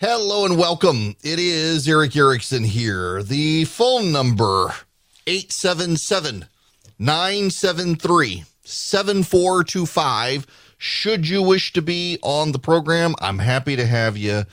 Hello 0.00 0.44
and 0.44 0.56
welcome. 0.56 1.16
It 1.24 1.40
is 1.40 1.88
Erick 1.88 2.14
Erickson 2.14 2.62
here. 2.62 3.20
The 3.20 3.64
phone 3.64 4.12
number 4.12 4.72
877 5.26 6.44
973 7.00 8.44
7425. 8.62 10.46
Should 10.78 11.28
you 11.28 11.42
wish 11.42 11.72
to 11.72 11.82
be 11.82 12.16
on 12.22 12.52
the 12.52 12.60
program, 12.60 13.16
I'm 13.20 13.40
happy 13.40 13.74
to 13.74 13.84
have 13.84 14.16
you. 14.16 14.44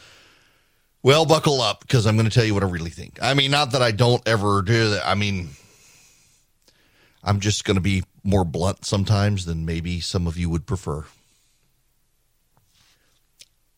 Well, 1.04 1.27
buckle 1.27 1.62
up 1.62 1.82
because 1.82 2.07
I'm 2.07 2.16
going 2.16 2.27
to 2.27 2.34
tell 2.34 2.43
you 2.43 2.55
what 2.55 2.64
I 2.64 2.68
really 2.68 2.89
think. 2.89 3.20
I 3.21 3.36
mean, 3.36 3.52
not 3.52 3.73
that 3.73 3.84
I 3.84 3.91
don't 3.91 4.27
ever 4.27 4.64
do 4.64 4.89
that. 4.89 5.07
I 5.07 5.14
mean, 5.14 5.50
I'm 7.23 7.39
just 7.39 7.66
going 7.66 7.75
to 7.75 7.82
be 7.82 8.04
more 8.23 8.46
blunt 8.46 8.84
sometimes 8.84 9.46
than 9.46 9.64
maybe 9.64 10.00
some 10.00 10.25
of 10.25 10.38
you 10.38 10.50
would 10.50 10.66
prefer. 10.66 11.05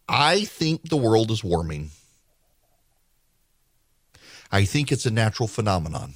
I 0.08 0.46
think 0.46 0.90
the 0.90 0.98
world 0.98 1.32
is 1.32 1.44
warming. 1.44 1.92
I 4.52 4.64
think 4.64 4.92
it's 4.92 5.06
a 5.06 5.12
natural 5.12 5.48
phenomenon. 5.48 6.14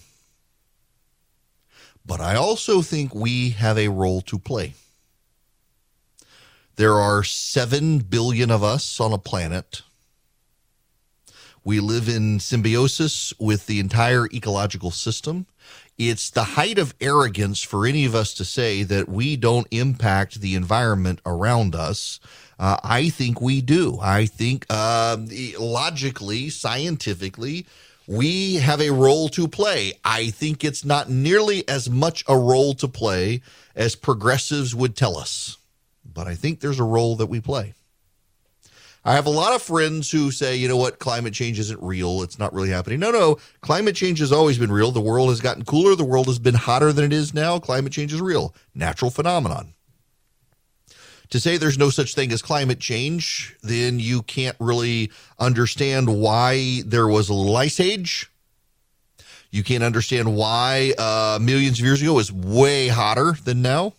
But 2.06 2.22
I 2.22 2.36
also 2.36 2.82
think 2.82 3.14
we 3.14 3.52
have 3.52 3.78
a 3.78 3.90
role 3.90 4.22
to 4.22 4.40
play. 4.40 4.74
There 6.78 6.96
are 6.96 7.24
7 7.24 8.00
billion 8.00 8.50
of 8.50 8.64
us 8.64 9.00
on 9.00 9.14
a 9.14 9.18
planet. 9.18 9.82
We 11.64 11.80
live 11.80 12.10
in 12.10 12.40
symbiosis 12.40 13.34
with 13.38 13.68
the 13.68 13.80
entire 13.80 14.26
ecological 14.34 14.90
system. 14.90 15.46
It's 15.98 16.32
the 16.32 16.44
height 16.44 16.80
of 16.80 16.96
arrogance 17.00 17.62
for 17.62 17.86
any 17.86 18.06
of 18.06 18.16
us 18.16 18.34
to 18.36 18.46
say 18.46 18.82
that 18.82 19.08
we 19.08 19.36
don't 19.36 19.68
impact 19.70 20.42
the 20.42 20.56
environment 20.56 21.20
around 21.24 21.76
us 21.76 22.20
uh, 22.62 22.78
I 22.84 23.10
think 23.10 23.42
we 23.42 23.60
do. 23.60 23.98
I 24.00 24.28
think 24.28 24.68
uh, 24.70 25.18
logically, 25.60 26.52
scientifically, 26.52 27.66
we 28.06 28.56
have 28.58 28.80
a 28.80 28.92
role 28.92 29.30
to 29.30 29.48
play. 29.48 29.94
I 30.06 30.30
think 30.30 30.64
it's 30.64 30.86
not 30.86 31.10
nearly 31.10 31.68
as 31.68 31.90
much 31.90 32.24
a 32.28 32.38
role 32.38 32.76
to 32.76 32.88
play 32.88 33.42
as 33.76 33.96
progressives 33.96 34.76
would 34.76 34.96
tell 34.96 35.18
us, 35.18 35.58
but 36.06 36.28
I 36.28 36.36
think 36.36 36.60
there's 36.60 36.80
a 36.80 36.84
role 36.84 37.16
that 37.16 37.26
we 37.26 37.42
play. 37.42 37.74
I 39.04 39.14
have 39.14 39.26
a 39.26 39.32
lot 39.32 39.56
of 39.56 39.64
friends 39.64 40.12
who 40.12 40.30
say, 40.30 40.56
you 40.56 40.68
know 40.68 40.78
what, 40.78 41.00
climate 41.00 41.34
change 41.34 41.58
isn't 41.58 41.82
real. 41.82 42.22
It's 42.22 42.38
not 42.38 42.54
really 42.54 42.70
happening. 42.70 43.00
No, 43.00 43.10
no, 43.10 43.40
climate 43.62 43.96
change 43.96 44.20
has 44.20 44.32
always 44.32 44.60
been 44.60 44.72
real. 44.72 44.92
The 44.92 45.02
world 45.02 45.30
has 45.30 45.42
gotten 45.42 45.66
cooler. 45.66 45.96
The 45.96 46.04
world 46.04 46.28
has 46.28 46.38
been 46.38 46.54
hotter 46.54 46.94
than 46.94 47.06
it 47.06 47.14
is 47.14 47.34
now. 47.34 47.58
Climate 47.58 47.92
change 47.92 48.14
is 48.14 48.22
real, 48.22 48.54
natural 48.76 49.10
phenomenon 49.10 49.74
to 51.32 51.40
say 51.40 51.58
there's 51.58 51.78
no 51.78 51.90
such 51.90 52.14
thing 52.14 52.32
as 52.32 52.42
climate 52.42 52.80
change, 52.80 53.56
then 53.64 54.00
you 54.00 54.22
can't 54.22 54.58
really 54.60 55.12
understand 55.40 56.22
why 56.22 56.82
there 56.86 57.08
was 57.08 57.30
a 57.30 57.34
little 57.34 57.56
ice 57.56 57.80
age. 57.80 58.30
You 59.50 59.64
can't 59.64 59.84
understand 59.84 60.36
why 60.36 60.94
uh, 60.98 61.40
millions 61.42 61.80
of 61.80 61.86
years 61.86 62.02
ago 62.02 62.14
was 62.14 62.32
way 62.32 62.90
hotter 62.90 63.34
than 63.44 63.62
now. 63.62 63.94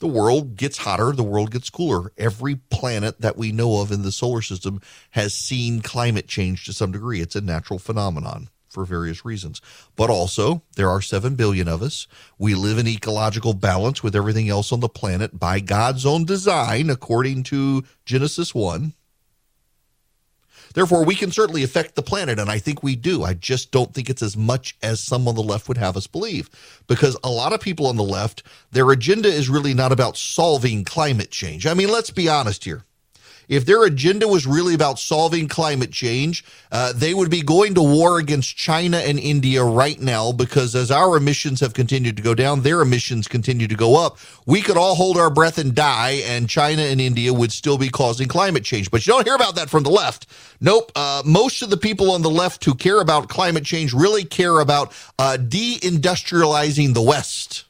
The 0.00 0.08
world 0.08 0.56
gets 0.56 0.78
hotter, 0.78 1.12
the 1.12 1.22
world 1.22 1.50
gets 1.50 1.70
cooler. 1.70 2.12
Every 2.16 2.56
planet 2.56 3.20
that 3.20 3.36
we 3.36 3.52
know 3.52 3.80
of 3.80 3.90
in 3.90 4.02
the 4.02 4.12
solar 4.12 4.42
system 4.42 4.80
has 5.10 5.34
seen 5.34 5.82
climate 5.82 6.28
change 6.28 6.64
to 6.66 6.72
some 6.72 6.92
degree. 6.92 7.20
It's 7.20 7.36
a 7.36 7.40
natural 7.40 7.78
phenomenon 7.78 8.48
for 8.68 8.84
various 8.84 9.24
reasons. 9.24 9.60
But 9.96 10.10
also, 10.10 10.62
there 10.76 10.90
are 10.90 11.00
7 11.00 11.34
billion 11.34 11.68
of 11.68 11.82
us. 11.82 12.06
We 12.38 12.54
live 12.54 12.78
in 12.78 12.86
ecological 12.86 13.54
balance 13.54 14.02
with 14.02 14.14
everything 14.14 14.48
else 14.48 14.72
on 14.72 14.80
the 14.80 14.88
planet 14.88 15.38
by 15.38 15.60
God's 15.60 16.06
own 16.06 16.24
design, 16.24 16.90
according 16.90 17.44
to 17.44 17.84
Genesis 18.04 18.54
1. 18.54 18.92
Therefore, 20.74 21.04
we 21.04 21.14
can 21.14 21.32
certainly 21.32 21.62
affect 21.62 21.94
the 21.94 22.02
planet, 22.02 22.38
and 22.38 22.50
I 22.50 22.58
think 22.58 22.82
we 22.82 22.94
do. 22.94 23.24
I 23.24 23.34
just 23.34 23.70
don't 23.70 23.92
think 23.94 24.10
it's 24.10 24.22
as 24.22 24.36
much 24.36 24.76
as 24.82 25.00
some 25.00 25.26
on 25.26 25.34
the 25.34 25.42
left 25.42 25.66
would 25.68 25.78
have 25.78 25.96
us 25.96 26.06
believe. 26.06 26.50
Because 26.86 27.16
a 27.24 27.30
lot 27.30 27.52
of 27.52 27.60
people 27.60 27.86
on 27.86 27.96
the 27.96 28.02
left, 28.02 28.42
their 28.70 28.90
agenda 28.90 29.28
is 29.28 29.48
really 29.48 29.74
not 29.74 29.92
about 29.92 30.16
solving 30.16 30.84
climate 30.84 31.30
change. 31.30 31.66
I 31.66 31.74
mean, 31.74 31.88
let's 31.88 32.10
be 32.10 32.28
honest 32.28 32.64
here. 32.64 32.84
If 33.48 33.64
their 33.64 33.84
agenda 33.84 34.28
was 34.28 34.46
really 34.46 34.74
about 34.74 34.98
solving 34.98 35.48
climate 35.48 35.90
change, 35.90 36.44
uh, 36.70 36.92
they 36.94 37.14
would 37.14 37.30
be 37.30 37.40
going 37.40 37.74
to 37.74 37.82
war 37.82 38.18
against 38.18 38.56
China 38.56 38.98
and 38.98 39.18
India 39.18 39.64
right 39.64 39.98
now 39.98 40.32
because 40.32 40.74
as 40.74 40.90
our 40.90 41.16
emissions 41.16 41.60
have 41.60 41.72
continued 41.72 42.16
to 42.18 42.22
go 42.22 42.34
down, 42.34 42.60
their 42.60 42.82
emissions 42.82 43.26
continue 43.26 43.66
to 43.66 43.74
go 43.74 43.96
up. 43.96 44.18
We 44.44 44.60
could 44.60 44.76
all 44.76 44.94
hold 44.94 45.16
our 45.16 45.30
breath 45.30 45.56
and 45.56 45.74
die, 45.74 46.22
and 46.26 46.48
China 46.48 46.82
and 46.82 47.00
India 47.00 47.32
would 47.32 47.52
still 47.52 47.78
be 47.78 47.88
causing 47.88 48.28
climate 48.28 48.64
change. 48.64 48.90
But 48.90 49.06
you 49.06 49.14
don't 49.14 49.26
hear 49.26 49.34
about 49.34 49.54
that 49.56 49.70
from 49.70 49.82
the 49.82 49.90
left. 49.90 50.26
Nope. 50.60 50.92
Uh, 50.94 51.22
most 51.24 51.62
of 51.62 51.70
the 51.70 51.76
people 51.78 52.10
on 52.10 52.20
the 52.20 52.30
left 52.30 52.64
who 52.64 52.74
care 52.74 53.00
about 53.00 53.28
climate 53.30 53.64
change 53.64 53.94
really 53.94 54.24
care 54.24 54.60
about 54.60 54.92
uh, 55.18 55.38
deindustrializing 55.40 56.92
the 56.92 57.02
West 57.02 57.64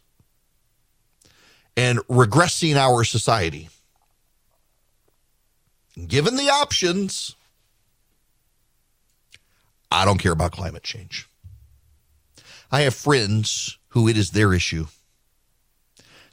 and 1.77 2.01
regressing 2.09 2.75
our 2.75 3.05
society 3.05 3.69
given 6.07 6.37
the 6.37 6.51
options, 6.51 7.35
I 9.91 10.05
don't 10.05 10.19
care 10.19 10.33
about 10.33 10.53
climate 10.53 10.83
change. 10.83 11.27
I 12.71 12.83
have 12.83 12.95
friends 12.95 13.79
who 13.89 14.07
it 14.09 14.17
is 14.17 14.31
their 14.31 14.53
issue. 14.53 14.87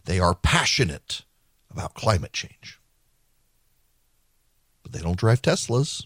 They 0.04 0.20
are 0.20 0.36
passionate 0.36 1.24
about 1.72 1.94
climate 1.94 2.34
change, 2.34 2.80
but 4.84 4.92
they 4.92 5.00
don't 5.00 5.18
drive 5.18 5.42
Teslas. 5.42 6.06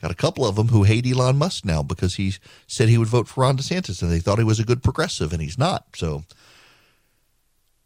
Got 0.00 0.10
a 0.10 0.16
couple 0.16 0.44
of 0.44 0.56
them 0.56 0.68
who 0.68 0.82
hate 0.82 1.06
Elon 1.06 1.38
Musk 1.38 1.64
now 1.64 1.82
because 1.82 2.16
he 2.16 2.34
said 2.66 2.88
he 2.88 2.98
would 2.98 3.06
vote 3.06 3.28
for 3.28 3.42
Ron 3.42 3.56
DeSantis 3.56 4.02
and 4.02 4.10
they 4.10 4.18
thought 4.18 4.38
he 4.38 4.44
was 4.44 4.58
a 4.58 4.64
good 4.64 4.82
progressive, 4.82 5.32
and 5.32 5.40
he's 5.40 5.58
not. 5.58 5.86
So 5.94 6.24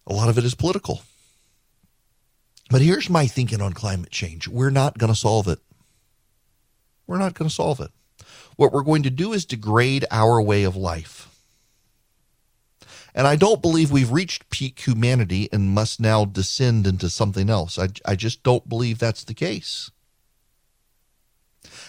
a 0.06 0.14
lot 0.14 0.31
of 0.31 0.38
it 0.38 0.44
is 0.44 0.54
political. 0.54 1.03
But 2.71 2.82
here's 2.82 3.09
my 3.09 3.27
thinking 3.27 3.62
on 3.62 3.72
climate 3.72 4.10
change 4.10 4.49
we're 4.49 4.71
not 4.71 4.99
going 4.99 5.12
to 5.12 5.19
solve 5.19 5.49
it. 5.49 5.60
We're 7.06 7.19
not 7.19 7.34
going 7.34 7.49
to 7.49 7.54
solve 7.54 7.81
it. 7.81 7.91
What 8.56 8.72
we're 8.72 8.82
going 8.82 9.04
to 9.04 9.10
do 9.10 9.32
is 9.32 9.44
degrade 9.44 10.04
our 10.10 10.41
way 10.41 10.65
of 10.65 10.76
life. 10.76 11.28
And 13.15 13.26
I 13.26 13.37
don't 13.37 13.62
believe 13.62 13.91
we've 13.91 14.12
reached 14.12 14.50
peak 14.50 14.81
humanity 14.81 15.49
and 15.53 15.71
must 15.71 16.00
now 16.00 16.25
descend 16.25 16.87
into 16.87 17.09
something 17.09 17.49
else. 17.49 17.78
I, 17.78 17.88
I 18.05 18.15
just 18.15 18.43
don't 18.43 18.69
believe 18.69 18.99
that's 18.99 19.25
the 19.25 19.34
case. 19.34 19.91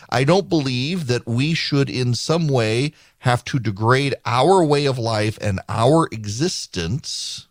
I 0.10 0.24
don't 0.24 0.48
believe 0.48 1.08
that 1.08 1.28
we 1.28 1.54
should, 1.54 1.90
in 1.90 2.14
some 2.14 2.48
way, 2.48 2.94
have 3.20 3.44
to 3.46 3.60
degrade 3.60 4.16
our 4.26 4.64
way 4.64 4.86
of 4.86 4.98
life 4.98 5.38
and 5.42 5.60
our 5.68 6.08
existence 6.14 7.48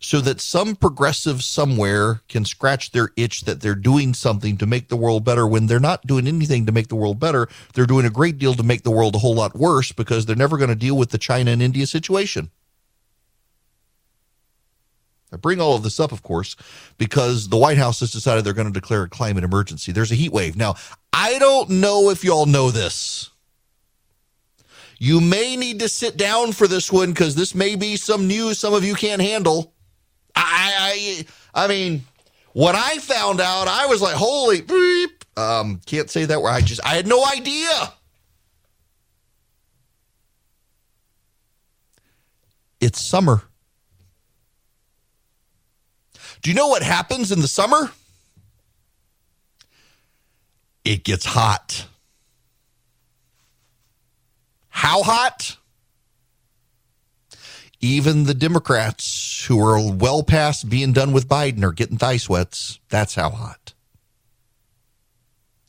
so 0.00 0.20
that 0.22 0.40
some 0.40 0.74
progressive 0.74 1.44
somewhere 1.44 2.22
can 2.26 2.44
scratch 2.46 2.90
their 2.90 3.10
itch 3.16 3.42
that 3.42 3.60
they're 3.60 3.74
doing 3.74 4.14
something 4.14 4.56
to 4.56 4.66
make 4.66 4.88
the 4.88 4.96
world 4.96 5.24
better 5.24 5.46
when 5.46 5.66
they're 5.66 5.78
not 5.78 6.06
doing 6.06 6.26
anything 6.26 6.64
to 6.64 6.72
make 6.72 6.88
the 6.88 6.96
world 6.96 7.20
better. 7.20 7.46
They're 7.74 7.86
doing 7.86 8.06
a 8.06 8.10
great 8.10 8.38
deal 8.38 8.54
to 8.54 8.62
make 8.62 8.82
the 8.82 8.90
world 8.90 9.14
a 9.14 9.18
whole 9.18 9.34
lot 9.34 9.54
worse 9.54 9.92
because 9.92 10.24
they're 10.24 10.34
never 10.34 10.56
going 10.56 10.70
to 10.70 10.74
deal 10.74 10.96
with 10.96 11.10
the 11.10 11.18
China 11.18 11.50
and 11.50 11.60
India 11.60 11.86
situation. 11.86 12.50
I 15.32 15.36
bring 15.36 15.60
all 15.60 15.76
of 15.76 15.82
this 15.82 16.00
up, 16.00 16.12
of 16.12 16.22
course, 16.22 16.56
because 16.96 17.50
the 17.50 17.58
White 17.58 17.78
House 17.78 18.00
has 18.00 18.10
decided 18.10 18.44
they're 18.44 18.52
going 18.54 18.72
to 18.72 18.80
declare 18.80 19.02
a 19.02 19.08
climate 19.08 19.44
emergency. 19.44 19.92
There's 19.92 20.10
a 20.10 20.16
heat 20.16 20.32
wave. 20.32 20.56
Now, 20.56 20.74
I 21.12 21.38
don't 21.38 21.70
know 21.70 22.10
if 22.10 22.24
y'all 22.24 22.46
know 22.46 22.70
this. 22.70 23.30
You 24.98 25.20
may 25.20 25.56
need 25.56 25.78
to 25.80 25.88
sit 25.88 26.16
down 26.16 26.52
for 26.52 26.66
this 26.66 26.90
one 26.90 27.10
because 27.10 27.34
this 27.34 27.54
may 27.54 27.76
be 27.76 27.96
some 27.96 28.26
news 28.26 28.58
some 28.58 28.74
of 28.74 28.84
you 28.84 28.94
can't 28.94 29.22
handle. 29.22 29.72
I, 30.34 31.24
I, 31.54 31.64
I 31.64 31.68
mean, 31.68 32.04
when 32.52 32.74
I 32.76 32.98
found 32.98 33.40
out, 33.40 33.68
I 33.68 33.86
was 33.86 34.02
like, 34.02 34.14
holy 34.14 34.60
beep. 34.60 35.24
Um, 35.36 35.80
can't 35.86 36.10
say 36.10 36.24
that 36.24 36.42
where 36.42 36.52
I 36.52 36.60
just, 36.60 36.84
I 36.84 36.96
had 36.96 37.06
no 37.06 37.24
idea. 37.24 37.92
It's 42.80 43.00
summer. 43.00 43.42
Do 46.42 46.50
you 46.50 46.56
know 46.56 46.68
what 46.68 46.82
happens 46.82 47.30
in 47.30 47.40
the 47.40 47.48
summer? 47.48 47.92
It 50.84 51.04
gets 51.04 51.26
hot. 51.26 51.86
How 54.68 55.02
hot? 55.02 55.56
Even 57.80 58.24
the 58.24 58.34
Democrats 58.34 59.44
who 59.46 59.58
are 59.58 59.92
well 59.92 60.22
past 60.22 60.68
being 60.68 60.92
done 60.92 61.12
with 61.12 61.28
Biden 61.28 61.62
are 61.64 61.72
getting 61.72 61.96
thigh 61.96 62.18
sweats. 62.18 62.78
That's 62.90 63.14
how 63.14 63.30
hot. 63.30 63.72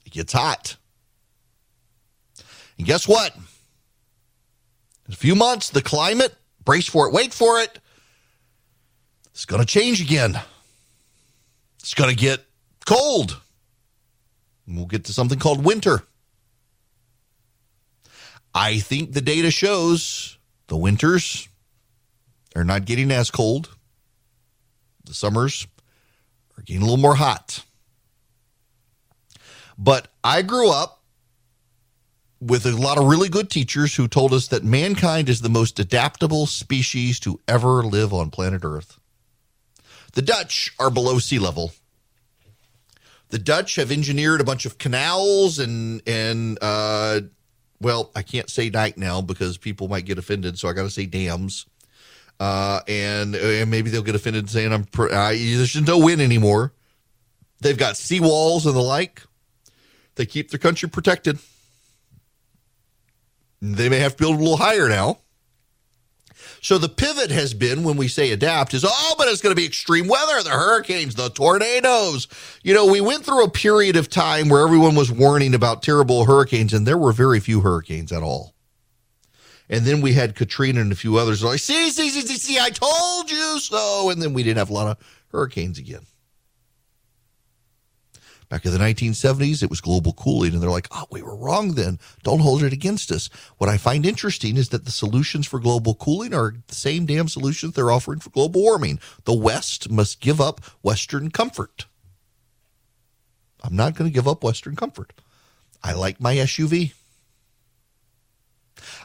It 0.05 0.11
gets 0.11 0.33
hot. 0.33 0.75
And 2.77 2.85
guess 2.85 3.07
what? 3.07 3.33
In 3.35 5.13
a 5.13 5.15
few 5.15 5.35
months, 5.35 5.69
the 5.69 5.81
climate, 5.81 6.35
brace 6.65 6.87
for 6.87 7.07
it, 7.07 7.13
wait 7.13 7.33
for 7.33 7.59
it, 7.61 7.79
it's 9.31 9.45
going 9.45 9.61
to 9.61 9.65
change 9.65 10.01
again. 10.01 10.39
It's 11.79 11.93
going 11.93 12.09
to 12.09 12.15
get 12.15 12.45
Cold. 12.85 13.39
And 14.67 14.77
We'll 14.77 14.85
get 14.85 15.05
to 15.05 15.13
something 15.13 15.39
called 15.39 15.63
winter. 15.63 16.03
I 18.53 18.79
think 18.79 19.13
the 19.13 19.21
data 19.21 19.49
shows 19.49 20.37
the 20.67 20.75
winters 20.75 21.47
are 22.55 22.63
not 22.63 22.85
getting 22.85 23.11
as 23.11 23.31
cold. 23.31 23.69
The 25.05 25.13
summers 25.13 25.67
are 26.57 26.63
getting 26.63 26.81
a 26.81 26.85
little 26.85 26.97
more 26.97 27.15
hot. 27.15 27.63
But 29.77 30.09
I 30.23 30.41
grew 30.41 30.69
up 30.69 31.01
with 32.39 32.65
a 32.65 32.71
lot 32.71 32.97
of 32.97 33.05
really 33.05 33.29
good 33.29 33.49
teachers 33.49 33.95
who 33.95 34.07
told 34.07 34.33
us 34.33 34.47
that 34.47 34.63
mankind 34.63 35.29
is 35.29 35.41
the 35.41 35.49
most 35.49 35.79
adaptable 35.79 36.47
species 36.47 37.19
to 37.19 37.39
ever 37.47 37.83
live 37.83 38.13
on 38.13 38.31
planet 38.31 38.61
Earth. 38.63 38.99
The 40.13 40.23
Dutch 40.23 40.73
are 40.79 40.89
below 40.89 41.19
sea 41.19 41.39
level. 41.39 41.71
The 43.29 43.39
Dutch 43.39 43.75
have 43.75 43.91
engineered 43.91 44.41
a 44.41 44.43
bunch 44.43 44.65
of 44.65 44.77
canals 44.77 45.57
and 45.57 46.01
and 46.05 46.57
uh, 46.61 47.21
well, 47.79 48.11
I 48.15 48.21
can't 48.21 48.49
say 48.49 48.69
dike 48.69 48.97
now 48.97 49.21
because 49.21 49.57
people 49.57 49.87
might 49.87 50.05
get 50.05 50.17
offended, 50.17 50.59
so 50.59 50.67
I 50.67 50.73
got 50.73 50.83
to 50.83 50.89
say 50.89 51.05
dams. 51.05 51.65
Uh, 52.41 52.81
and 52.87 53.35
and 53.35 53.69
maybe 53.69 53.91
they'll 53.91 54.01
get 54.01 54.15
offended 54.15 54.49
saying 54.49 54.73
I'm 54.73 54.85
pr- 54.85 55.11
uh, 55.11 55.29
there's 55.29 55.79
no 55.79 55.99
wind 55.99 56.21
anymore. 56.21 56.73
They've 57.59 57.77
got 57.77 57.93
seawalls 57.93 58.65
and 58.65 58.75
the 58.75 58.81
like. 58.81 59.21
They 60.15 60.25
keep 60.25 60.49
their 60.49 60.57
country 60.57 60.89
protected. 60.89 61.37
They 63.61 63.89
may 63.89 63.99
have 63.99 64.13
to 64.13 64.23
build 64.23 64.37
a 64.37 64.39
little 64.39 64.57
higher 64.57 64.89
now. 64.89 65.19
So 66.63 66.79
the 66.79 66.89
pivot 66.89 67.29
has 67.29 67.53
been 67.53 67.83
when 67.83 67.95
we 67.95 68.07
say 68.07 68.31
adapt 68.31 68.73
is, 68.73 68.83
oh, 68.87 69.15
but 69.19 69.27
it's 69.27 69.41
going 69.41 69.55
to 69.55 69.59
be 69.59 69.67
extreme 69.67 70.07
weather, 70.07 70.41
the 70.41 70.49
hurricanes, 70.49 71.13
the 71.13 71.29
tornadoes. 71.29 72.27
You 72.63 72.73
know, 72.73 72.87
we 72.87 73.01
went 73.01 73.23
through 73.23 73.43
a 73.43 73.51
period 73.51 73.95
of 73.95 74.09
time 74.09 74.49
where 74.49 74.63
everyone 74.63 74.95
was 74.95 75.11
warning 75.11 75.53
about 75.53 75.83
terrible 75.83 76.25
hurricanes, 76.25 76.73
and 76.73 76.87
there 76.87 76.97
were 76.97 77.13
very 77.13 77.39
few 77.39 77.61
hurricanes 77.61 78.11
at 78.11 78.23
all. 78.23 78.55
And 79.71 79.85
then 79.85 80.01
we 80.01 80.11
had 80.11 80.35
Katrina 80.35 80.81
and 80.81 80.91
a 80.91 80.95
few 80.95 81.17
others 81.17 81.41
like, 81.41 81.59
see, 81.59 81.89
see, 81.91 82.09
see, 82.09 82.21
see, 82.21 82.37
see, 82.37 82.59
I 82.59 82.69
told 82.69 83.31
you 83.31 83.57
so. 83.57 84.09
And 84.09 84.21
then 84.21 84.33
we 84.33 84.43
didn't 84.43 84.57
have 84.57 84.69
a 84.69 84.73
lot 84.73 84.87
of 84.87 84.97
hurricanes 85.31 85.79
again. 85.79 86.01
Back 88.49 88.65
in 88.65 88.73
the 88.73 88.79
1970s, 88.79 89.63
it 89.63 89.69
was 89.69 89.79
global 89.79 90.11
cooling, 90.11 90.51
and 90.51 90.61
they're 90.61 90.69
like, 90.69 90.89
oh, 90.91 91.05
we 91.09 91.21
were 91.21 91.37
wrong 91.37 91.75
then. 91.75 91.99
Don't 92.21 92.41
hold 92.41 92.63
it 92.63 92.73
against 92.73 93.09
us. 93.09 93.29
What 93.59 93.69
I 93.69 93.77
find 93.77 94.05
interesting 94.05 94.57
is 94.57 94.67
that 94.69 94.83
the 94.83 94.91
solutions 94.91 95.47
for 95.47 95.57
global 95.57 95.95
cooling 95.95 96.33
are 96.33 96.53
the 96.67 96.75
same 96.75 97.05
damn 97.05 97.29
solutions 97.29 97.73
they're 97.73 97.91
offering 97.91 98.19
for 98.19 98.29
global 98.29 98.61
warming. 98.61 98.99
The 99.23 99.33
West 99.33 99.89
must 99.89 100.19
give 100.19 100.41
up 100.41 100.59
Western 100.81 101.31
comfort. 101.31 101.85
I'm 103.63 103.77
not 103.77 103.95
going 103.95 104.09
to 104.09 104.13
give 104.13 104.27
up 104.27 104.43
Western 104.43 104.75
comfort. 104.75 105.13
I 105.81 105.93
like 105.93 106.19
my 106.19 106.35
SUV. 106.35 106.91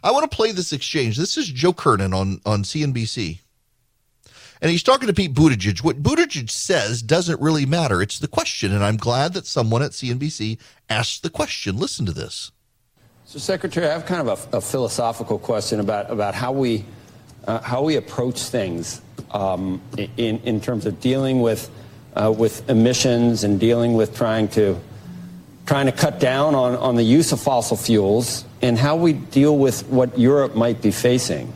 I 0.02 0.10
want 0.10 0.30
to 0.30 0.34
play 0.34 0.52
this 0.52 0.72
exchange. 0.72 1.16
This 1.16 1.36
is 1.36 1.48
Joe 1.48 1.72
Kernan 1.72 2.14
on, 2.14 2.40
on 2.46 2.62
CNBC. 2.62 3.40
And 4.60 4.70
he's 4.70 4.82
talking 4.82 5.06
to 5.06 5.12
Pete 5.12 5.34
Buttigieg. 5.34 5.84
What 5.84 6.02
Buttigieg 6.02 6.50
says 6.50 7.02
doesn't 7.02 7.40
really 7.40 7.66
matter. 7.66 8.00
It's 8.00 8.18
the 8.18 8.28
question. 8.28 8.72
And 8.72 8.82
I'm 8.82 8.96
glad 8.96 9.34
that 9.34 9.46
someone 9.46 9.82
at 9.82 9.90
CNBC 9.90 10.58
asked 10.88 11.22
the 11.22 11.30
question. 11.30 11.76
Listen 11.76 12.06
to 12.06 12.12
this. 12.12 12.52
So, 13.26 13.38
Secretary, 13.38 13.86
I 13.86 13.92
have 13.92 14.06
kind 14.06 14.26
of 14.26 14.48
a, 14.52 14.58
a 14.58 14.60
philosophical 14.60 15.38
question 15.38 15.80
about, 15.80 16.10
about 16.10 16.34
how, 16.34 16.52
we, 16.52 16.84
uh, 17.46 17.60
how 17.60 17.82
we 17.82 17.96
approach 17.96 18.40
things 18.40 19.02
um, 19.32 19.82
in, 19.96 20.38
in 20.38 20.60
terms 20.60 20.86
of 20.86 21.00
dealing 21.00 21.40
with, 21.40 21.68
uh, 22.14 22.32
with 22.32 22.68
emissions 22.70 23.44
and 23.44 23.58
dealing 23.58 23.94
with 23.94 24.16
trying 24.16 24.48
to, 24.48 24.80
trying 25.66 25.86
to 25.86 25.92
cut 25.92 26.20
down 26.20 26.54
on, 26.54 26.76
on 26.76 26.94
the 26.94 27.02
use 27.02 27.32
of 27.32 27.40
fossil 27.40 27.76
fuels 27.76 28.44
and 28.62 28.78
how 28.78 28.96
we 28.96 29.12
deal 29.12 29.58
with 29.58 29.86
what 29.88 30.16
Europe 30.18 30.54
might 30.54 30.80
be 30.80 30.90
facing. 30.90 31.52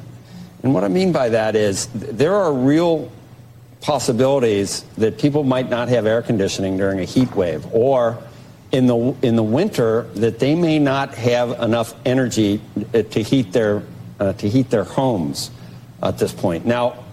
And 0.62 0.75
what 0.75 0.85
I 0.85 0.89
mean 0.89 1.12
by 1.12 1.29
that 1.31 1.57
is 1.57 1.87
there 1.95 2.35
are 2.35 2.53
real 2.53 3.11
possibilities 3.81 4.83
that 4.99 5.19
people 5.19 5.45
might 5.45 5.71
not 5.71 5.89
have 5.89 6.07
air 6.07 6.23
conditioning 6.23 6.77
during 6.77 7.01
a 7.01 7.05
heat 7.05 7.35
wave 7.35 7.65
or 7.73 8.19
in 8.73 8.87
the 8.87 9.17
in 9.23 9.37
the 9.37 9.43
winter 9.43 10.03
that 10.15 10.39
they 10.39 10.55
may 10.55 10.79
not 10.79 11.15
have 11.15 11.61
enough 11.63 11.95
energy 12.05 12.61
uh, 12.95 13.03
to 13.03 13.23
heat 13.23 13.53
their 13.53 13.83
uh, 14.21 14.33
to 14.35 14.49
heat 14.49 14.71
their 14.71 14.85
homes 14.85 15.51
at 16.03 16.19
this 16.19 16.33
point. 16.33 16.67
Now, 16.67 17.05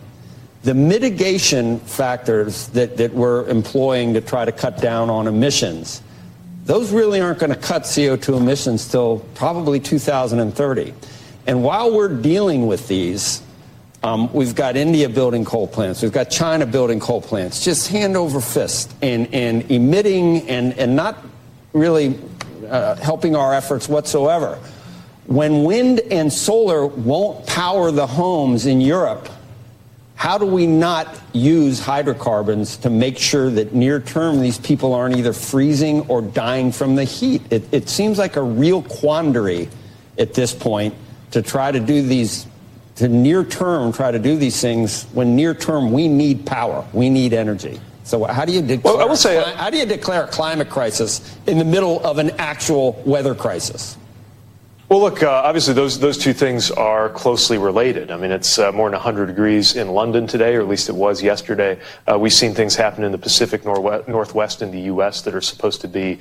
the 0.63 0.73
mitigation 0.73 1.79
factors 1.79 2.67
that, 2.69 2.97
that 2.97 3.13
we're 3.13 3.47
employing 3.47 4.13
to 4.13 4.21
try 4.21 4.45
to 4.45 4.51
cut 4.51 4.81
down 4.81 5.09
on 5.09 5.27
emissions, 5.27 6.01
those 6.67 6.91
really 6.91 7.21
aren't 7.21 7.39
going 7.39 7.53
to 7.53 7.59
cut 7.59 7.83
CO2 7.83 8.37
emissions 8.37 8.89
till 8.89 9.19
probably 9.35 9.79
2030. 9.79 10.93
And 11.47 11.63
while 11.63 11.95
we're 11.95 12.13
dealing 12.13 12.67
with 12.67 12.89
these, 12.89 13.41
um, 14.03 14.31
we've 14.33 14.53
got 14.53 14.75
India 14.75 15.07
building 15.07 15.45
coal 15.45 15.65
plants. 15.65 16.01
We've 16.01 16.11
got 16.11 16.25
China 16.25 16.65
building 16.65 16.99
coal 16.99 17.21
plants, 17.21 17.63
just 17.63 17.87
hand 17.87 18.17
over 18.17 18.41
fist 18.41 18.93
and, 19.01 19.33
and 19.33 19.71
emitting 19.71 20.47
and, 20.49 20.77
and 20.77 20.93
not 20.93 21.23
really 21.71 22.19
uh, 22.69 22.95
helping 22.95 23.33
our 23.33 23.53
efforts 23.53 23.87
whatsoever. 23.87 24.59
When 25.25 25.63
wind 25.63 26.01
and 26.11 26.31
solar 26.31 26.85
won't 26.85 27.47
power 27.47 27.91
the 27.91 28.07
homes 28.07 28.65
in 28.65 28.81
Europe, 28.81 29.29
how 30.17 30.39
do 30.39 30.47
we 30.47 30.65
not 30.65 31.07
use 31.31 31.79
hydrocarbons 31.79 32.77
to 32.77 32.89
make 32.89 33.19
sure 33.19 33.51
that 33.51 33.73
near 33.73 33.99
term 34.01 34.41
these 34.41 34.57
people 34.57 34.95
aren't 34.95 35.15
either 35.15 35.31
freezing 35.31 36.01
or 36.09 36.23
dying 36.23 36.71
from 36.71 36.95
the 36.95 37.03
heat? 37.03 37.43
It, 37.51 37.63
it 37.71 37.87
seems 37.87 38.17
like 38.17 38.35
a 38.35 38.41
real 38.41 38.81
quandary 38.81 39.69
at 40.17 40.33
this 40.33 40.55
point 40.55 40.95
to 41.31 41.43
try 41.43 41.71
to 41.71 41.79
do 41.79 42.01
these 42.01 42.47
to 42.95 43.07
near 43.07 43.43
term 43.43 43.93
try 43.93 44.09
to 44.09 44.17
do 44.17 44.35
these 44.35 44.59
things 44.59 45.03
when 45.13 45.35
near 45.35 45.53
term 45.53 45.91
we 45.91 46.07
need 46.07 46.47
power, 46.47 46.83
we 46.93 47.11
need 47.11 47.31
energy. 47.31 47.79
So 48.03 48.23
how 48.23 48.43
do 48.43 48.51
you 48.51 48.63
declare? 48.63 48.95
Well, 48.95 49.03
I 49.03 49.07
will 49.07 49.15
say, 49.15 49.37
uh, 49.37 49.55
how 49.55 49.69
do 49.69 49.77
you 49.77 49.85
declare 49.85 50.23
a 50.23 50.27
climate 50.27 50.69
crisis 50.69 51.37
in 51.45 51.59
the 51.59 51.65
middle 51.65 52.03
of 52.03 52.17
an 52.17 52.31
actual 52.39 52.99
weather 53.05 53.35
crisis? 53.35 53.96
Well, 54.89 55.01
look, 55.01 55.21
uh, 55.21 55.29
obviously 55.29 55.73
those 55.73 55.99
those 55.99 56.17
two 56.17 56.31
things 56.31 56.71
are 56.71 57.09
closely 57.09 57.57
related. 57.57 58.09
I 58.09 58.15
mean, 58.15 58.31
it's 58.31 58.57
uh, 58.57 58.71
more 58.71 58.87
than 58.87 58.93
100 58.93 59.25
degrees 59.25 59.75
in 59.75 59.89
London 59.89 60.25
today, 60.27 60.55
or 60.55 60.61
at 60.61 60.69
least 60.69 60.87
it 60.87 60.95
was 60.95 61.21
yesterday. 61.21 61.77
Uh, 62.09 62.17
we've 62.17 62.31
seen 62.31 62.53
things 62.53 62.73
happen 62.73 63.03
in 63.03 63.11
the 63.11 63.17
Pacific 63.17 63.65
Northwest 63.65 64.61
in 64.61 64.71
the 64.71 64.79
U.S. 64.83 65.23
that 65.23 65.35
are 65.35 65.41
supposed 65.41 65.81
to 65.81 65.89
be 65.89 66.19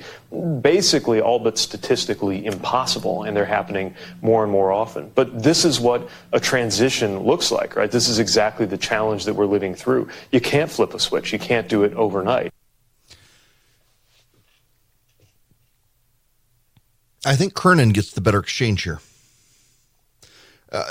basically 0.59 1.21
all 1.21 1.39
but 1.39 1.57
statistically 1.57 2.45
impossible, 2.45 3.23
and 3.23 3.37
they're 3.37 3.45
happening 3.45 3.95
more 4.21 4.43
and 4.43 4.51
more 4.51 4.73
often. 4.73 5.13
But 5.15 5.41
this 5.41 5.63
is 5.63 5.79
what 5.79 6.09
a 6.33 6.39
transition 6.41 7.21
looks 7.21 7.51
like, 7.51 7.77
right? 7.77 7.89
This 7.89 8.09
is 8.09 8.19
exactly 8.19 8.65
the 8.65 8.77
challenge 8.77 9.23
that 9.23 9.33
we're 9.33 9.45
living 9.45 9.75
through. 9.75 10.09
You 10.33 10.41
can't 10.41 10.69
flip 10.69 10.93
a 10.93 10.99
switch. 10.99 11.31
You 11.31 11.39
can't 11.39 11.69
do 11.69 11.85
it 11.85 11.93
overnight. 11.93 12.51
I 17.27 17.35
think 17.35 17.53
Kernan 17.53 17.89
gets 17.89 18.13
the 18.13 18.21
better 18.21 18.39
exchange 18.39 18.83
here. 18.83 19.01
Uh, 20.71 20.85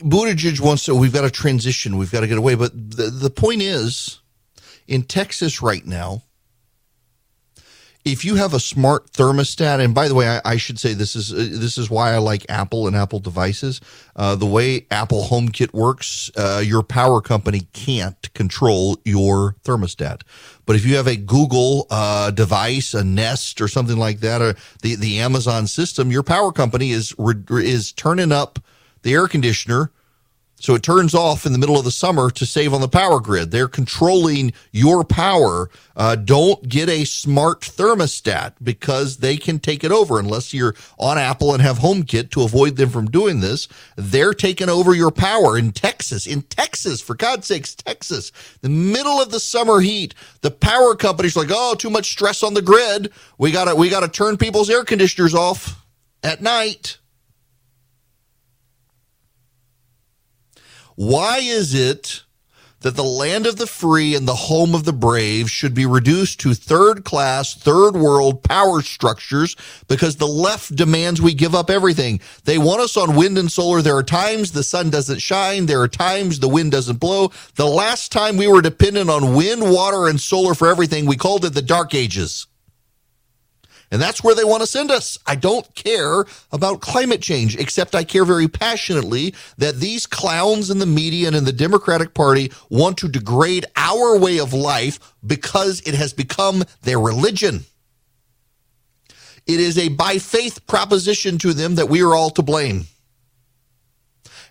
Buttigieg 0.00 0.60
wants 0.60 0.84
to, 0.86 0.94
we've 0.94 1.12
got 1.12 1.22
to 1.22 1.30
transition, 1.30 1.96
we've 1.96 2.10
got 2.10 2.20
to 2.20 2.26
get 2.26 2.36
away. 2.36 2.56
But 2.56 2.72
the, 2.74 3.10
the 3.10 3.30
point 3.30 3.62
is, 3.62 4.18
in 4.88 5.04
Texas 5.04 5.62
right 5.62 5.86
now, 5.86 6.22
if 8.04 8.24
you 8.24 8.36
have 8.36 8.54
a 8.54 8.60
smart 8.60 9.10
thermostat, 9.12 9.80
and 9.84 9.94
by 9.94 10.08
the 10.08 10.14
way, 10.14 10.28
I, 10.28 10.40
I 10.44 10.56
should 10.56 10.78
say 10.78 10.94
this 10.94 11.14
is 11.14 11.32
uh, 11.32 11.36
this 11.36 11.76
is 11.76 11.90
why 11.90 12.12
I 12.12 12.18
like 12.18 12.46
Apple 12.48 12.86
and 12.86 12.96
Apple 12.96 13.18
devices. 13.18 13.80
Uh, 14.16 14.34
the 14.34 14.46
way 14.46 14.86
Apple 14.90 15.24
HomeKit 15.24 15.74
works, 15.74 16.30
uh, 16.36 16.62
your 16.64 16.82
power 16.82 17.20
company 17.20 17.62
can't 17.72 18.32
control 18.34 18.98
your 19.04 19.56
thermostat. 19.64 20.22
But 20.64 20.76
if 20.76 20.86
you 20.86 20.96
have 20.96 21.06
a 21.06 21.16
Google 21.16 21.86
uh, 21.90 22.30
device, 22.30 22.94
a 22.94 23.04
Nest, 23.04 23.60
or 23.60 23.68
something 23.68 23.96
like 23.96 24.20
that, 24.20 24.40
or 24.40 24.54
the 24.82 24.94
the 24.94 25.18
Amazon 25.18 25.66
system, 25.66 26.10
your 26.10 26.22
power 26.22 26.52
company 26.52 26.92
is 26.92 27.14
is 27.50 27.92
turning 27.92 28.32
up 28.32 28.58
the 29.02 29.14
air 29.14 29.28
conditioner 29.28 29.92
so 30.60 30.74
it 30.74 30.82
turns 30.82 31.14
off 31.14 31.46
in 31.46 31.52
the 31.52 31.58
middle 31.58 31.78
of 31.78 31.84
the 31.84 31.90
summer 31.90 32.30
to 32.30 32.44
save 32.44 32.74
on 32.74 32.80
the 32.80 32.88
power 32.88 33.20
grid. 33.20 33.50
They're 33.50 33.68
controlling 33.68 34.52
your 34.72 35.04
power. 35.04 35.70
Uh, 35.96 36.16
don't 36.16 36.68
get 36.68 36.88
a 36.88 37.04
smart 37.04 37.60
thermostat 37.60 38.54
because 38.62 39.18
they 39.18 39.36
can 39.36 39.60
take 39.60 39.84
it 39.84 39.92
over 39.92 40.18
unless 40.18 40.52
you're 40.52 40.74
on 40.98 41.16
Apple 41.16 41.52
and 41.52 41.62
have 41.62 41.78
HomeKit 41.78 42.30
to 42.30 42.42
avoid 42.42 42.76
them 42.76 42.90
from 42.90 43.10
doing 43.10 43.40
this. 43.40 43.68
They're 43.96 44.34
taking 44.34 44.68
over 44.68 44.94
your 44.94 45.12
power 45.12 45.56
in 45.56 45.72
Texas. 45.72 46.26
In 46.26 46.42
Texas, 46.42 47.00
for 47.00 47.14
God's 47.14 47.46
sakes, 47.46 47.74
Texas, 47.74 48.32
the 48.60 48.68
middle 48.68 49.20
of 49.22 49.30
the 49.30 49.40
summer 49.40 49.80
heat. 49.80 50.14
The 50.40 50.50
power 50.50 50.94
company's 50.94 51.36
like, 51.36 51.48
oh, 51.50 51.74
too 51.74 51.90
much 51.90 52.10
stress 52.10 52.42
on 52.42 52.54
the 52.54 52.62
grid. 52.62 53.12
We 53.38 53.52
gotta 53.52 53.74
we 53.74 53.88
gotta 53.88 54.08
turn 54.08 54.36
people's 54.36 54.70
air 54.70 54.84
conditioners 54.84 55.34
off 55.34 55.84
at 56.22 56.42
night. 56.42 56.98
Why 60.98 61.38
is 61.38 61.74
it 61.74 62.24
that 62.80 62.96
the 62.96 63.04
land 63.04 63.46
of 63.46 63.54
the 63.54 63.68
free 63.68 64.16
and 64.16 64.26
the 64.26 64.34
home 64.34 64.74
of 64.74 64.82
the 64.82 64.92
brave 64.92 65.48
should 65.48 65.72
be 65.72 65.86
reduced 65.86 66.40
to 66.40 66.54
third 66.54 67.04
class, 67.04 67.54
third 67.54 67.92
world 67.92 68.42
power 68.42 68.82
structures 68.82 69.54
because 69.86 70.16
the 70.16 70.26
left 70.26 70.74
demands 70.74 71.22
we 71.22 71.34
give 71.34 71.54
up 71.54 71.70
everything. 71.70 72.18
They 72.46 72.58
want 72.58 72.80
us 72.80 72.96
on 72.96 73.14
wind 73.14 73.38
and 73.38 73.50
solar. 73.50 73.80
There 73.80 73.96
are 73.96 74.02
times 74.02 74.50
the 74.50 74.64
sun 74.64 74.90
doesn't 74.90 75.20
shine. 75.20 75.66
There 75.66 75.82
are 75.82 75.86
times 75.86 76.40
the 76.40 76.48
wind 76.48 76.72
doesn't 76.72 76.98
blow. 76.98 77.30
The 77.54 77.66
last 77.66 78.10
time 78.10 78.36
we 78.36 78.48
were 78.48 78.60
dependent 78.60 79.08
on 79.08 79.36
wind, 79.36 79.70
water, 79.70 80.08
and 80.08 80.20
solar 80.20 80.54
for 80.54 80.66
everything, 80.66 81.06
we 81.06 81.14
called 81.14 81.44
it 81.44 81.54
the 81.54 81.62
dark 81.62 81.94
ages. 81.94 82.48
And 83.90 84.02
that's 84.02 84.22
where 84.22 84.34
they 84.34 84.44
want 84.44 84.60
to 84.60 84.66
send 84.66 84.90
us. 84.90 85.18
I 85.26 85.34
don't 85.34 85.74
care 85.74 86.26
about 86.52 86.80
climate 86.80 87.22
change, 87.22 87.56
except 87.56 87.94
I 87.94 88.04
care 88.04 88.24
very 88.24 88.46
passionately 88.46 89.34
that 89.56 89.76
these 89.76 90.06
clowns 90.06 90.70
in 90.70 90.78
the 90.78 90.86
media 90.86 91.26
and 91.28 91.36
in 91.36 91.44
the 91.44 91.52
Democratic 91.52 92.12
Party 92.12 92.52
want 92.68 92.98
to 92.98 93.08
degrade 93.08 93.64
our 93.76 94.18
way 94.18 94.38
of 94.38 94.52
life 94.52 94.98
because 95.26 95.80
it 95.86 95.94
has 95.94 96.12
become 96.12 96.64
their 96.82 97.00
religion. 97.00 97.64
It 99.46 99.60
is 99.60 99.78
a 99.78 99.88
by 99.88 100.18
faith 100.18 100.66
proposition 100.66 101.38
to 101.38 101.54
them 101.54 101.76
that 101.76 101.88
we 101.88 102.02
are 102.02 102.14
all 102.14 102.30
to 102.30 102.42
blame. 102.42 102.84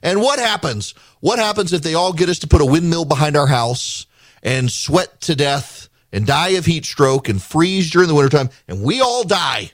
And 0.02 0.22
what 0.22 0.40
happens? 0.40 0.96
What 1.20 1.38
happens 1.38 1.74
if 1.74 1.84
they 1.84 1.94
all 1.94 2.14
get 2.14 2.30
us 2.30 2.40
to 2.40 2.48
put 2.48 2.62
a 2.62 2.66
windmill 2.66 3.06
behind 3.06 3.38
our 3.38 3.48
house 3.48 4.08
and 4.42 4.72
sweat 4.72 5.22
to 5.22 5.36
death 5.36 5.87
and 6.12 6.26
die 6.26 6.50
of 6.50 6.66
heat 6.66 6.86
stroke 6.86 7.28
and 7.30 7.42
freeze 7.42 7.90
during 7.92 8.08
the 8.08 8.16
wintertime, 8.16 8.50
and 8.68 8.84
we 8.84 9.02
all 9.02 9.24
die, 9.24 9.72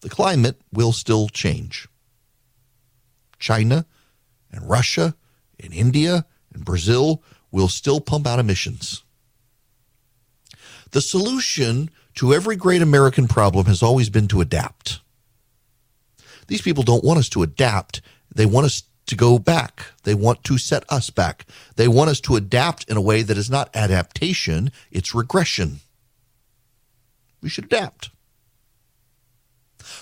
the 0.00 0.08
climate 0.08 0.60
will 0.72 0.92
still 0.92 1.28
change. 1.28 1.88
China 3.38 3.86
and 4.50 4.68
Russia 4.68 5.14
and 5.60 5.72
India 5.72 6.26
and 6.52 6.64
Brazil 6.64 7.22
will 7.50 7.68
still 7.68 8.00
pump 8.00 8.26
out 8.26 8.38
emissions. 8.38 9.02
The 10.90 11.00
solution 11.00 11.90
to 12.14 12.34
every 12.34 12.56
great 12.56 12.82
American 12.82 13.28
problem 13.28 13.66
has 13.66 13.82
always 13.82 14.10
been 14.10 14.28
to 14.28 14.40
adapt. 14.40 15.00
These 16.46 16.62
people 16.62 16.82
don't 16.82 17.04
want 17.04 17.18
us 17.18 17.28
to 17.30 17.42
adapt. 17.42 18.00
They 18.34 18.46
want 18.46 18.66
us 18.66 18.82
to 19.08 19.16
go 19.16 19.38
back. 19.38 19.86
They 20.04 20.14
want 20.14 20.44
to 20.44 20.58
set 20.58 20.84
us 20.88 21.10
back. 21.10 21.46
They 21.76 21.88
want 21.88 22.10
us 22.10 22.20
to 22.22 22.36
adapt 22.36 22.88
in 22.88 22.96
a 22.96 23.02
way 23.02 23.22
that 23.22 23.36
is 23.36 23.50
not 23.50 23.74
adaptation, 23.74 24.70
it's 24.90 25.14
regression. 25.14 25.80
We 27.42 27.48
should 27.48 27.64
adapt. 27.64 28.10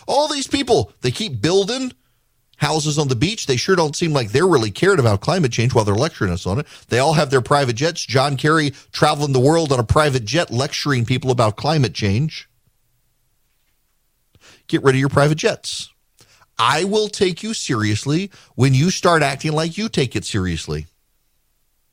All 0.06 0.28
these 0.28 0.46
people, 0.46 0.92
they 1.02 1.10
keep 1.10 1.40
building 1.40 1.92
houses 2.56 2.98
on 2.98 3.08
the 3.08 3.16
beach. 3.16 3.46
They 3.46 3.56
sure 3.56 3.76
don't 3.76 3.96
seem 3.96 4.12
like 4.12 4.30
they're 4.30 4.46
really 4.46 4.70
cared 4.70 4.98
about 4.98 5.20
climate 5.20 5.52
change 5.52 5.75
while 5.75 5.84
they're 5.84 5.94
lecturing 5.94 6.32
us 6.32 6.46
on 6.46 6.58
it. 6.58 6.66
They 6.88 6.98
all 6.98 7.12
have 7.14 7.30
their 7.30 7.42
private 7.42 7.76
jets. 7.76 8.04
John 8.04 8.36
Kerry 8.36 8.72
traveling 8.92 9.32
the 9.32 9.40
world 9.40 9.72
on 9.72 9.78
a 9.78 9.84
private 9.84 10.25
jet 10.25 10.50
lecturing 10.50 11.04
people 11.04 11.30
about 11.30 11.56
climate 11.56 11.94
change. 11.94 12.48
Get 14.68 14.82
rid 14.82 14.94
of 14.94 15.00
your 15.00 15.08
private 15.08 15.38
jets. 15.38 15.92
I 16.58 16.84
will 16.84 17.08
take 17.08 17.42
you 17.42 17.54
seriously 17.54 18.30
when 18.54 18.75
you 18.75 18.90
start 18.90 19.22
acting 19.22 19.52
like 19.52 19.76
you 19.76 19.88
take 19.88 20.16
it 20.16 20.25
seriously. 20.25 20.86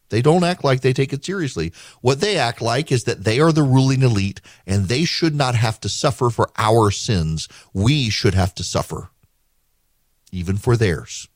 They 0.09 0.21
don't 0.21 0.43
act 0.43 0.63
like 0.63 0.81
they 0.81 0.93
take 0.93 1.11
it 1.11 1.25
seriously. 1.25 1.73
What 2.01 2.21
they 2.21 2.37
act 2.37 2.61
like 2.61 2.91
is 2.91 3.05
that 3.05 3.23
they 3.23 3.39
are 3.39 3.51
the 3.51 3.63
ruling 3.63 4.03
elite 4.03 4.41
and 4.67 4.87
they 4.87 5.05
should 5.05 5.33
not 5.33 5.55
have 5.55 5.79
to 5.81 5.89
suffer 5.89 6.29
for 6.29 6.51
our 6.55 6.91
sins. 6.91 7.49
We 7.73 8.09
should 8.09 8.35
have 8.35 8.53
to 8.55 8.63
suffer, 8.63 9.09
even 10.31 10.57
for 10.57 10.77
theirs. 10.77 11.27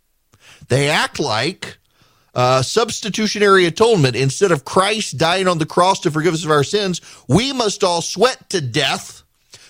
They 0.67 0.89
act 0.89 1.19
like 1.19 1.79
uh, 2.36 2.62
substitutionary 2.62 3.65
atonement. 3.65 4.15
Instead 4.15 4.51
of 4.51 4.63
Christ 4.63 5.17
dying 5.17 5.48
on 5.48 5.57
the 5.57 5.65
cross 5.65 6.00
to 6.01 6.12
forgive 6.12 6.36
us 6.36 6.46
of 6.46 6.51
our 6.51 6.63
sins, 6.63 7.01
we 7.27 7.51
must 7.53 7.84
all 7.84 8.03
sweat 8.03 8.48
to 8.51 8.62
death 8.62 9.24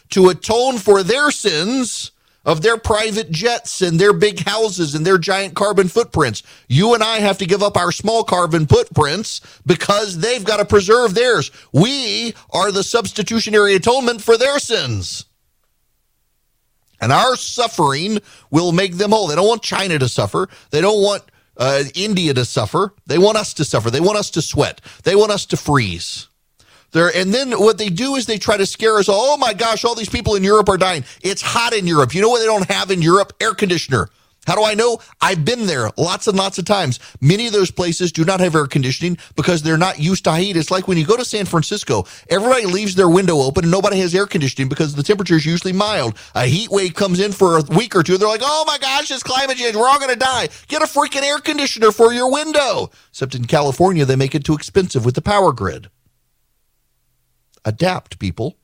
to 0.10 0.28
atone 0.28 0.78
for 0.78 1.02
their 1.02 1.32
sins 1.32 2.12
of 2.48 2.62
their 2.62 2.78
private 2.78 3.30
jets 3.30 3.82
and 3.82 4.00
their 4.00 4.14
big 4.14 4.40
houses 4.48 4.96
and 4.96 5.06
their 5.06 5.18
giant 5.18 5.54
carbon 5.54 5.90
footprints. 5.90 6.42
You 6.70 6.94
and 6.94 7.04
I 7.04 7.20
have 7.20 7.38
to 7.40 7.46
give 7.46 7.62
up 7.62 7.76
our 7.76 7.92
small 7.92 8.24
carbon 8.24 8.66
footprints 8.66 9.42
because 9.66 10.18
they've 10.20 10.44
got 10.44 10.58
to 10.58 10.66
preserve 10.66 11.14
theirs. 11.14 11.52
We 11.74 12.34
are 12.52 12.72
the 12.72 12.84
substitutionary 12.84 13.76
atonement 13.76 14.22
for 14.22 14.38
their 14.38 14.60
sins. 14.60 15.26
And 17.02 17.12
our 17.12 17.36
suffering 17.36 18.20
will 18.50 18.72
make 18.72 18.94
them 18.96 19.12
whole. 19.12 19.28
They 19.28 19.36
don't 19.36 19.48
want 19.48 19.62
China 19.62 20.00
to 20.00 20.08
suffer. 20.08 20.48
They 20.72 20.82
don't 20.82 21.04
want 21.04 21.24
uh, 21.58 21.84
India 21.96 22.34
to 22.34 22.46
suffer. 22.46 22.94
They 23.06 23.18
want 23.18 23.38
us 23.38 23.54
to 23.56 23.66
suffer. 23.66 23.92
They 23.92 24.00
want 24.00 24.18
us 24.18 24.32
to 24.32 24.42
sweat. 24.42 24.80
They 25.04 25.16
want 25.16 25.32
us 25.32 25.46
to 25.48 25.58
freeze. 25.58 26.30
There, 26.92 27.12
and 27.14 27.34
then 27.34 27.52
what 27.52 27.78
they 27.78 27.90
do 27.90 28.16
is 28.16 28.26
they 28.26 28.38
try 28.38 28.58
to 28.58 28.66
scare 28.66 28.98
us. 28.98 29.08
Oh 29.10 29.38
my 29.38 29.54
gosh, 29.54 29.84
all 29.84 29.96
these 29.96 30.10
people 30.10 30.36
in 30.36 30.44
Europe 30.44 30.70
are 30.70 30.78
dying. 30.78 31.04
It's 31.22 31.42
hot 31.42 31.74
in 31.74 31.86
Europe. 31.86 32.14
You 32.16 32.22
know 32.22 32.30
what 32.30 32.40
they 32.40 32.46
don't 32.46 32.70
have 32.70 32.92
in 32.92 33.02
Europe? 33.02 33.34
Air 33.42 33.54
conditioner. 33.54 34.10
How 34.48 34.56
do 34.56 34.64
I 34.64 34.76
know? 34.76 35.00
I've 35.20 35.44
been 35.44 35.66
there 35.66 35.90
lots 35.98 36.26
and 36.26 36.38
lots 36.38 36.58
of 36.58 36.64
times. 36.64 37.02
Many 37.20 37.48
of 37.48 37.54
those 37.54 37.70
places 37.70 38.14
do 38.14 38.24
not 38.24 38.40
have 38.40 38.56
air 38.56 38.66
conditioning 38.66 39.18
because 39.36 39.62
they're 39.62 39.78
not 39.78 40.00
used 40.00 40.24
to 40.24 40.34
heat. 40.38 40.56
It's 40.56 40.72
like 40.72 40.88
when 40.88 40.98
you 40.98 41.06
go 41.06 41.18
to 41.18 41.26
San 41.26 41.44
Francisco, 41.44 42.06
everybody 42.30 42.66
leaves 42.66 42.96
their 42.96 43.10
window 43.10 43.40
open 43.40 43.66
and 43.66 43.72
nobody 43.72 44.00
has 44.00 44.16
air 44.16 44.26
conditioning 44.26 44.70
because 44.70 44.96
the 44.96 45.04
temperature 45.04 45.36
is 45.36 45.46
usually 45.46 45.74
mild. 45.74 46.18
A 46.34 46.46
heat 46.46 46.70
wave 46.70 46.94
comes 46.94 47.20
in 47.20 47.34
for 47.34 47.58
a 47.58 47.64
week 47.76 47.94
or 47.94 48.04
two. 48.04 48.18
They're 48.18 48.30
like, 48.30 48.40
oh 48.42 48.64
my 48.66 48.78
gosh, 48.78 49.12
it's 49.12 49.22
climate 49.22 49.58
change. 49.58 49.76
We're 49.76 49.90
all 49.90 50.00
going 50.00 50.14
to 50.14 50.16
die. 50.16 50.48
Get 50.70 50.82
a 50.82 50.86
freaking 50.86 51.24
air 51.24 51.40
conditioner 51.40 51.92
for 51.92 52.14
your 52.14 52.32
window. 52.32 52.90
Except 53.10 53.36
in 53.36 53.46
California, 53.48 54.06
they 54.06 54.16
make 54.16 54.34
it 54.34 54.46
too 54.46 54.54
expensive 54.54 55.04
with 55.04 55.16
the 55.16 55.22
power 55.22 55.52
grid. 55.52 55.90
Adapt, 57.68 58.18
people. 58.18 58.56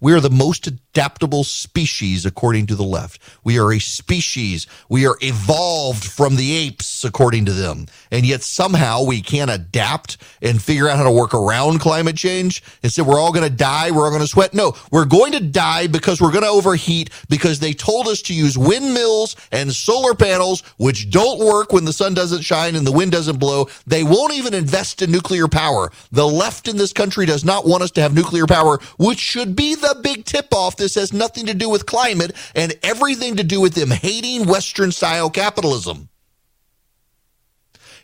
We 0.00 0.12
are 0.12 0.20
the 0.20 0.30
most 0.30 0.68
adaptable 0.92 1.42
species 1.42 2.26
according 2.26 2.66
to 2.66 2.74
the 2.74 2.82
left. 2.82 3.18
We 3.44 3.58
are 3.58 3.72
a 3.72 3.78
species. 3.78 4.66
We 4.90 5.06
are 5.06 5.16
evolved 5.22 6.04
from 6.04 6.36
the 6.36 6.54
apes 6.54 7.02
according 7.02 7.46
to 7.46 7.52
them. 7.52 7.86
And 8.10 8.26
yet 8.26 8.42
somehow 8.42 9.02
we 9.02 9.22
can't 9.22 9.50
adapt 9.50 10.18
and 10.42 10.60
figure 10.60 10.88
out 10.88 10.98
how 10.98 11.04
to 11.04 11.10
work 11.10 11.32
around 11.32 11.80
climate 11.80 12.16
change. 12.16 12.62
Instead, 12.82 13.06
we're 13.06 13.18
all 13.18 13.32
going 13.32 13.48
to 13.48 13.54
die. 13.54 13.90
We're 13.90 14.04
all 14.04 14.10
going 14.10 14.20
to 14.20 14.28
sweat. 14.28 14.52
No, 14.52 14.76
we're 14.90 15.06
going 15.06 15.32
to 15.32 15.40
die 15.40 15.86
because 15.86 16.20
we're 16.20 16.30
going 16.30 16.44
to 16.44 16.50
overheat 16.50 17.08
because 17.30 17.58
they 17.58 17.72
told 17.72 18.06
us 18.06 18.20
to 18.22 18.34
use 18.34 18.58
windmills 18.58 19.34
and 19.50 19.72
solar 19.72 20.14
panels, 20.14 20.62
which 20.76 21.10
don't 21.10 21.38
work 21.38 21.72
when 21.72 21.86
the 21.86 21.92
sun 21.92 22.12
doesn't 22.12 22.42
shine 22.42 22.76
and 22.76 22.86
the 22.86 22.92
wind 22.92 23.12
doesn't 23.12 23.38
blow. 23.38 23.66
They 23.86 24.04
won't 24.04 24.34
even 24.34 24.52
invest 24.52 25.00
in 25.00 25.10
nuclear 25.10 25.48
power. 25.48 25.90
The 26.10 26.26
left 26.26 26.68
in 26.68 26.76
this 26.76 26.92
country 26.92 27.24
does 27.24 27.46
not 27.46 27.66
want 27.66 27.82
us 27.82 27.90
to 27.92 28.02
have 28.02 28.14
nuclear 28.14 28.46
power, 28.46 28.78
which 28.98 29.18
should 29.18 29.56
be 29.56 29.74
the 29.74 29.98
big 30.02 30.26
tip 30.26 30.52
off. 30.52 30.76
This 30.82 30.96
has 30.96 31.12
nothing 31.12 31.46
to 31.46 31.54
do 31.54 31.68
with 31.68 31.86
climate 31.86 32.32
and 32.56 32.74
everything 32.82 33.36
to 33.36 33.44
do 33.44 33.60
with 33.60 33.74
them 33.74 33.92
hating 33.92 34.48
Western 34.48 34.90
style 34.90 35.30
capitalism. 35.30 36.08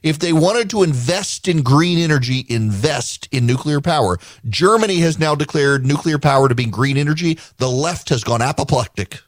If 0.01 0.21
they 0.21 0.33
wanted 0.33 0.71
to 0.71 0.85
invest 0.85 1.49
in 1.49 1.63
green 1.63 1.99
energy, 1.99 2.47
invest 2.49 3.27
in 3.33 3.47
nuclear 3.47 3.81
power. 3.81 4.19
Germany 4.49 4.99
has 4.99 5.19
now 5.19 5.35
declared 5.35 5.85
nuclear 5.85 6.21
power 6.21 6.49
to 6.49 6.55
be 6.55 6.67
green 6.67 6.97
energy. 6.97 7.37
The 7.57 7.69
left 7.69 8.11
has 8.11 8.23
gone 8.23 8.43
apoplectic. 8.43 9.23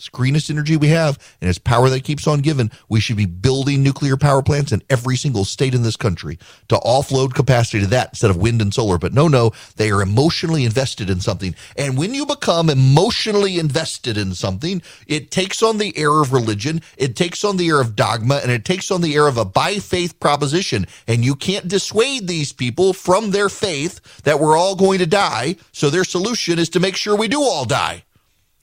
It's 0.00 0.08
greenest 0.08 0.48
energy 0.48 0.78
we 0.78 0.88
have, 0.88 1.18
and 1.42 1.50
it's 1.50 1.58
power 1.58 1.90
that 1.90 2.04
keeps 2.04 2.26
on 2.26 2.40
giving. 2.40 2.70
We 2.88 3.00
should 3.00 3.18
be 3.18 3.26
building 3.26 3.82
nuclear 3.82 4.16
power 4.16 4.42
plants 4.42 4.72
in 4.72 4.82
every 4.88 5.14
single 5.14 5.44
state 5.44 5.74
in 5.74 5.82
this 5.82 5.96
country 5.96 6.38
to 6.68 6.76
offload 6.76 7.34
capacity 7.34 7.80
to 7.80 7.86
that 7.88 8.08
instead 8.08 8.30
of 8.30 8.38
wind 8.38 8.62
and 8.62 8.72
solar. 8.72 8.96
But 8.96 9.12
no, 9.12 9.28
no, 9.28 9.52
they 9.76 9.90
are 9.90 10.00
emotionally 10.00 10.64
invested 10.64 11.10
in 11.10 11.20
something. 11.20 11.54
And 11.76 11.98
when 11.98 12.14
you 12.14 12.24
become 12.24 12.70
emotionally 12.70 13.58
invested 13.58 14.16
in 14.16 14.32
something, 14.32 14.80
it 15.06 15.30
takes 15.30 15.62
on 15.62 15.76
the 15.76 15.94
air 15.98 16.22
of 16.22 16.32
religion, 16.32 16.80
it 16.96 17.14
takes 17.14 17.44
on 17.44 17.58
the 17.58 17.68
air 17.68 17.82
of 17.82 17.94
dogma, 17.94 18.36
and 18.36 18.50
it 18.50 18.64
takes 18.64 18.90
on 18.90 19.02
the 19.02 19.14
air 19.14 19.26
of 19.26 19.36
a 19.36 19.44
by 19.44 19.74
faith 19.80 20.18
proposition. 20.18 20.86
And 21.08 21.26
you 21.26 21.34
can't 21.34 21.68
dissuade 21.68 22.26
these 22.26 22.54
people 22.54 22.94
from 22.94 23.32
their 23.32 23.50
faith 23.50 24.00
that 24.22 24.40
we're 24.40 24.56
all 24.56 24.76
going 24.76 25.00
to 25.00 25.06
die. 25.06 25.56
So 25.72 25.90
their 25.90 26.04
solution 26.04 26.58
is 26.58 26.70
to 26.70 26.80
make 26.80 26.96
sure 26.96 27.14
we 27.14 27.28
do 27.28 27.42
all 27.42 27.66
die. 27.66 28.04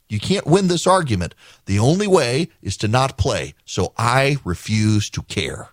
You 0.10 0.20
can't 0.20 0.48
win 0.48 0.68
this 0.68 0.88
argument. 0.88 1.36
The 1.66 1.80
only 1.80 2.08
way 2.08 2.50
is 2.62 2.78
to 2.78 2.88
not 2.88 3.18
play. 3.18 3.56
So 3.66 3.94
I 3.98 4.38
refuse 4.44 5.10
to 5.12 5.22
care. 5.24 5.70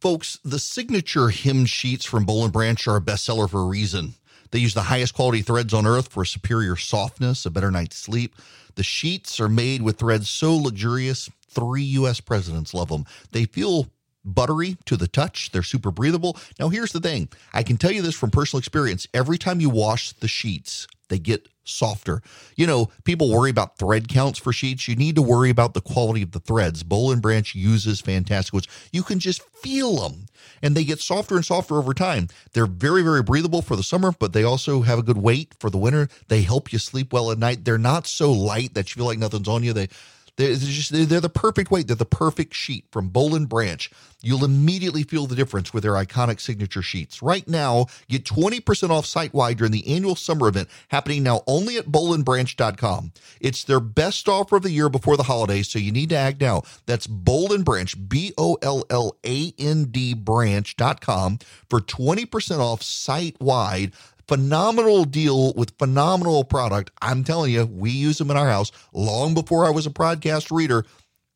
Folks, 0.00 0.38
the 0.44 0.58
signature 0.58 1.28
hemmed 1.28 1.68
sheets 1.68 2.04
from 2.04 2.24
Boll 2.24 2.42
and 2.44 2.52
Branch 2.52 2.88
are 2.88 2.96
a 2.96 3.00
bestseller 3.00 3.48
for 3.48 3.60
a 3.60 3.66
reason. 3.66 4.14
They 4.50 4.58
use 4.58 4.74
the 4.74 4.82
highest 4.82 5.14
quality 5.14 5.42
threads 5.42 5.72
on 5.72 5.86
earth 5.86 6.08
for 6.08 6.24
a 6.24 6.26
superior 6.26 6.76
softness, 6.76 7.46
a 7.46 7.50
better 7.50 7.70
night's 7.70 7.96
sleep. 7.96 8.34
The 8.74 8.82
sheets 8.82 9.40
are 9.40 9.48
made 9.48 9.80
with 9.80 9.98
threads 9.98 10.28
so 10.28 10.56
luxurious, 10.56 11.30
three 11.48 11.82
U.S. 11.82 12.20
presidents 12.20 12.74
love 12.74 12.88
them. 12.88 13.04
They 13.30 13.44
feel 13.44 13.90
buttery 14.24 14.76
to 14.86 14.96
the 14.96 15.08
touch. 15.08 15.50
They're 15.52 15.62
super 15.62 15.90
breathable. 15.90 16.36
Now, 16.58 16.68
here's 16.68 16.92
the 16.92 17.00
thing 17.00 17.28
I 17.52 17.62
can 17.62 17.76
tell 17.76 17.92
you 17.92 18.02
this 18.02 18.14
from 18.14 18.30
personal 18.30 18.58
experience. 18.58 19.06
Every 19.14 19.38
time 19.38 19.60
you 19.60 19.70
wash 19.70 20.12
the 20.12 20.28
sheets, 20.28 20.86
they 21.08 21.18
get 21.18 21.48
softer. 21.64 22.22
You 22.56 22.66
know, 22.66 22.90
people 23.04 23.30
worry 23.30 23.50
about 23.50 23.78
thread 23.78 24.08
counts 24.08 24.38
for 24.38 24.52
sheets. 24.52 24.88
You 24.88 24.96
need 24.96 25.16
to 25.16 25.22
worry 25.22 25.50
about 25.50 25.74
the 25.74 25.80
quality 25.80 26.22
of 26.22 26.32
the 26.32 26.40
threads. 26.40 26.82
Boll 26.82 27.12
and 27.12 27.22
Branch 27.22 27.54
uses 27.54 28.00
fantastic 28.00 28.52
ones. 28.52 28.68
You 28.92 29.02
can 29.02 29.18
just 29.18 29.42
feel 29.62 29.96
them 29.96 30.26
and 30.62 30.76
they 30.76 30.84
get 30.84 31.00
softer 31.00 31.36
and 31.36 31.44
softer 31.44 31.76
over 31.76 31.94
time. 31.94 32.28
They're 32.52 32.66
very, 32.66 33.02
very 33.02 33.22
breathable 33.22 33.62
for 33.62 33.76
the 33.76 33.82
summer, 33.82 34.12
but 34.12 34.32
they 34.32 34.44
also 34.44 34.82
have 34.82 34.98
a 34.98 35.02
good 35.02 35.18
weight 35.18 35.54
for 35.58 35.70
the 35.70 35.78
winter. 35.78 36.08
They 36.28 36.42
help 36.42 36.72
you 36.72 36.78
sleep 36.78 37.12
well 37.12 37.30
at 37.30 37.38
night. 37.38 37.64
They're 37.64 37.78
not 37.78 38.06
so 38.06 38.32
light 38.32 38.74
that 38.74 38.90
you 38.90 39.00
feel 39.00 39.06
like 39.06 39.18
nothing's 39.18 39.48
on 39.48 39.62
you. 39.62 39.72
They 39.72 39.88
they're 40.36 40.54
just 40.54 40.92
they're 40.92 41.20
the 41.20 41.28
perfect 41.28 41.70
weight. 41.70 41.86
They're 41.86 41.96
the 41.96 42.04
perfect 42.04 42.54
sheet 42.54 42.86
from 42.90 43.08
Boll 43.08 43.34
and 43.34 43.48
Branch. 43.48 43.90
You'll 44.22 44.44
immediately 44.44 45.02
feel 45.02 45.26
the 45.26 45.34
difference 45.34 45.74
with 45.74 45.82
their 45.82 45.92
iconic 45.92 46.40
signature 46.40 46.80
sheets. 46.80 47.22
Right 47.22 47.46
now, 47.48 47.86
get 48.08 48.24
20% 48.24 48.90
off 48.90 49.04
site 49.04 49.34
wide 49.34 49.58
during 49.58 49.72
the 49.72 49.86
annual 49.94 50.14
summer 50.14 50.46
event 50.46 50.68
happening 50.88 51.24
now 51.24 51.42
only 51.46 51.76
at 51.76 51.86
bollandbranch.com. 51.86 53.12
It's 53.40 53.64
their 53.64 53.80
best 53.80 54.28
offer 54.28 54.56
of 54.56 54.62
the 54.62 54.70
year 54.70 54.88
before 54.88 55.16
the 55.16 55.24
holidays, 55.24 55.68
so 55.68 55.80
you 55.80 55.90
need 55.90 56.10
to 56.10 56.16
act 56.16 56.40
now. 56.40 56.62
That's 56.86 57.06
Boll 57.08 57.52
and 57.52 57.64
Branch, 57.64 58.08
B 58.08 58.32
O 58.38 58.56
L 58.62 58.84
L 58.88 59.16
A 59.26 59.52
N 59.58 59.84
D 59.84 60.14
branch.com 60.14 61.40
for 61.68 61.80
20% 61.80 62.58
off 62.58 62.82
site 62.82 63.40
wide 63.40 63.92
phenomenal 64.28 65.04
deal 65.04 65.52
with 65.54 65.76
phenomenal 65.78 66.44
product. 66.44 66.90
I'm 67.00 67.24
telling 67.24 67.52
you, 67.52 67.66
we 67.66 67.90
use 67.90 68.18
them 68.18 68.30
in 68.30 68.36
our 68.36 68.48
house 68.48 68.72
long 68.92 69.34
before 69.34 69.66
I 69.66 69.70
was 69.70 69.86
a 69.86 69.90
podcast 69.90 70.54
reader. 70.54 70.84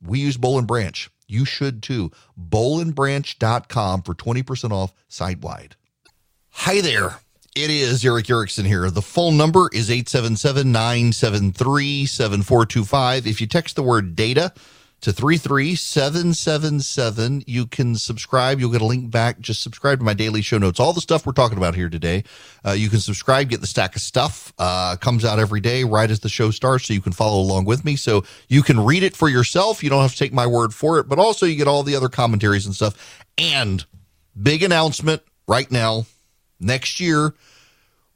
We 0.03 0.21
use 0.21 0.37
Boll 0.37 0.59
and 0.59 0.67
Branch. 0.67 1.11
You 1.27 1.45
should 1.45 1.83
too. 1.83 2.11
Bollandbranch.com 2.39 4.03
for 4.03 4.15
20% 4.15 4.71
off 4.71 4.95
site 5.09 5.41
wide. 5.41 5.77
Hi 6.51 6.81
there. 6.81 7.19
It 7.55 7.71
is 7.71 8.05
Erick 8.05 8.29
Erickson 8.29 8.67
here. 8.67 8.91
The 8.91 9.01
phone 9.01 9.39
number 9.39 9.71
is 9.73 9.91
877 9.91 10.71
973 10.73 12.05
7425. 12.05 13.27
If 13.27 13.41
you 13.41 13.47
text 13.47 13.77
the 13.77 13.83
word 13.83 14.15
data, 14.15 14.53
to 15.03 15.13
33777. 15.13 17.45
You 17.47 17.67
can 17.67 17.97
subscribe. 17.97 18.59
You'll 18.59 18.73
get 18.73 18.81
a 18.81 18.87
link 18.87 19.11
back. 19.11 19.41
Just 19.41 19.63
subscribe 19.63 19.99
to 19.99 20.05
my 20.05 20.15
daily 20.15 20.43
show 20.43 20.59
notes. 20.59 20.81
All 20.81 20.93
the 20.93 21.01
stuff 21.01 21.27
we're 21.27 21.33
talking 21.33 21.59
about 21.59 21.75
here 21.75 21.89
today. 21.89 22.25
Uh, 22.65 22.73
you 22.73 22.89
can 22.89 23.01
subscribe, 23.01 23.49
get 23.49 23.61
the 23.61 23.67
stack 23.67 23.95
of 23.95 24.03
stuff. 24.03 24.53
Uh, 24.59 24.97
comes 24.97 25.25
out 25.25 25.39
every 25.39 25.61
day 25.61 25.85
right 25.85 26.11
as 26.11 26.21
the 26.21 26.29
show 26.29 26.51
starts, 26.51 26.87
so 26.87 26.95
you 26.95 27.01
can 27.01 27.13
follow 27.13 27.41
along 27.41 27.67
with 27.67 27.85
me. 27.85 27.97
So 27.97 28.25
you 28.49 28.63
can 28.63 28.81
read 28.81 29.03
it 29.03 29.15
for 29.15 29.29
yourself. 29.29 29.85
You 29.85 29.91
don't 29.91 30.03
have 30.03 30.13
to 30.13 30.19
take 30.19 30.33
my 30.33 30.47
word 30.47 30.75
for 30.75 30.99
it, 30.99 31.09
but 31.09 31.19
also 31.19 31.47
you 31.47 31.57
get 31.57 31.69
all 31.69 31.83
the 31.83 31.97
other 31.97 32.09
commentaries 32.09 32.67
and 32.67 32.75
stuff. 32.75 33.25
And 33.39 33.85
big 34.41 34.63
announcement 34.63 35.23
right 35.47 35.71
now. 35.71 36.07
Next 36.59 37.01
year, 37.01 37.35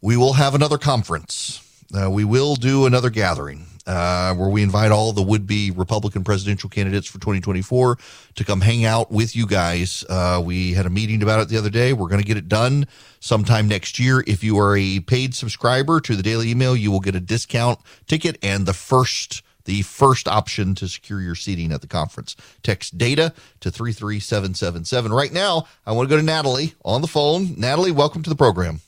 we 0.00 0.16
will 0.16 0.32
have 0.32 0.54
another 0.54 0.78
conference. 0.78 1.60
Uh, 1.94 2.10
we 2.10 2.24
will 2.24 2.56
do 2.56 2.86
another 2.86 3.10
gathering 3.10 3.66
uh, 3.90 4.32
where 4.34 4.48
we 4.48 4.62
invite 4.62 4.92
all 4.92 5.12
the 5.12 5.20
would 5.20 5.48
be 5.48 5.72
Republican 5.72 6.22
presidential 6.22 6.70
candidates 6.70 7.08
for 7.08 7.14
2024 7.14 7.98
to 8.36 8.44
come 8.44 8.60
hang 8.60 8.84
out 8.84 9.10
with 9.10 9.34
you 9.34 9.48
guys. 9.48 10.04
Uh, 10.08 10.40
we 10.44 10.74
had 10.74 10.86
a 10.86 10.90
meeting 10.90 11.24
about 11.24 11.40
it 11.40 11.48
the 11.48 11.56
other 11.56 11.70
day. 11.70 11.92
We're 11.92 12.06
going 12.06 12.20
to 12.20 12.26
get 12.26 12.36
it 12.36 12.48
done 12.48 12.86
sometime 13.18 13.66
next 13.66 13.98
year. 13.98 14.22
If 14.28 14.44
you 14.44 14.56
are 14.60 14.76
a 14.76 15.00
paid 15.00 15.34
subscriber 15.34 16.00
to 16.02 16.14
the 16.14 16.22
daily 16.22 16.52
email, 16.52 16.76
you 16.76 16.92
will 16.92 17.00
get 17.00 17.16
a 17.16 17.20
discount 17.20 17.80
ticket 18.06 18.38
and 18.44 18.64
the 18.64 18.74
first 18.74 19.42
the 19.64 19.82
first 19.82 20.26
option 20.26 20.74
to 20.74 20.88
secure 20.88 21.20
your 21.20 21.34
seating 21.34 21.70
at 21.70 21.80
the 21.80 21.86
conference. 21.86 22.34
Text 22.62 22.96
data 22.96 23.34
to 23.60 23.70
33777. 23.70 25.12
Right 25.12 25.32
now, 25.32 25.66
I 25.84 25.92
want 25.92 26.08
to 26.08 26.14
go 26.14 26.16
to 26.16 26.24
Natalie 26.24 26.74
on 26.84 27.02
the 27.02 27.06
phone. 27.06 27.54
Natalie, 27.58 27.92
welcome 27.92 28.22
to 28.22 28.30
the 28.30 28.36
program. 28.36 28.80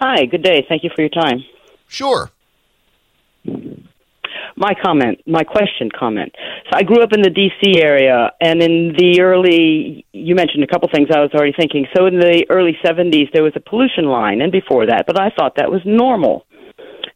Hi, 0.00 0.24
good 0.24 0.42
day. 0.42 0.66
Thank 0.68 0.82
you 0.82 0.90
for 0.94 1.02
your 1.02 1.10
time. 1.10 1.44
Sure 1.86 2.32
my 4.56 4.74
comment, 4.82 5.20
my 5.26 5.42
question 5.42 5.90
comment. 5.90 6.34
So 6.70 6.78
I 6.78 6.82
grew 6.82 7.02
up 7.02 7.12
in 7.12 7.22
the 7.22 7.30
D.C. 7.30 7.80
area, 7.80 8.30
and 8.40 8.62
in 8.62 8.94
the 8.96 9.20
early, 9.20 10.06
you 10.12 10.34
mentioned 10.34 10.62
a 10.62 10.66
couple 10.66 10.88
things 10.92 11.08
I 11.12 11.20
was 11.20 11.30
already 11.34 11.54
thinking. 11.56 11.86
So 11.96 12.06
in 12.06 12.18
the 12.18 12.46
early 12.50 12.76
70s, 12.84 13.32
there 13.32 13.42
was 13.42 13.52
a 13.56 13.60
pollution 13.60 14.06
line, 14.06 14.40
and 14.40 14.52
before 14.52 14.86
that, 14.86 15.04
but 15.06 15.20
I 15.20 15.30
thought 15.30 15.56
that 15.56 15.70
was 15.70 15.82
normal. 15.84 16.46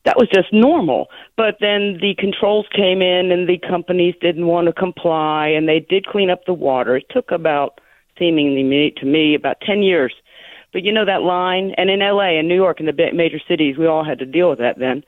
That 0.04 0.16
was 0.16 0.28
just 0.32 0.52
normal. 0.52 1.08
But 1.36 1.56
then 1.60 1.98
the 2.00 2.14
controls 2.18 2.66
came 2.74 3.02
in, 3.02 3.30
and 3.30 3.48
the 3.48 3.58
companies 3.58 4.14
didn't 4.20 4.46
want 4.46 4.66
to 4.66 4.72
comply, 4.72 5.48
and 5.48 5.68
they 5.68 5.80
did 5.80 6.06
clean 6.06 6.30
up 6.30 6.44
the 6.46 6.54
water. 6.54 6.96
It 6.96 7.06
took 7.10 7.30
about, 7.30 7.80
seemingly 8.18 8.92
to 8.96 9.06
me, 9.06 9.34
about 9.34 9.60
10 9.60 9.82
years. 9.82 10.14
But 10.72 10.82
you 10.82 10.92
know 10.92 11.04
that 11.04 11.22
line, 11.22 11.72
and 11.78 11.88
in 11.88 12.02
L.A. 12.02 12.38
and 12.38 12.48
New 12.48 12.54
York 12.54 12.80
and 12.80 12.88
the 12.88 13.10
major 13.14 13.38
cities, 13.48 13.78
we 13.78 13.86
all 13.86 14.04
had 14.04 14.18
to 14.18 14.26
deal 14.26 14.50
with 14.50 14.58
that 14.58 14.78
then 14.78 15.02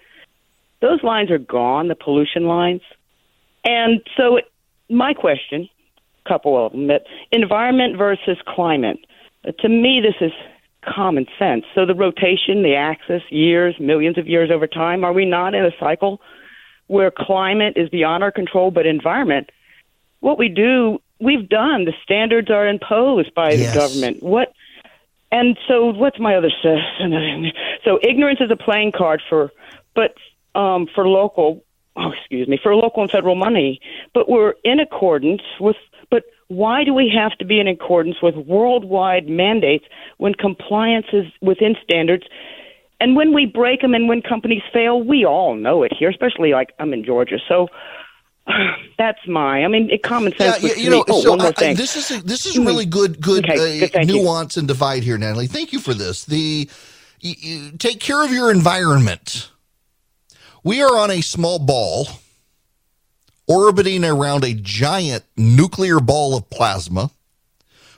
those 0.80 1.02
lines 1.02 1.30
are 1.30 1.38
gone, 1.38 1.88
the 1.88 1.94
pollution 1.94 2.44
lines. 2.44 2.82
And 3.64 4.00
so, 4.16 4.36
it, 4.36 4.44
my 4.88 5.14
question, 5.14 5.68
a 6.24 6.28
couple 6.28 6.64
of 6.64 6.72
them, 6.72 6.88
that 6.88 7.04
environment 7.30 7.96
versus 7.96 8.38
climate. 8.46 8.98
Uh, 9.46 9.52
to 9.60 9.68
me, 9.68 10.00
this 10.00 10.14
is 10.20 10.32
common 10.84 11.26
sense. 11.38 11.64
So 11.74 11.84
the 11.84 11.94
rotation, 11.94 12.62
the 12.62 12.74
axis, 12.74 13.22
years, 13.30 13.74
millions 13.78 14.18
of 14.18 14.26
years 14.26 14.50
over 14.50 14.66
time, 14.66 15.04
are 15.04 15.12
we 15.12 15.24
not 15.24 15.54
in 15.54 15.64
a 15.64 15.70
cycle 15.78 16.20
where 16.86 17.10
climate 17.10 17.74
is 17.76 17.88
beyond 17.88 18.24
our 18.24 18.32
control, 18.32 18.70
but 18.70 18.86
environment? 18.86 19.50
What 20.20 20.38
we 20.38 20.48
do, 20.48 21.00
we've 21.20 21.48
done. 21.48 21.84
The 21.84 21.94
standards 22.02 22.50
are 22.50 22.66
imposed 22.66 23.34
by 23.34 23.52
yes. 23.52 23.72
the 23.72 23.78
government. 23.78 24.22
What? 24.22 24.52
And 25.32 25.56
so, 25.68 25.92
what's 25.92 26.18
my 26.18 26.34
other? 26.36 26.50
So 27.84 27.98
ignorance 28.02 28.40
is 28.42 28.50
a 28.50 28.56
playing 28.56 28.92
card 28.92 29.22
for, 29.26 29.50
but 29.94 30.14
um, 30.54 30.86
for 30.94 31.06
local, 31.08 31.64
oh, 31.96 32.12
excuse 32.12 32.48
me, 32.48 32.58
for 32.62 32.74
local 32.74 33.02
and 33.02 33.10
federal 33.10 33.34
money, 33.34 33.80
but 34.14 34.28
we're 34.28 34.54
in 34.64 34.80
accordance 34.80 35.42
with. 35.58 35.76
But 36.10 36.24
why 36.48 36.84
do 36.84 36.92
we 36.92 37.12
have 37.14 37.36
to 37.38 37.44
be 37.44 37.60
in 37.60 37.68
accordance 37.68 38.16
with 38.22 38.34
worldwide 38.34 39.28
mandates 39.28 39.84
when 40.18 40.34
compliance 40.34 41.06
is 41.12 41.26
within 41.40 41.76
standards? 41.82 42.24
And 43.00 43.16
when 43.16 43.32
we 43.32 43.46
break 43.46 43.80
them 43.80 43.94
and 43.94 44.08
when 44.08 44.20
companies 44.20 44.62
fail, 44.72 45.02
we 45.02 45.24
all 45.24 45.54
know 45.54 45.82
it 45.82 45.92
here, 45.98 46.10
especially 46.10 46.52
like 46.52 46.74
I'm 46.78 46.92
in 46.92 47.02
Georgia. 47.02 47.38
So 47.48 47.68
that's 48.98 49.26
my. 49.26 49.64
I 49.64 49.68
mean, 49.68 49.90
it 49.90 50.02
common 50.02 50.36
sense. 50.36 50.62
Yeah, 50.62 50.74
you 50.74 50.90
know. 50.90 51.04
Oh, 51.08 51.20
so 51.22 51.38
I, 51.38 51.74
this 51.74 51.96
is 51.96 52.10
a, 52.10 52.22
this 52.22 52.46
is 52.46 52.58
really 52.58 52.86
good, 52.86 53.20
good, 53.20 53.48
okay, 53.48 53.84
uh, 53.84 53.88
good 53.88 54.06
nuance 54.06 54.56
you. 54.56 54.60
and 54.60 54.68
divide 54.68 55.02
here, 55.02 55.18
Natalie. 55.18 55.46
Thank 55.46 55.72
you 55.72 55.80
for 55.80 55.94
this. 55.94 56.24
The 56.24 56.68
you, 57.20 57.34
you, 57.38 57.70
take 57.72 58.00
care 58.00 58.24
of 58.24 58.32
your 58.32 58.50
environment. 58.50 59.50
We 60.62 60.82
are 60.82 60.98
on 60.98 61.10
a 61.10 61.22
small 61.22 61.58
ball 61.58 62.06
orbiting 63.46 64.04
around 64.04 64.44
a 64.44 64.54
giant 64.54 65.24
nuclear 65.36 65.98
ball 65.98 66.36
of 66.36 66.50
plasma, 66.50 67.10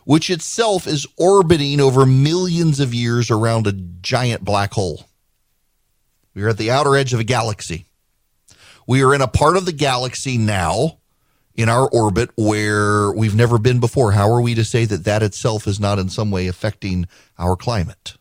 which 0.05 0.31
itself 0.31 0.87
is 0.87 1.07
orbiting 1.18 1.81
over 1.81 2.07
millions 2.07 2.81
of 2.81 2.94
years 2.94 3.31
around 3.31 3.66
a 3.66 3.72
giant 3.72 4.44
black 4.44 4.72
hole. 4.72 5.07
We 6.35 6.42
are 6.42 6.48
at 6.48 6.57
the 6.57 6.70
outer 6.70 6.96
edge 6.96 7.12
of 7.12 7.20
a 7.20 7.25
galaxy. 7.25 7.87
We 8.87 9.03
are 9.03 9.14
in 9.14 9.20
a 9.20 9.29
part 9.29 9.57
of 9.57 9.66
the 9.66 9.72
galaxy 9.72 10.38
now 10.38 10.98
in 11.55 11.68
our 11.68 11.88
orbit 11.88 12.31
where 12.37 13.12
we've 13.12 13.35
never 13.35 13.59
been 13.59 13.81
before. 13.81 14.12
How 14.12 14.31
are 14.33 14.40
we 14.40 14.55
to 14.55 14.64
say 14.64 14.85
that 14.87 15.05
that 15.05 15.22
itself 15.22 15.66
is 15.66 15.79
not 15.79 15.98
in 15.98 16.09
some 16.09 16.31
way 16.31 16.46
affecting 16.46 17.07
our 17.38 17.57
climate? 17.57 18.16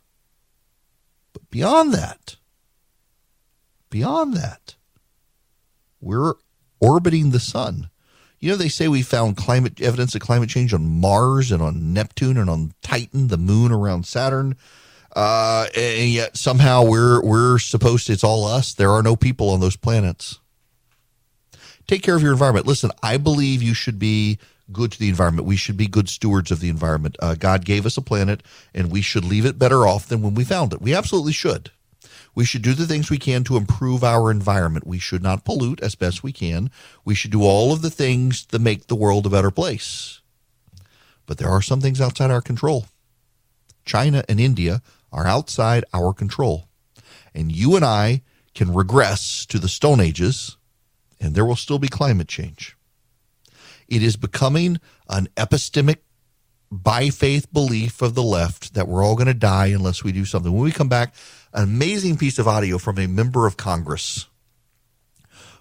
But 1.32 1.50
beyond 1.50 1.94
that, 1.94 2.36
Beyond 3.92 4.36
that, 4.36 4.76
we're 6.00 6.34
orbiting 6.80 7.30
the 7.30 7.40
sun. 7.40 7.90
You 8.40 8.50
know, 8.50 8.56
they 8.56 8.70
say 8.70 8.88
we 8.88 9.04
found 9.04 9.38
climate 9.38 9.80
evidence 9.80 10.16
of 10.16 10.22
climate 10.22 10.50
change 10.50 10.74
on 10.74 11.00
Mars 11.00 11.52
and 11.52 11.62
on 11.62 11.94
Neptune 11.94 12.38
and 12.38 12.50
on 12.50 12.74
Titan, 12.82 13.28
the 13.28 13.38
moon 13.38 13.72
around 13.72 14.08
Saturn. 14.08 14.56
Uh, 15.14 15.68
and 15.76 16.10
yet 16.10 16.38
somehow 16.38 16.84
we're 16.84 17.22
we're 17.22 17.60
supposed 17.60 18.08
to, 18.08 18.14
it's 18.14 18.24
all 18.24 18.46
us. 18.46 18.74
There 18.74 18.92
are 18.92 19.04
no 19.04 19.18
people 19.18 19.50
on 19.50 19.60
those 19.60 19.76
planets. 19.76 20.40
Take 21.86 22.02
care 22.02 22.16
of 22.16 22.24
your 22.24 22.32
environment. 22.32 22.66
Listen, 22.66 22.92
I 23.04 23.18
believe 23.18 23.62
you 23.62 23.74
should 23.74 24.00
be 24.00 24.40
good 24.72 24.94
to 24.94 25.00
the 25.00 25.10
environment. 25.10 25.46
We 25.46 25.58
should 25.58 25.76
be 25.76 25.88
good 25.88 26.08
stewards 26.08 26.50
of 26.50 26.62
the 26.62 26.70
environment. 26.70 27.18
Uh, 27.20 27.36
God 27.36 27.66
gave 27.66 27.86
us 27.86 27.98
a 27.98 28.02
planet, 28.02 28.42
and 28.74 28.90
we 28.90 29.02
should 29.02 29.26
leave 29.26 29.46
it 29.46 29.60
better 29.60 29.86
off 29.86 30.08
than 30.08 30.22
when 30.22 30.34
we 30.34 30.46
found 30.46 30.72
it. 30.72 30.82
We 30.82 30.96
absolutely 30.96 31.34
should. 31.34 31.72
We 32.34 32.46
should 32.46 32.62
do 32.62 32.74
the 32.74 32.88
things 32.88 33.10
we 33.10 33.18
can 33.18 33.44
to 33.46 33.58
improve 33.58 34.04
our 34.04 34.32
environment. 34.32 34.88
We 34.88 35.00
should 35.00 35.22
not 35.22 35.44
pollute 35.44 35.82
as 35.82 35.96
best 35.96 36.24
we 36.24 36.32
can. 36.32 36.72
We 37.04 37.16
should 37.16 37.32
do 37.32 37.44
all 37.44 37.74
of 37.74 37.82
the 37.82 37.90
things 37.90 38.46
that 38.48 38.60
make 38.60 38.88
the 38.88 38.96
world 38.96 39.26
a 39.26 39.30
better 39.30 39.52
place. 39.52 40.22
But 41.26 41.38
there 41.38 41.50
are 41.50 41.62
some 41.62 41.82
things 41.82 42.00
outside 42.00 42.32
our 42.32 42.42
control. 42.42 42.86
China 43.86 44.24
and 44.30 44.40
India 44.40 44.82
are 45.12 45.28
outside 45.28 45.84
our 45.94 46.14
control. 46.14 46.68
And 47.34 47.52
you 47.52 47.76
and 47.76 47.84
I 47.84 48.22
can 48.54 48.74
regress 48.74 49.46
to 49.48 49.60
the 49.60 49.70
Stone 49.70 50.00
Ages, 50.00 50.58
and 51.20 51.36
there 51.36 51.46
will 51.46 51.56
still 51.56 51.80
be 51.80 51.88
climate 51.88 52.28
change. 52.28 52.78
It 53.88 54.04
is 54.04 54.16
becoming 54.16 54.80
an 55.10 55.28
epistemic 55.36 55.98
by 56.72 57.10
faith 57.10 57.52
belief 57.52 58.02
of 58.02 58.16
the 58.16 58.24
left 58.24 58.74
that 58.74 58.88
we're 58.88 59.04
all 59.04 59.16
going 59.16 59.28
to 59.28 59.34
die 59.34 59.68
unless 59.68 60.04
we 60.04 60.14
do 60.14 60.24
something. 60.24 60.52
When 60.52 60.64
we 60.64 60.72
come 60.72 60.88
back, 60.88 61.14
an 61.54 61.64
amazing 61.64 62.18
piece 62.18 62.40
of 62.40 62.48
audio 62.48 62.78
from 62.78 62.98
a 62.98 63.08
member 63.08 63.48
of 63.48 63.58
Congress 63.58 64.28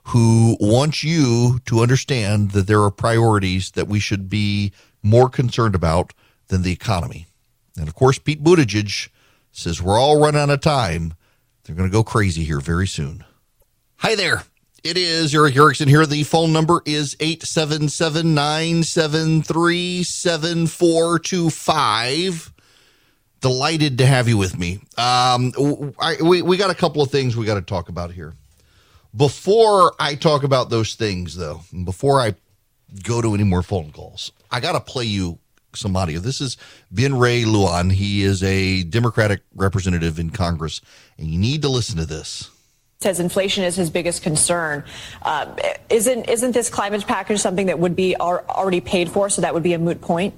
who 0.05 0.57
wants 0.61 1.05
you 1.05 1.61
to 1.67 1.81
understand 1.81 2.53
that 2.53 2.67
there 2.67 2.83
are 2.83 2.91
priorities 2.91 3.73
that 3.73 3.89
we 3.89 4.01
should 4.01 4.29
be 4.29 4.73
more 5.03 5.29
concerned 5.29 5.75
about 5.75 6.13
than 6.49 6.63
the 6.63 6.73
economy. 6.73 7.27
And 7.77 7.89
of 7.89 7.95
course, 7.95 8.19
Pete 8.19 8.43
Buttigieg 8.43 9.09
says 9.53 9.83
we're 9.83 9.99
all 9.99 10.21
running 10.21 10.41
out 10.41 10.51
of 10.51 10.61
time. 10.61 11.15
They're 11.65 11.77
going 11.77 11.89
to 11.89 11.93
go 11.93 12.03
crazy 12.03 12.45
here 12.45 12.61
very 12.61 12.87
soon. 12.87 13.25
Hi 13.97 14.15
there. 14.15 14.45
It 14.83 14.97
is 14.97 15.35
Erick 15.35 15.57
Erickson 15.57 15.89
here. 15.89 16.07
The 16.07 16.23
phone 16.23 16.55
number 16.55 16.81
is 16.87 17.15
877 17.21 18.35
973 18.35 20.03
7425. 20.03 22.53
Delighted 23.41 23.99
to 23.99 24.07
have 24.07 24.29
you 24.29 24.37
with 24.37 24.59
me. 24.59 24.81
Um, 24.99 25.53
I, 25.99 26.17
we, 26.23 26.43
we 26.43 26.57
got 26.57 26.71
a 26.71 26.75
couple 26.75 27.03
of 27.03 27.11
things 27.11 27.37
we 27.37 27.47
got 27.47 27.55
to 27.55 27.63
talk 27.63 27.89
about 27.89 28.13
here. 28.13 28.35
Before 29.17 29.95
I 29.99 30.15
talk 30.15 30.43
about 30.43 30.71
those 30.71 30.95
things, 30.95 31.37
though, 31.37 31.63
before 31.85 32.21
I 32.21 32.35
go 33.03 33.23
to 33.23 33.35
any 33.35 33.45
more 33.45 33.63
phone 33.63 33.93
calls, 33.93 34.31
I 34.51 34.61
got 34.61 34.73
to 34.73 34.81
play 34.81 35.05
you 35.05 35.39
some 35.75 35.97
audio. 35.97 36.21
This 36.21 36.41
is 36.41 36.57
Ben 36.91 37.19
Ray 37.19 37.43
Lujan. 37.43 37.93
He 37.93 38.23
is 38.23 38.43
a 38.43 38.83
Democratic 38.83 39.41
representative 39.55 40.19
in 40.19 40.31
Congress, 40.31 40.81
and 41.19 41.29
you 41.29 41.39
need 41.39 41.63
to 41.63 41.69
listen 41.69 41.97
to 41.97 42.07
this 42.07 42.51
says 43.03 43.19
inflation 43.19 43.65
is 43.65 43.77
his 43.77 43.89
biggest 43.89 44.23
concern. 44.23 44.85
Uh, 45.23 45.47
isn't 45.89 46.29
isn't 46.29 46.53
this 46.53 46.69
climate 46.69 47.07
package 47.07 47.41
something 47.41 47.67
that 47.67 47.79
would 47.79 47.97
be 47.97 48.15
already 48.17 48.83
paid 48.83 49.11
for? 49.11 49.31
So 49.31 49.41
that 49.41 49.55
would 49.55 49.63
be 49.63 49.73
a 49.73 49.79
moot 49.79 50.03
point. 50.03 50.35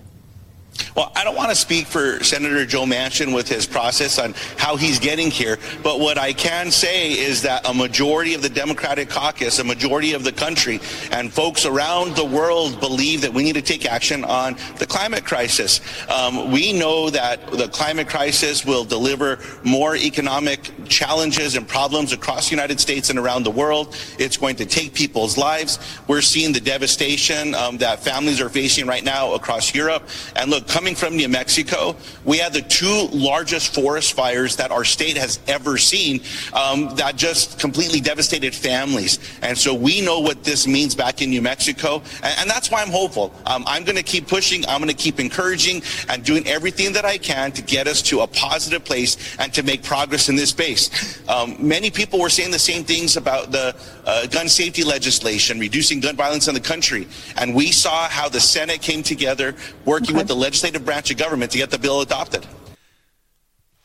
Well, 0.96 1.11
I 1.16 1.24
don't 1.24 1.37
want 1.37 1.50
to 1.50 1.56
speak 1.56 1.87
for 1.87 2.22
Senator 2.22 2.66
Joe 2.66 2.85
Manchin 2.85 3.35
with 3.35 3.48
his 3.48 3.66
process 3.66 4.18
on 4.18 4.35
how 4.56 4.76
he's 4.76 4.98
getting 4.98 5.30
here, 5.30 5.58
but 5.82 6.00
what 6.00 6.18
I 6.18 6.32
can 6.32 6.70
say 6.70 7.12
is 7.12 7.42
that 7.42 7.66
a 7.66 7.72
majority 7.72 8.35
of 8.35 8.42
the 8.42 8.48
Democratic 8.48 9.08
caucus, 9.08 9.58
a 9.58 9.64
majority 9.64 10.12
of 10.12 10.24
the 10.24 10.32
country, 10.32 10.80
and 11.11 11.32
folks 11.32 11.64
around 11.64 12.14
the 12.16 12.24
world 12.24 12.78
believe 12.80 13.22
that 13.22 13.32
we 13.32 13.42
need 13.42 13.54
to 13.54 13.62
take 13.62 13.87
action 13.87 14.24
on 14.24 14.56
the 14.78 14.87
climate 14.87 15.24
crisis. 15.24 15.80
Um, 16.11 16.50
we 16.50 16.72
know 16.72 17.11
that 17.11 17.46
the 17.50 17.68
climate 17.68 18.08
crisis 18.08 18.64
will 18.64 18.85
deliver 18.85 19.38
more 19.64 19.96
economic 19.96 20.70
challenges 20.88 21.56
and 21.56 21.66
problems 21.66 22.12
across 22.12 22.48
the 22.48 22.54
United 22.54 22.80
States 22.80 23.08
and 23.11 23.18
around 23.18 23.44
the 23.44 23.50
world. 23.50 23.96
It's 24.18 24.37
going 24.37 24.56
to 24.56 24.66
take 24.66 24.94
people's 24.94 25.38
lives. 25.38 25.78
We're 26.06 26.20
seeing 26.20 26.52
the 26.52 26.61
devastation 26.61 27.54
um, 27.54 27.78
that 27.78 28.00
families 28.00 28.40
are 28.40 28.48
facing 28.48 28.87
right 28.87 29.04
now 29.04 29.35
across 29.35 29.74
Europe. 29.74 30.08
And 30.37 30.50
look, 30.50 30.62
coming 30.66 30.94
from 30.94 31.16
New 31.16 31.29
Mexico, 31.29 31.96
we 32.25 32.38
had 32.38 32.53
the 32.53 32.62
two 32.62 33.09
largest 33.12 33.75
forest 33.75 34.12
fires 34.14 34.57
that 34.57 34.70
our 34.70 34.85
state 34.85 35.16
has 35.16 35.40
ever 35.46 35.79
seen 35.79 36.20
um, 36.53 36.94
that 36.96 37.16
just 37.16 37.59
completely 37.59 38.01
devastated 38.01 38.55
families. 38.55 39.18
And 39.42 39.57
so 39.57 39.75
we 39.75 40.01
know 40.01 40.20
what 40.20 40.44
this 40.44 40.66
means 40.66 40.94
back 40.94 41.22
in 41.22 41.31
New 41.31 41.42
Mexico. 41.42 42.03
And, 42.22 42.35
and 42.40 42.51
that's 42.51 42.70
why 42.70 42.83
I'm 42.83 42.90
hopeful. 42.90 43.33
Um, 43.46 43.64
I'm 43.66 43.85
going 43.85 43.96
to 43.96 44.03
keep 44.03 44.29
pushing. 44.29 44.66
I'm 44.66 44.81
going 44.81 44.94
to 44.94 45.03
keep 45.03 45.20
encouraging 45.20 45.83
and 46.09 46.25
doing 46.25 46.46
everything 46.46 46.92
that 46.92 47.05
I 47.05 47.18
can 47.18 47.53
to 47.53 47.62
get 47.62 47.87
us 47.87 48.03
to 48.03 48.20
a 48.20 48.27
positive 48.27 48.85
place 48.85 49.37
and 49.38 49.53
to 49.55 49.62
make 49.62 49.83
progress 49.83 50.29
in 50.29 50.37
this 50.37 50.51
space. 50.51 51.22
Um, 51.29 51.57
many 51.59 51.90
people 51.90 52.18
were 52.18 52.31
saying 52.31 52.51
the 52.51 52.59
same 52.59 52.85
things 52.85 53.16
about 53.16 53.53
the 53.53 53.77
uh, 54.05 54.27
gun 54.27 54.48
safety 54.48 54.85
legislation, 54.85 55.59
reducing 55.59 56.01
gun 56.01 56.16
violence 56.16 56.48
in 56.48 56.55
the 56.55 56.61
country. 56.61 57.07
And 57.37 57.55
we 57.55 57.72
saw 57.72 58.09
how 58.09 58.29
the 58.29 58.40
Senate 58.40 58.81
came 58.83 59.03
together 59.03 59.55
working 59.85 60.11
okay. 60.11 60.18
with 60.18 60.29
the 60.29 60.37
legislative 60.52 60.84
branch 60.84 61.10
of 61.10 61.16
government 61.16 61.50
to 61.50 61.56
get 61.56 61.70
the 61.70 61.78
bill 61.78 62.02
adopted. 62.02 62.46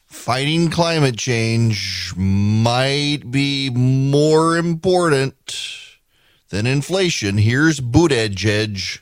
Fighting 0.07 0.69
climate 0.69 1.17
change 1.17 2.13
might 2.17 3.19
be 3.31 3.69
more 3.69 4.57
important 4.57 5.77
than 6.49 6.67
inflation. 6.67 7.37
Here's 7.37 7.79
Buttigieg. 7.79 8.99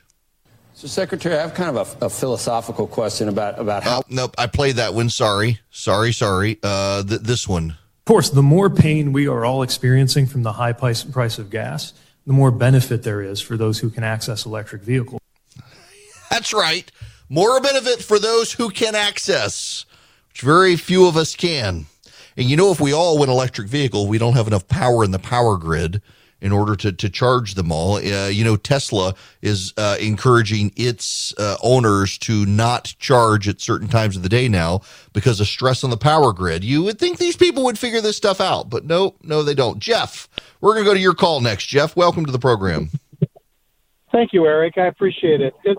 So, 0.76 0.88
Secretary, 0.88 1.36
I 1.36 1.42
have 1.42 1.56
kind 1.56 1.76
of 1.76 1.98
a, 2.02 2.06
a 2.06 2.10
philosophical 2.12 2.86
question 2.86 3.30
about 3.30 3.58
about 3.58 3.82
how. 3.82 4.00
Oh, 4.00 4.04
nope, 4.10 4.36
I 4.38 4.46
played 4.46 4.76
that 4.76 4.94
one. 4.94 5.10
Sorry, 5.10 5.60
sorry, 5.72 6.14
sorry. 6.14 6.60
Uh, 6.62 7.02
th- 7.02 7.22
this 7.22 7.48
one. 7.48 7.72
Of 7.72 8.06
course, 8.06 8.30
the 8.30 8.44
more 8.44 8.70
pain 8.70 9.12
we 9.12 9.28
are 9.28 9.44
all 9.44 9.64
experiencing 9.64 10.28
from 10.28 10.44
the 10.44 10.52
high 10.54 10.74
price, 10.74 11.04
price 11.04 11.40
of 11.40 11.50
gas, 11.50 11.94
the 12.28 12.34
more 12.34 12.52
benefit 12.52 13.02
there 13.02 13.24
is 13.24 13.42
for 13.42 13.58
those 13.58 13.80
who 13.80 13.90
can 13.90 14.04
access 14.04 14.46
electric 14.46 14.84
vehicles. 14.84 15.20
That's 16.30 16.54
right. 16.54 16.92
More 17.30 17.60
benefit 17.60 18.04
for 18.04 18.20
those 18.20 18.54
who 18.54 18.70
can 18.70 18.94
access, 18.94 19.86
which 20.30 20.42
very 20.42 20.76
few 20.76 21.08
of 21.08 21.18
us 21.18 21.36
can. 21.36 21.88
And 22.38 22.50
you 22.50 22.56
know, 22.56 22.72
if 22.72 22.80
we 22.80 22.94
all 22.94 23.18
went 23.18 23.32
electric 23.32 23.68
vehicle, 23.68 24.08
we 24.08 24.18
don't 24.18 24.34
have 24.34 24.48
enough 24.48 24.68
power 24.68 25.04
in 25.04 25.12
the 25.12 25.20
power 25.20 25.58
grid 25.58 26.02
in 26.42 26.52
order 26.52 26.76
to, 26.76 26.92
to 26.92 27.10
charge 27.10 27.56
them 27.56 27.72
all. 27.72 27.96
Uh, 27.96 28.28
you 28.28 28.44
know, 28.44 28.56
Tesla 28.56 29.16
is 29.42 29.74
uh, 29.78 29.98
encouraging 30.00 30.72
its 30.76 31.34
uh, 31.40 31.58
owners 31.64 32.18
to 32.20 32.46
not 32.46 32.94
charge 33.00 33.48
at 33.48 33.62
certain 33.62 33.88
times 33.88 34.16
of 34.16 34.22
the 34.22 34.30
day 34.30 34.48
now 34.48 34.82
because 35.14 35.40
of 35.40 35.48
stress 35.48 35.84
on 35.84 35.90
the 35.90 35.98
power 35.98 36.34
grid. 36.34 36.64
You 36.64 36.84
would 36.84 37.00
think 37.00 37.18
these 37.18 37.38
people 37.38 37.64
would 37.64 37.80
figure 37.80 38.02
this 38.02 38.18
stuff 38.18 38.40
out, 38.40 38.70
but 38.70 38.86
no, 38.86 39.16
no, 39.24 39.42
they 39.42 39.56
don't. 39.56 39.80
Jeff, 39.80 40.30
we're 40.62 40.74
going 40.74 40.84
to 40.84 40.90
go 40.90 40.94
to 40.94 41.00
your 41.00 41.16
call 41.16 41.40
next. 41.42 41.66
Jeff, 41.66 41.96
welcome 41.96 42.26
to 42.26 42.32
the 42.32 42.38
program. 42.38 42.92
Thank 44.12 44.34
you, 44.34 44.46
Erick. 44.46 44.78
I 44.78 44.86
appreciate 44.86 45.42
it. 45.42 45.56
it 45.64 45.78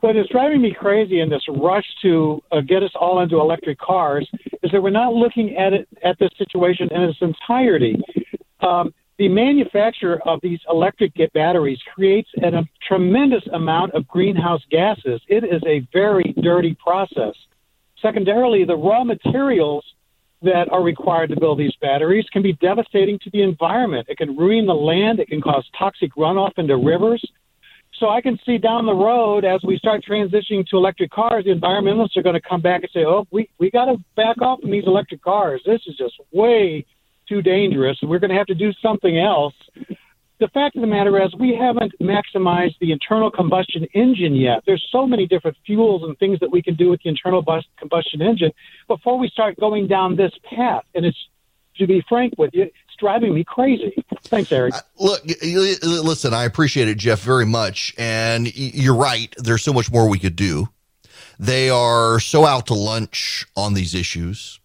what 0.00 0.16
is 0.16 0.26
driving 0.30 0.60
me 0.60 0.74
crazy 0.78 1.20
in 1.20 1.28
this 1.28 1.42
rush 1.48 1.86
to 2.02 2.42
uh, 2.52 2.60
get 2.60 2.82
us 2.82 2.90
all 2.94 3.20
into 3.20 3.40
electric 3.40 3.78
cars 3.78 4.28
is 4.62 4.70
that 4.70 4.82
we're 4.82 4.90
not 4.90 5.14
looking 5.14 5.56
at 5.56 5.72
it 5.72 5.88
at 6.04 6.18
this 6.18 6.30
situation 6.36 6.88
in 6.92 7.02
its 7.02 7.18
entirety. 7.20 7.96
Um, 8.60 8.92
the 9.18 9.28
manufacture 9.28 10.20
of 10.26 10.40
these 10.42 10.60
electric 10.68 11.12
batteries 11.32 11.78
creates 11.94 12.28
an, 12.36 12.54
a 12.54 12.64
tremendous 12.86 13.42
amount 13.52 13.94
of 13.94 14.06
greenhouse 14.06 14.60
gases. 14.70 15.22
It 15.28 15.44
is 15.44 15.62
a 15.66 15.86
very 15.92 16.34
dirty 16.42 16.76
process. 16.82 17.34
Secondarily, 18.02 18.64
the 18.64 18.76
raw 18.76 19.04
materials 19.04 19.84
that 20.42 20.68
are 20.70 20.82
required 20.82 21.30
to 21.30 21.40
build 21.40 21.58
these 21.58 21.74
batteries 21.80 22.26
can 22.30 22.42
be 22.42 22.52
devastating 22.54 23.18
to 23.20 23.30
the 23.30 23.42
environment. 23.42 24.06
It 24.10 24.18
can 24.18 24.36
ruin 24.36 24.66
the 24.66 24.74
land, 24.74 25.18
it 25.18 25.28
can 25.28 25.40
cause 25.40 25.64
toxic 25.78 26.14
runoff 26.14 26.52
into 26.58 26.76
rivers. 26.76 27.24
So 27.98 28.10
I 28.10 28.20
can 28.20 28.38
see 28.44 28.58
down 28.58 28.84
the 28.84 28.94
road 28.94 29.44
as 29.44 29.60
we 29.64 29.78
start 29.78 30.04
transitioning 30.08 30.66
to 30.68 30.76
electric 30.76 31.10
cars, 31.10 31.44
the 31.44 31.52
environmentalists 31.52 32.16
are 32.16 32.22
going 32.22 32.34
to 32.34 32.46
come 32.46 32.60
back 32.60 32.82
and 32.82 32.90
say, 32.92 33.04
"Oh, 33.04 33.26
we 33.30 33.48
we 33.58 33.70
got 33.70 33.86
to 33.86 33.96
back 34.16 34.40
off 34.42 34.60
from 34.60 34.70
these 34.70 34.84
electric 34.86 35.22
cars. 35.22 35.62
This 35.64 35.80
is 35.86 35.96
just 35.96 36.14
way 36.32 36.84
too 37.28 37.42
dangerous. 37.42 37.98
We're 38.02 38.18
going 38.18 38.30
to 38.30 38.36
have 38.36 38.46
to 38.46 38.54
do 38.54 38.72
something 38.82 39.18
else. 39.18 39.54
The 40.38 40.48
fact 40.48 40.76
of 40.76 40.82
the 40.82 40.86
matter 40.86 41.22
is, 41.22 41.34
we 41.38 41.56
haven't 41.58 41.92
maximized 41.98 42.78
the 42.80 42.92
internal 42.92 43.30
combustion 43.30 43.86
engine 43.94 44.34
yet. 44.34 44.62
There's 44.66 44.86
so 44.92 45.06
many 45.06 45.26
different 45.26 45.56
fuels 45.64 46.02
and 46.02 46.16
things 46.18 46.38
that 46.40 46.50
we 46.50 46.60
can 46.60 46.74
do 46.74 46.90
with 46.90 47.00
the 47.02 47.08
internal 47.08 47.40
bus- 47.40 47.64
combustion 47.78 48.20
engine 48.20 48.52
before 48.86 49.18
we 49.18 49.30
start 49.30 49.58
going 49.58 49.86
down 49.86 50.14
this 50.14 50.32
path. 50.44 50.84
And 50.94 51.06
it's, 51.06 51.16
to 51.78 51.86
be 51.86 52.02
frank 52.06 52.34
with 52.36 52.50
you, 52.52 52.66
driving 52.96 53.34
me 53.34 53.44
crazy. 53.44 54.04
Thanks, 54.24 54.50
Erick. 54.50 54.74
Uh, 54.74 54.80
look, 54.98 55.22
listen, 55.82 56.34
I 56.34 56.44
appreciate 56.44 56.88
it, 56.88 56.98
Jeff, 56.98 57.20
very 57.20 57.46
much. 57.46 57.94
And 57.98 58.54
you're 58.56 58.96
right. 58.96 59.34
There's 59.38 59.62
so 59.62 59.72
much 59.72 59.90
more 59.90 60.08
we 60.08 60.18
could 60.18 60.36
do. 60.36 60.68
They 61.38 61.70
are 61.70 62.18
so 62.18 62.44
out 62.46 62.66
to 62.68 62.74
lunch 62.74 63.46
on 63.56 63.74
these 63.74 63.94
issues. 63.94 64.58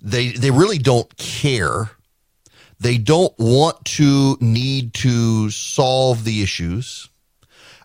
They 0.00 0.30
they 0.30 0.50
really 0.50 0.78
don't 0.78 1.16
care 1.16 1.90
they 2.80 2.98
don't 2.98 3.34
want 3.38 3.84
to 3.84 4.36
need 4.40 4.94
to 4.94 5.50
solve 5.50 6.24
the 6.24 6.42
issues. 6.42 7.08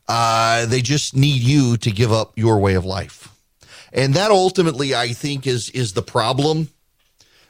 Uh, 0.07 0.65
they 0.65 0.81
just 0.81 1.15
need 1.15 1.41
you 1.41 1.77
to 1.77 1.89
give 1.89 2.11
up 2.11 2.37
your 2.37 2.59
way 2.59 2.75
of 2.75 2.85
life. 2.85 3.29
And 3.91 4.13
that 4.15 4.31
ultimately, 4.31 4.93
I 4.93 5.09
think, 5.09 5.47
is 5.47 5.69
is 5.69 5.93
the 5.93 6.01
problem. 6.01 6.69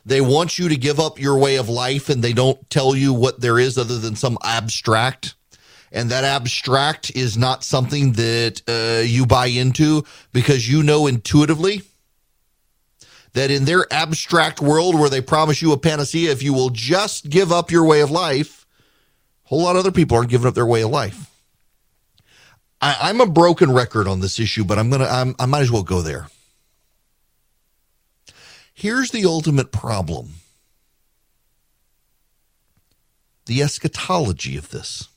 They 0.06 0.22
want 0.22 0.60
you 0.60 0.70
to 0.70 0.76
give 0.76 1.00
up 1.00 1.20
your 1.20 1.38
way 1.38 1.56
of 1.56 1.70
life 1.70 2.10
and 2.10 2.24
they 2.24 2.34
don't 2.34 2.70
tell 2.70 2.96
you 2.96 3.14
what 3.14 3.40
there 3.40 3.58
is 3.58 3.78
other 3.78 3.98
than 3.98 4.16
some 4.16 4.38
abstract. 4.44 5.36
And 5.92 6.10
that 6.10 6.24
abstract 6.24 7.16
is 7.16 7.38
not 7.38 7.64
something 7.64 8.14
that 8.14 8.62
uh, 8.68 9.04
you 9.04 9.26
buy 9.26 9.46
into 9.46 10.04
because 10.32 10.70
you 10.70 10.84
know 10.84 11.08
intuitively 11.08 11.84
that 13.34 13.52
in 13.52 13.66
their 13.66 13.92
abstract 13.92 14.62
world 14.62 15.00
where 15.00 15.10
they 15.10 15.22
promise 15.22 15.62
you 15.62 15.72
a 15.72 15.78
panacea, 15.78 16.32
if 16.32 16.44
you 16.44 16.54
will 16.54 16.70
just 16.70 17.30
give 17.30 17.52
up 17.52 17.72
your 17.72 17.86
way 17.86 18.02
of 18.02 18.12
life, 18.12 18.66
a 19.46 19.50
whole 19.50 19.64
lot 19.64 19.76
of 19.76 19.80
other 19.80 19.92
people 19.92 20.18
aren't 20.18 20.30
giving 20.30 20.48
up 20.48 20.56
their 20.56 20.66
way 20.66 20.82
of 20.82 20.90
life. 20.90 21.30
I, 22.82 23.10
am 23.10 23.22
a 23.22 23.26
broken 23.26 23.72
record 23.72 24.08
on 24.08 24.20
this 24.20 24.40
issue, 24.40 24.66
but 24.66 24.78
I'm 24.78 24.90
gonna 24.90 25.34
I 25.40 25.46
might 25.46 25.62
as 25.62 25.72
well 25.72 25.84
go 25.84 26.02
there. 26.02 26.28
Here's 28.74 29.12
the 29.12 29.26
ultimate 29.26 29.72
problem: 29.72 30.34
the 33.46 33.62
eschatology 33.62 34.58
of 34.58 34.70
this. 34.72 35.08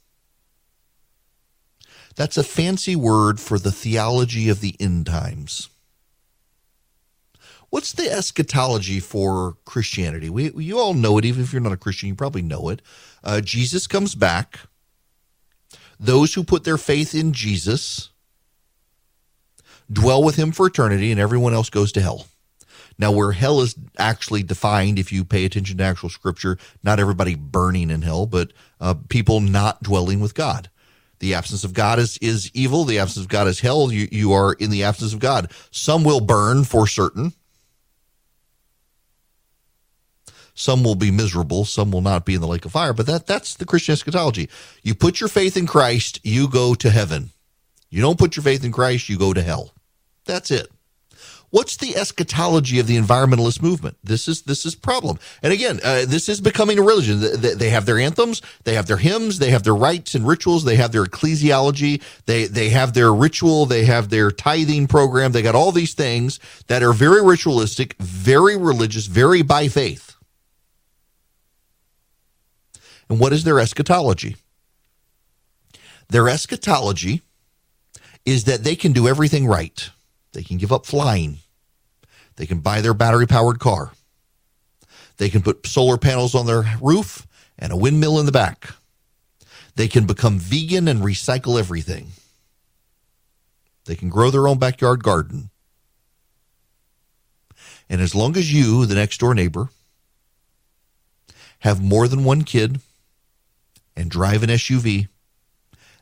That's 2.14 2.38
a 2.38 2.44
fancy 2.44 2.96
word 2.96 3.40
for 3.40 3.58
the 3.58 3.72
theology 3.72 4.48
of 4.48 4.60
the 4.60 4.74
end 4.80 5.06
times. 5.06 5.68
What's 7.68 7.92
the 7.92 8.10
eschatology 8.10 9.00
for 9.00 9.56
Christianity? 9.64 10.30
We, 10.30 10.50
you 10.52 10.78
all 10.78 10.94
know 10.94 11.18
it, 11.18 11.24
even 11.24 11.42
if 11.42 11.52
you're 11.52 11.60
not 11.60 11.72
a 11.72 11.76
Christian, 11.76 12.08
you 12.08 12.14
probably 12.14 12.42
know 12.42 12.70
it. 12.70 12.80
Uh, 13.22 13.40
Jesus 13.40 13.86
comes 13.86 14.14
back. 14.14 14.60
Those 15.98 16.34
who 16.34 16.44
put 16.44 16.64
their 16.64 16.78
faith 16.78 17.14
in 17.14 17.32
Jesus 17.32 18.10
dwell 19.92 20.22
with 20.22 20.36
him 20.36 20.52
for 20.52 20.66
eternity, 20.66 21.10
and 21.10 21.20
everyone 21.20 21.52
else 21.54 21.68
goes 21.68 21.92
to 21.92 22.00
hell. 22.00 22.28
Now, 22.98 23.12
where 23.12 23.32
hell 23.32 23.60
is 23.60 23.74
actually 23.98 24.42
defined, 24.42 24.98
if 24.98 25.12
you 25.12 25.24
pay 25.24 25.44
attention 25.44 25.78
to 25.78 25.84
actual 25.84 26.08
scripture, 26.08 26.56
not 26.82 26.98
everybody 26.98 27.34
burning 27.34 27.90
in 27.90 28.02
hell, 28.02 28.26
but 28.26 28.52
uh, 28.80 28.94
people 29.08 29.40
not 29.40 29.82
dwelling 29.82 30.20
with 30.20 30.34
God. 30.34 30.70
The 31.18 31.34
absence 31.34 31.64
of 31.64 31.72
God 31.72 31.98
is, 31.98 32.18
is 32.18 32.50
evil. 32.54 32.84
The 32.84 32.98
absence 32.98 33.24
of 33.24 33.30
God 33.30 33.48
is 33.48 33.60
hell. 33.60 33.92
You, 33.92 34.08
you 34.10 34.32
are 34.32 34.52
in 34.54 34.70
the 34.70 34.84
absence 34.84 35.12
of 35.12 35.18
God. 35.18 35.50
Some 35.70 36.04
will 36.04 36.20
burn 36.20 36.64
for 36.64 36.86
certain. 36.86 37.32
Some 40.54 40.82
will 40.82 40.94
be 40.94 41.10
miserable. 41.10 41.66
Some 41.66 41.90
will 41.90 42.00
not 42.00 42.24
be 42.24 42.34
in 42.34 42.40
the 42.40 42.46
lake 42.46 42.64
of 42.64 42.72
fire. 42.72 42.94
But 42.94 43.06
that, 43.06 43.26
that's 43.26 43.54
the 43.54 43.66
Christian 43.66 43.92
eschatology. 43.92 44.48
You 44.82 44.94
put 44.94 45.20
your 45.20 45.28
faith 45.28 45.56
in 45.56 45.66
Christ, 45.66 46.20
you 46.22 46.48
go 46.48 46.74
to 46.74 46.90
heaven. 46.90 47.30
You 47.90 48.00
don't 48.02 48.18
put 48.18 48.36
your 48.36 48.42
faith 48.42 48.64
in 48.64 48.72
Christ, 48.72 49.08
you 49.08 49.18
go 49.18 49.34
to 49.34 49.42
hell. 49.42 49.72
That's 50.24 50.50
it. 50.50 50.68
What's 51.50 51.76
the 51.76 51.96
eschatology 51.96 52.80
of 52.80 52.86
the 52.86 52.96
environmentalist 52.96 53.62
movement? 53.62 53.96
This 54.02 54.26
is 54.26 54.42
this 54.42 54.66
is 54.66 54.74
problem. 54.74 55.18
And 55.42 55.52
again, 55.52 55.80
uh, 55.84 56.04
this 56.06 56.28
is 56.28 56.40
becoming 56.40 56.78
a 56.78 56.82
religion. 56.82 57.20
They 57.20 57.70
have 57.70 57.86
their 57.86 57.98
anthems, 57.98 58.42
they 58.64 58.74
have 58.74 58.86
their 58.86 58.96
hymns, 58.96 59.38
they 59.38 59.50
have 59.50 59.62
their 59.62 59.74
rites 59.74 60.14
and 60.14 60.26
rituals, 60.26 60.64
they 60.64 60.76
have 60.76 60.92
their 60.92 61.04
ecclesiology, 61.04 62.02
they 62.26 62.46
they 62.46 62.70
have 62.70 62.94
their 62.94 63.14
ritual, 63.14 63.64
they 63.64 63.84
have 63.84 64.08
their 64.08 64.30
tithing 64.30 64.88
program. 64.88 65.32
They 65.32 65.42
got 65.42 65.54
all 65.54 65.72
these 65.72 65.94
things 65.94 66.40
that 66.66 66.82
are 66.82 66.92
very 66.92 67.22
ritualistic, 67.24 67.94
very 67.98 68.56
religious, 68.56 69.06
very 69.06 69.42
by 69.42 69.68
faith. 69.68 70.16
And 73.08 73.20
what 73.20 73.32
is 73.32 73.44
their 73.44 73.60
eschatology? 73.60 74.36
Their 76.08 76.28
eschatology 76.28 77.22
is 78.24 78.44
that 78.44 78.64
they 78.64 78.74
can 78.74 78.92
do 78.92 79.06
everything 79.06 79.46
right. 79.46 79.90
They 80.36 80.42
can 80.42 80.58
give 80.58 80.70
up 80.70 80.84
flying. 80.84 81.38
They 82.36 82.44
can 82.44 82.60
buy 82.60 82.82
their 82.82 82.92
battery 82.92 83.26
powered 83.26 83.58
car. 83.58 83.92
They 85.16 85.30
can 85.30 85.40
put 85.40 85.66
solar 85.66 85.96
panels 85.96 86.34
on 86.34 86.44
their 86.44 86.64
roof 86.82 87.26
and 87.58 87.72
a 87.72 87.76
windmill 87.76 88.20
in 88.20 88.26
the 88.26 88.32
back. 88.32 88.68
They 89.76 89.88
can 89.88 90.04
become 90.04 90.38
vegan 90.38 90.88
and 90.88 91.00
recycle 91.00 91.58
everything. 91.58 92.08
They 93.86 93.94
can 93.94 94.10
grow 94.10 94.30
their 94.30 94.46
own 94.46 94.58
backyard 94.58 95.02
garden. 95.02 95.48
And 97.88 98.02
as 98.02 98.14
long 98.14 98.36
as 98.36 98.52
you, 98.52 98.84
the 98.84 98.94
next 98.94 99.16
door 99.16 99.32
neighbor, 99.32 99.70
have 101.60 101.82
more 101.82 102.08
than 102.08 102.24
one 102.24 102.42
kid 102.42 102.80
and 103.96 104.10
drive 104.10 104.42
an 104.42 104.50
SUV, 104.50 105.08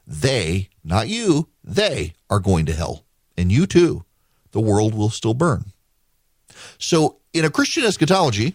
they, 0.04 0.70
not 0.82 1.06
you, 1.06 1.50
they 1.62 2.14
are 2.28 2.40
going 2.40 2.66
to 2.66 2.72
hell. 2.72 3.04
And 3.36 3.52
you 3.52 3.68
too 3.68 4.04
the 4.54 4.60
world 4.60 4.94
will 4.94 5.10
still 5.10 5.34
burn. 5.34 5.64
So, 6.78 7.16
in 7.34 7.44
a 7.44 7.50
Christian 7.50 7.84
eschatology, 7.84 8.54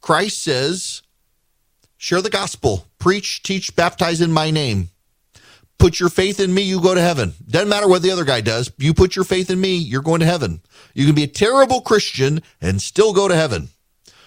Christ 0.00 0.42
says, 0.42 1.02
share 1.98 2.22
the 2.22 2.30
gospel, 2.30 2.86
preach, 2.98 3.42
teach, 3.42 3.74
baptize 3.74 4.20
in 4.20 4.30
my 4.30 4.52
name. 4.52 4.90
Put 5.76 5.98
your 5.98 6.08
faith 6.08 6.38
in 6.38 6.54
me, 6.54 6.62
you 6.62 6.80
go 6.80 6.94
to 6.94 7.00
heaven. 7.00 7.34
Doesn't 7.48 7.68
matter 7.68 7.88
what 7.88 8.02
the 8.02 8.12
other 8.12 8.24
guy 8.24 8.40
does. 8.40 8.70
You 8.78 8.94
put 8.94 9.16
your 9.16 9.24
faith 9.24 9.50
in 9.50 9.60
me, 9.60 9.74
you're 9.74 10.02
going 10.02 10.20
to 10.20 10.26
heaven. 10.26 10.60
You 10.94 11.04
can 11.04 11.16
be 11.16 11.24
a 11.24 11.28
terrible 11.28 11.80
Christian 11.80 12.40
and 12.60 12.80
still 12.80 13.12
go 13.12 13.26
to 13.26 13.34
heaven. 13.34 13.70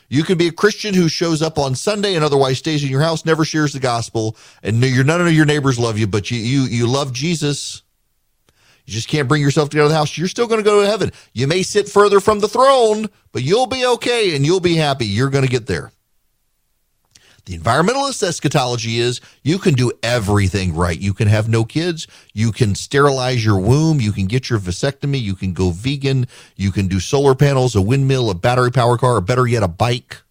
You 0.09 0.23
can 0.23 0.37
be 0.37 0.47
a 0.47 0.51
Christian 0.51 0.93
who 0.93 1.07
shows 1.07 1.41
up 1.41 1.57
on 1.57 1.73
Sunday 1.75 2.15
and 2.15 2.23
otherwise 2.23 2.57
stays 2.57 2.83
in 2.83 2.89
your 2.89 3.01
house, 3.01 3.25
never 3.25 3.45
shares 3.45 3.71
the 3.71 3.79
gospel, 3.79 4.35
and 4.61 4.81
none 4.81 5.21
of 5.21 5.31
your 5.31 5.45
neighbors 5.45 5.79
love 5.79 5.97
you, 5.97 6.07
but 6.07 6.29
you 6.31 6.37
you 6.37 6.61
you 6.63 6.87
love 6.87 7.13
Jesus 7.13 7.83
you 8.87 8.93
just 8.93 9.09
can't 9.09 9.27
bring 9.27 9.41
yourself 9.41 9.69
to 9.69 9.75
go 9.77 9.83
to 9.83 9.89
the 9.89 9.95
house. 9.95 10.17
You're 10.17 10.29
still 10.29 10.47
going 10.47 10.63
to 10.63 10.63
go 10.63 10.81
to 10.81 10.87
heaven. 10.87 11.11
You 11.33 11.45
may 11.45 11.61
sit 11.61 11.89
further 11.89 12.21
from 12.21 12.39
the 12.39 12.47
throne, 12.47 13.07
but 13.33 13.43
you'll 13.43 13.67
be 13.67 13.85
okay 13.85 14.33
and 14.33 14.45
you'll 14.45 14.61
be 14.61 14.77
happy. 14.77 15.05
You're 15.05 15.29
going 15.29 15.43
to 15.43 15.51
get 15.51 15.67
there. 15.67 15.91
The 17.43 17.57
environmentalist 17.57 18.23
eschatology 18.23 18.99
is 18.99 19.19
you 19.43 19.59
can 19.59 19.73
do 19.73 19.91
everything 20.01 20.73
right. 20.73 20.97
You 20.97 21.13
can 21.13 21.27
have 21.27 21.49
no 21.49 21.65
kids. 21.65 22.07
You 22.33 22.53
can 22.53 22.75
sterilize 22.75 23.43
your 23.43 23.59
womb. 23.59 23.99
You 23.99 24.13
can 24.13 24.25
get 24.25 24.49
your 24.49 24.59
vasectomy. 24.59 25.21
You 25.21 25.35
can 25.35 25.51
go 25.51 25.71
vegan. 25.71 26.27
You 26.55 26.71
can 26.71 26.87
do 26.87 27.01
solar 27.01 27.35
panels, 27.35 27.75
a 27.75 27.81
windmill, 27.81 28.29
a 28.29 28.35
battery 28.35 28.71
power 28.71 28.97
car, 28.97 29.17
or 29.17 29.21
better 29.21 29.45
yet, 29.45 29.63
a 29.63 29.67
bike. 29.67 30.21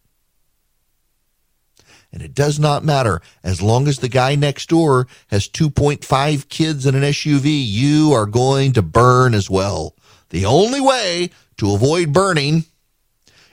And 2.13 2.23
it 2.23 2.35
does 2.35 2.59
not 2.59 2.85
matter. 2.85 3.21
As 3.43 3.61
long 3.61 3.89
as 3.89 3.99
the 3.99 4.09
guy 4.09 4.35
next 4.35 4.69
door 4.69 5.07
has 5.29 5.49
2.5 5.49 6.49
kids 6.49 6.87
in 6.87 6.95
an 6.95 7.03
SUV, 7.03 7.45
you 7.45 8.13
are 8.13 8.27
going 8.27 8.73
to 8.73 8.83
burn 8.83 9.35
as 9.35 9.51
well. 9.51 9.95
The 10.31 10.47
only 10.47 10.81
way 10.81 11.31
to 11.59 11.75
avoid 11.75 12.13
burning 12.13 12.65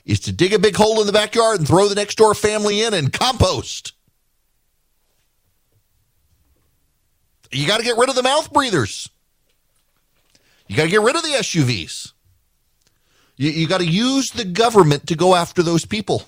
is 0.06 0.20
to 0.22 0.32
dig 0.32 0.54
a 0.54 0.60
big 0.60 0.76
hole 0.76 1.00
in 1.02 1.08
the 1.08 1.14
backyard 1.14 1.60
and 1.60 1.68
throw 1.68 1.88
the 1.88 1.96
next 1.96 2.16
door 2.16 2.34
family 2.34 2.82
in 2.82 2.94
and 2.94 3.12
compost. 3.12 3.94
You 7.52 7.68
got 7.68 7.78
to 7.78 7.84
get 7.84 7.98
rid 7.98 8.10
of 8.10 8.16
the 8.16 8.24
mouth 8.24 8.52
breathers. 8.52 9.10
You 10.68 10.76
got 10.76 10.86
to 10.86 10.90
get 10.90 11.02
rid 11.02 11.16
of 11.16 11.22
the 11.22 11.30
SUVs. 11.30 12.14
You, 13.36 13.52
you 13.52 13.68
got 13.68 13.80
to 13.80 13.88
use 13.88 14.32
the 14.32 14.46
government 14.46 15.08
to 15.08 15.16
go 15.16 15.36
after 15.36 15.62
those 15.62 15.86
people. 15.86 16.24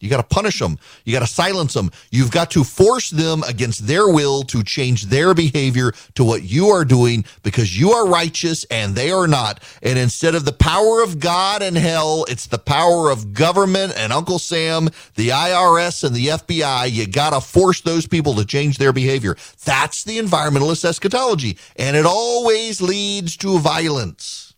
You 0.00 0.08
got 0.08 0.16
to 0.16 0.34
punish 0.34 0.58
them. 0.58 0.78
You 1.04 1.12
got 1.12 1.20
to 1.20 1.26
silence 1.26 1.74
them. 1.74 1.90
You've 2.10 2.30
got 2.30 2.50
to 2.52 2.64
force 2.64 3.10
them 3.10 3.42
against 3.42 3.86
their 3.86 4.08
will 4.08 4.42
to 4.44 4.62
change 4.62 5.06
their 5.06 5.34
behavior 5.34 5.92
to 6.14 6.24
what 6.24 6.42
you 6.42 6.68
are 6.68 6.86
doing 6.86 7.26
because 7.42 7.78
you 7.78 7.92
are 7.92 8.08
righteous 8.08 8.64
and 8.64 8.94
they 8.94 9.10
are 9.10 9.28
not. 9.28 9.62
And 9.82 9.98
instead 9.98 10.34
of 10.34 10.46
the 10.46 10.52
power 10.52 11.02
of 11.02 11.20
God 11.20 11.62
and 11.62 11.76
hell, 11.76 12.24
it's 12.28 12.46
the 12.46 12.58
power 12.58 13.10
of 13.10 13.34
government 13.34 13.92
and 13.94 14.10
Uncle 14.10 14.38
Sam, 14.38 14.88
the 15.16 15.28
IRS 15.28 16.02
and 16.02 16.16
the 16.16 16.28
FBI. 16.28 16.90
You 16.90 17.06
got 17.06 17.30
to 17.30 17.40
force 17.40 17.82
those 17.82 18.06
people 18.06 18.34
to 18.36 18.46
change 18.46 18.78
their 18.78 18.94
behavior. 18.94 19.36
That's 19.66 20.04
the 20.04 20.18
environmentalist 20.18 20.84
eschatology. 20.84 21.58
And 21.76 21.94
it 21.94 22.06
always 22.06 22.80
leads 22.80 23.36
to 23.38 23.58
violence. 23.58 24.49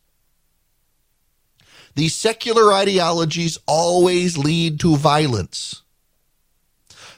These 1.94 2.14
secular 2.14 2.72
ideologies 2.72 3.58
always 3.66 4.38
lead 4.38 4.80
to 4.80 4.96
violence. 4.96 5.82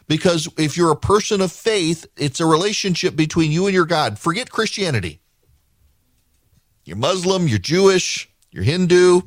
Because 0.07 0.49
if 0.59 0.77
you're 0.77 0.91
a 0.91 0.97
person 0.97 1.41
of 1.41 1.53
faith, 1.53 2.07
it's 2.17 2.41
a 2.41 2.47
relationship 2.47 3.17
between 3.17 3.53
you 3.53 3.67
and 3.67 3.75
your 3.75 3.87
God. 3.87 4.19
Forget 4.19 4.51
Christianity. 4.51 5.21
You're 6.85 6.99
Muslim, 6.99 7.49
you're 7.49 7.59
Jewish, 7.59 8.29
you're 8.51 8.65
Hindu, 8.65 9.23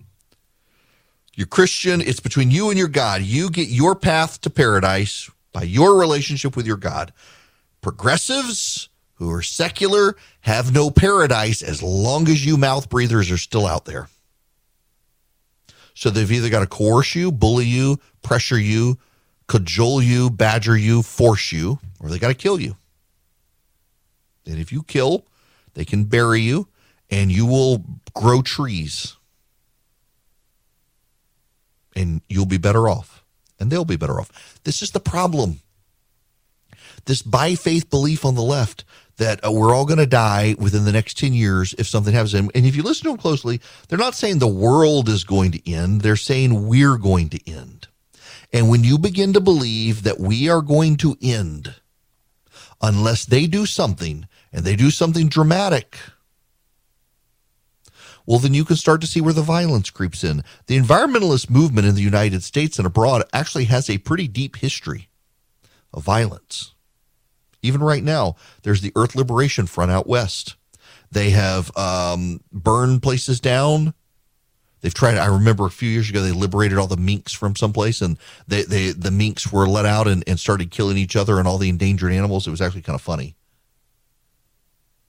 you're 1.34 1.48
Christian. 1.48 2.02
It's 2.02 2.20
between 2.20 2.52
you 2.52 2.70
and 2.70 2.78
your 2.78 2.88
God. 2.88 3.22
You 3.22 3.50
get 3.50 3.70
your 3.70 3.96
path 3.96 4.42
to 4.42 4.50
paradise 4.50 5.30
by 5.54 5.64
your 5.64 6.00
relationship 6.00 6.56
with 6.56 6.68
your 6.68 6.78
God. 6.78 7.14
Progressives 7.82 8.90
who 9.16 9.32
are 9.32 9.42
secular 9.42 10.16
have 10.42 10.74
no 10.74 10.92
paradise 10.92 11.62
as 11.62 11.82
long 11.82 12.28
as 12.28 12.46
you 12.46 12.58
mouth 12.58 12.90
breathers 12.90 13.32
are 13.32 13.38
still 13.38 13.66
out 13.66 13.86
there. 13.86 14.08
So 15.98 16.12
they've 16.12 16.32
either 16.32 16.50
got 16.50 16.60
to 16.60 16.68
coerce 16.68 17.16
you, 17.16 17.32
bully 17.32 17.66
you, 17.66 18.00
pressure 18.22 18.60
you, 18.60 19.00
cajole 19.48 20.00
you, 20.00 20.30
badger 20.30 20.78
you, 20.78 21.02
force 21.02 21.52
you, 21.52 21.80
or 22.00 22.10
they 22.10 22.20
got 22.20 22.28
to 22.28 22.36
kill 22.36 22.60
you. 22.60 22.78
And 24.46 24.60
if 24.60 24.72
you 24.72 24.84
kill, 24.84 25.26
they 25.74 25.86
can 25.86 26.04
bury 26.04 26.42
you 26.42 26.68
and 27.10 27.32
you 27.32 27.48
will 27.48 27.84
grow 28.14 28.44
trees. 28.44 29.16
And 31.96 32.22
you'll 32.30 32.46
be 32.46 32.60
better 32.60 32.88
off. 32.88 33.24
And 33.60 33.72
they'll 33.72 33.84
be 33.84 33.98
better 33.98 34.20
off. 34.20 34.60
This 34.66 34.84
is 34.84 34.92
the 34.92 35.00
problem. 35.00 35.62
This 37.06 37.24
by 37.24 37.56
faith 37.56 37.90
belief 37.90 38.24
on 38.24 38.36
the 38.36 38.44
left 38.44 38.86
that 39.18 39.46
uh, 39.46 39.52
we're 39.52 39.74
all 39.74 39.86
going 39.86 39.98
to 40.00 40.06
die 40.06 40.56
within 40.58 40.86
the 40.86 40.92
next 40.92 41.18
10 41.18 41.34
years 41.34 41.74
if 41.78 41.88
something 41.88 42.14
happens. 42.14 42.34
And, 42.34 42.52
and 42.56 42.66
if 42.66 42.76
you 42.76 42.84
listen 42.84 43.04
to 43.04 43.10
them 43.10 43.18
closely, 43.18 43.62
they're 43.88 43.98
not 43.98 44.16
saying 44.16 44.40
the 44.40 44.48
world 44.48 45.10
is 45.10 45.24
going 45.24 45.52
to 45.52 45.72
end. 45.72 46.02
They're 46.02 46.16
saying 46.16 46.68
we're 46.68 46.98
going 46.98 47.30
to 47.30 47.52
end. 47.52 47.88
And 48.54 48.70
when 48.70 48.84
you 48.84 48.98
begin 48.98 49.34
to 49.34 49.42
believe 49.42 50.04
that 50.04 50.20
we 50.20 50.50
are 50.50 50.62
going 50.62 50.98
to 50.98 51.18
end, 51.22 51.76
unless 52.82 53.26
they 53.26 53.48
do 53.48 53.66
something 53.66 54.28
and 54.54 54.64
they 54.64 54.76
do 54.76 54.90
something 54.90 55.28
dramatic, 55.28 55.98
well, 58.26 58.40
then 58.40 58.54
you 58.54 58.66
can 58.66 58.76
start 58.76 59.02
to 59.02 59.08
see 59.08 59.22
where 59.22 59.34
the 59.34 59.42
violence 59.42 59.90
creeps 59.90 60.24
in. 60.24 60.44
The 60.68 60.78
environmentalist 60.78 61.50
movement 61.50 61.88
in 61.88 61.96
the 61.96 62.02
United 62.02 62.44
States 62.44 62.78
and 62.78 62.86
abroad 62.86 63.24
actually 63.34 63.66
has 63.66 63.90
a 63.90 63.98
pretty 64.00 64.28
deep 64.28 64.58
history 64.58 65.10
of 65.94 66.04
violence. 66.04 66.74
Even 67.62 67.82
right 67.82 68.04
now, 68.04 68.36
there's 68.64 68.82
the 68.82 68.92
Earth 68.96 69.16
Liberation 69.16 69.68
Front 69.68 69.92
out 69.92 70.08
west. 70.08 70.56
They 71.12 71.32
have 71.32 71.76
um, 71.78 72.42
burned 72.52 73.02
places 73.02 73.40
down. 73.40 73.94
They've 74.82 74.94
tried. 74.94 75.18
I 75.18 75.26
remember 75.26 75.66
a 75.66 75.72
few 75.72 75.90
years 75.90 76.10
ago 76.10 76.22
they 76.22 76.32
liberated 76.32 76.78
all 76.78 76.88
the 76.88 76.98
minks 76.98 77.34
from 77.34 77.56
someplace, 77.56 78.02
and 78.02 78.18
they, 78.48 78.64
they 78.64 78.92
the 78.92 79.12
minks 79.12 79.52
were 79.52 79.68
let 79.68 79.86
out 79.86 80.08
and, 80.08 80.24
and 80.28 80.40
started 80.40 80.70
killing 80.70 80.98
each 80.98 81.16
other 81.16 81.40
and 81.40 81.48
all 81.48 81.58
the 81.58 81.70
endangered 81.70 82.12
animals. 82.12 82.46
It 82.46 82.52
was 82.52 82.62
actually 82.62 82.84
kind 82.84 82.96
of 82.96 83.02
funny. 83.02 83.36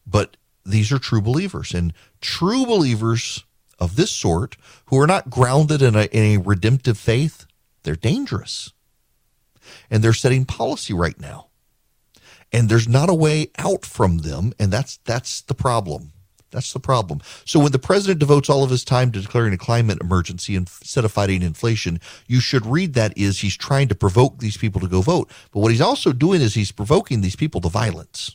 But 0.06 0.36
these 0.64 0.90
are 0.90 0.98
true 0.98 1.20
believers, 1.20 1.74
and 1.74 1.92
true 2.20 2.64
believers 2.64 3.44
of 3.78 3.96
this 3.96 4.10
sort 4.10 4.56
who 4.86 4.98
are 4.98 5.06
not 5.06 5.30
grounded 5.30 5.82
in 5.82 5.94
a, 5.94 6.04
in 6.04 6.22
a 6.22 6.42
redemptive 6.42 6.98
faith, 6.98 7.46
they're 7.82 7.94
dangerous, 7.94 8.72
and 9.90 10.02
they're 10.02 10.12
setting 10.12 10.44
policy 10.44 10.94
right 10.94 11.20
now, 11.20 11.47
and 12.52 12.68
there's 12.68 12.88
not 12.88 13.10
a 13.10 13.14
way 13.14 13.50
out 13.58 13.84
from 13.84 14.18
them, 14.18 14.52
and 14.58 14.72
that's 14.72 14.98
that's 15.04 15.42
the 15.42 15.54
problem. 15.54 16.12
That's 16.50 16.72
the 16.72 16.80
problem. 16.80 17.20
So 17.44 17.60
when 17.60 17.72
the 17.72 17.78
president 17.78 18.20
devotes 18.20 18.48
all 18.48 18.64
of 18.64 18.70
his 18.70 18.84
time 18.84 19.12
to 19.12 19.20
declaring 19.20 19.52
a 19.52 19.58
climate 19.58 19.98
emergency 20.00 20.56
instead 20.56 21.04
of 21.04 21.12
fighting 21.12 21.42
inflation, 21.42 22.00
you 22.26 22.40
should 22.40 22.64
read 22.64 22.94
that 22.94 23.16
is 23.18 23.40
he's 23.40 23.56
trying 23.56 23.88
to 23.88 23.94
provoke 23.94 24.38
these 24.38 24.56
people 24.56 24.80
to 24.80 24.88
go 24.88 25.02
vote. 25.02 25.30
But 25.52 25.60
what 25.60 25.72
he's 25.72 25.80
also 25.80 26.12
doing 26.12 26.40
is 26.40 26.54
he's 26.54 26.72
provoking 26.72 27.20
these 27.20 27.36
people 27.36 27.60
to 27.60 27.68
violence. 27.68 28.34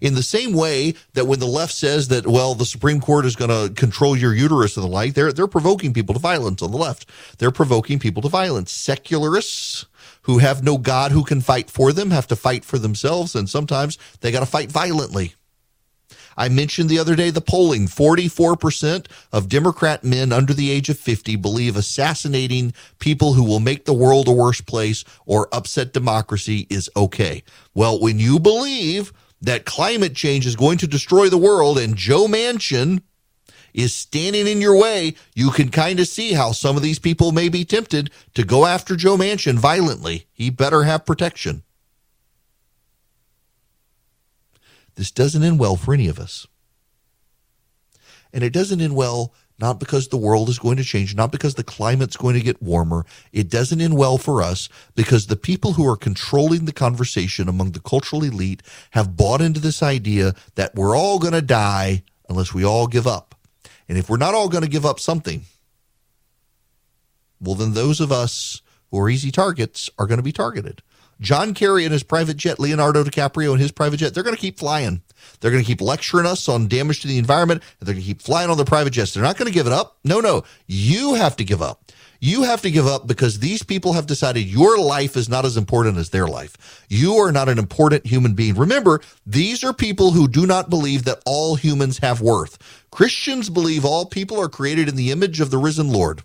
In 0.00 0.14
the 0.14 0.22
same 0.22 0.52
way 0.52 0.94
that 1.12 1.26
when 1.26 1.40
the 1.40 1.46
left 1.46 1.74
says 1.74 2.08
that, 2.08 2.26
well, 2.26 2.54
the 2.54 2.64
Supreme 2.64 3.00
Court 3.00 3.26
is 3.26 3.36
going 3.36 3.50
to 3.50 3.74
control 3.74 4.16
your 4.16 4.34
uterus 4.34 4.76
and 4.76 4.84
the 4.84 4.90
like, 4.90 5.14
they're, 5.14 5.32
they're 5.32 5.46
provoking 5.46 5.92
people 5.92 6.14
to 6.14 6.20
violence 6.20 6.62
on 6.62 6.70
the 6.70 6.78
left. 6.78 7.08
They're 7.38 7.50
provoking 7.50 7.98
people 7.98 8.22
to 8.22 8.28
violence. 8.28 8.72
Secularists 8.72 9.86
who 10.24 10.38
have 10.38 10.62
no 10.62 10.78
God 10.78 11.12
who 11.12 11.24
can 11.24 11.40
fight 11.40 11.70
for 11.70 11.92
them 11.92 12.10
have 12.10 12.26
to 12.28 12.36
fight 12.36 12.64
for 12.64 12.78
themselves, 12.78 13.34
and 13.34 13.48
sometimes 13.48 13.98
they 14.20 14.30
got 14.30 14.40
to 14.40 14.46
fight 14.46 14.70
violently. 14.70 15.34
I 16.36 16.48
mentioned 16.48 16.90
the 16.90 16.98
other 16.98 17.14
day 17.14 17.30
the 17.30 17.40
polling 17.40 17.86
44% 17.86 19.06
of 19.32 19.48
Democrat 19.48 20.02
men 20.04 20.32
under 20.32 20.52
the 20.52 20.70
age 20.70 20.88
of 20.88 20.98
50 20.98 21.36
believe 21.36 21.76
assassinating 21.76 22.74
people 22.98 23.34
who 23.34 23.44
will 23.44 23.60
make 23.60 23.84
the 23.84 23.94
world 23.94 24.28
a 24.28 24.32
worse 24.32 24.60
place 24.60 25.04
or 25.26 25.48
upset 25.52 25.92
democracy 25.92 26.66
is 26.70 26.90
okay. 26.96 27.44
Well, 27.74 28.00
when 28.00 28.18
you 28.18 28.40
believe 28.40 29.12
that 29.40 29.64
climate 29.64 30.14
change 30.14 30.46
is 30.46 30.56
going 30.56 30.78
to 30.78 30.86
destroy 30.86 31.28
the 31.28 31.38
world 31.38 31.78
and 31.78 31.96
Joe 31.96 32.26
Manchin 32.26 33.02
is 33.74 33.92
standing 33.92 34.46
in 34.46 34.60
your 34.60 34.78
way, 34.78 35.14
you 35.34 35.50
can 35.50 35.68
kind 35.68 36.00
of 36.00 36.06
see 36.06 36.32
how 36.32 36.52
some 36.52 36.76
of 36.76 36.82
these 36.82 36.98
people 36.98 37.32
may 37.32 37.48
be 37.48 37.64
tempted 37.64 38.10
to 38.34 38.44
go 38.44 38.64
after 38.64 38.96
Joe 38.96 39.16
Manchin 39.16 39.56
violently. 39.56 40.26
He 40.32 40.48
better 40.48 40.84
have 40.84 41.04
protection. 41.04 41.62
This 44.94 45.10
doesn't 45.10 45.42
end 45.42 45.58
well 45.58 45.76
for 45.76 45.92
any 45.92 46.08
of 46.08 46.20
us. 46.20 46.46
And 48.32 48.44
it 48.44 48.52
doesn't 48.52 48.80
end 48.80 48.94
well 48.94 49.34
not 49.58 49.78
because 49.78 50.08
the 50.08 50.16
world 50.16 50.48
is 50.48 50.58
going 50.58 50.76
to 50.76 50.84
change, 50.84 51.14
not 51.14 51.30
because 51.30 51.54
the 51.54 51.64
climate's 51.64 52.16
going 52.16 52.34
to 52.34 52.40
get 52.40 52.60
warmer. 52.60 53.06
It 53.32 53.48
doesn't 53.48 53.80
end 53.80 53.96
well 53.96 54.18
for 54.18 54.42
us 54.42 54.68
because 54.96 55.26
the 55.26 55.36
people 55.36 55.74
who 55.74 55.88
are 55.88 55.96
controlling 55.96 56.64
the 56.64 56.72
conversation 56.72 57.48
among 57.48 57.72
the 57.72 57.80
cultural 57.80 58.24
elite 58.24 58.62
have 58.90 59.16
bought 59.16 59.40
into 59.40 59.60
this 59.60 59.82
idea 59.82 60.34
that 60.56 60.74
we're 60.74 60.96
all 60.96 61.18
going 61.18 61.34
to 61.34 61.42
die 61.42 62.02
unless 62.28 62.52
we 62.52 62.64
all 62.64 62.86
give 62.86 63.06
up. 63.06 63.34
And 63.88 63.98
if 63.98 64.08
we're 64.08 64.16
not 64.16 64.34
all 64.34 64.48
going 64.48 64.64
to 64.64 64.70
give 64.70 64.86
up 64.86 64.98
something, 64.98 65.42
well, 67.40 67.54
then 67.54 67.74
those 67.74 68.00
of 68.00 68.10
us 68.10 68.62
who 68.90 68.98
are 69.00 69.10
easy 69.10 69.30
targets 69.30 69.90
are 69.98 70.06
going 70.06 70.18
to 70.18 70.22
be 70.22 70.32
targeted. 70.32 70.82
John 71.20 71.54
Kerry 71.54 71.84
and 71.84 71.92
his 71.92 72.02
private 72.02 72.36
jet, 72.36 72.58
Leonardo 72.58 73.04
DiCaprio 73.04 73.52
and 73.52 73.60
his 73.60 73.72
private 73.72 73.98
jet, 73.98 74.14
they're 74.14 74.24
going 74.24 74.34
to 74.34 74.40
keep 74.40 74.58
flying. 74.58 75.02
They're 75.40 75.50
going 75.50 75.62
to 75.62 75.66
keep 75.66 75.80
lecturing 75.80 76.26
us 76.26 76.48
on 76.48 76.68
damage 76.68 77.00
to 77.02 77.08
the 77.08 77.18
environment. 77.18 77.62
And 77.78 77.86
they're 77.86 77.94
going 77.94 78.02
to 78.02 78.06
keep 78.06 78.22
flying 78.22 78.50
on 78.50 78.56
their 78.56 78.66
private 78.66 78.90
jets. 78.90 79.14
They're 79.14 79.22
not 79.22 79.36
going 79.36 79.46
to 79.46 79.54
give 79.54 79.66
it 79.66 79.72
up. 79.72 79.98
No, 80.04 80.20
no. 80.20 80.44
You 80.66 81.14
have 81.14 81.36
to 81.36 81.44
give 81.44 81.62
up. 81.62 81.92
You 82.20 82.42
have 82.44 82.62
to 82.62 82.70
give 82.70 82.86
up 82.86 83.06
because 83.06 83.38
these 83.38 83.62
people 83.62 83.92
have 83.92 84.06
decided 84.06 84.46
your 84.46 84.78
life 84.78 85.16
is 85.16 85.28
not 85.28 85.44
as 85.44 85.56
important 85.56 85.98
as 85.98 86.10
their 86.10 86.26
life. 86.26 86.86
You 86.88 87.14
are 87.16 87.32
not 87.32 87.48
an 87.48 87.58
important 87.58 88.06
human 88.06 88.34
being. 88.34 88.54
Remember, 88.54 89.00
these 89.26 89.62
are 89.64 89.72
people 89.72 90.12
who 90.12 90.28
do 90.28 90.46
not 90.46 90.70
believe 90.70 91.04
that 91.04 91.22
all 91.26 91.56
humans 91.56 91.98
have 91.98 92.20
worth. 92.20 92.58
Christians 92.90 93.50
believe 93.50 93.84
all 93.84 94.06
people 94.06 94.40
are 94.40 94.48
created 94.48 94.88
in 94.88 94.96
the 94.96 95.10
image 95.10 95.40
of 95.40 95.50
the 95.50 95.58
risen 95.58 95.92
Lord. 95.92 96.22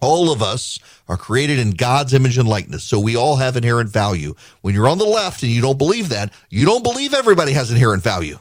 All 0.00 0.32
of 0.32 0.40
us 0.42 0.78
are 1.08 1.18
created 1.18 1.58
in 1.58 1.72
God's 1.72 2.14
image 2.14 2.38
and 2.38 2.48
likeness, 2.48 2.82
so 2.84 2.98
we 2.98 3.16
all 3.16 3.36
have 3.36 3.56
inherent 3.56 3.90
value. 3.90 4.34
When 4.62 4.74
you're 4.74 4.88
on 4.88 4.98
the 4.98 5.04
left 5.04 5.42
and 5.42 5.52
you 5.52 5.60
don't 5.60 5.78
believe 5.78 6.08
that, 6.08 6.32
you 6.48 6.64
don't 6.64 6.82
believe 6.82 7.12
everybody 7.12 7.52
has 7.52 7.70
inherent 7.70 8.02
value. 8.02 8.38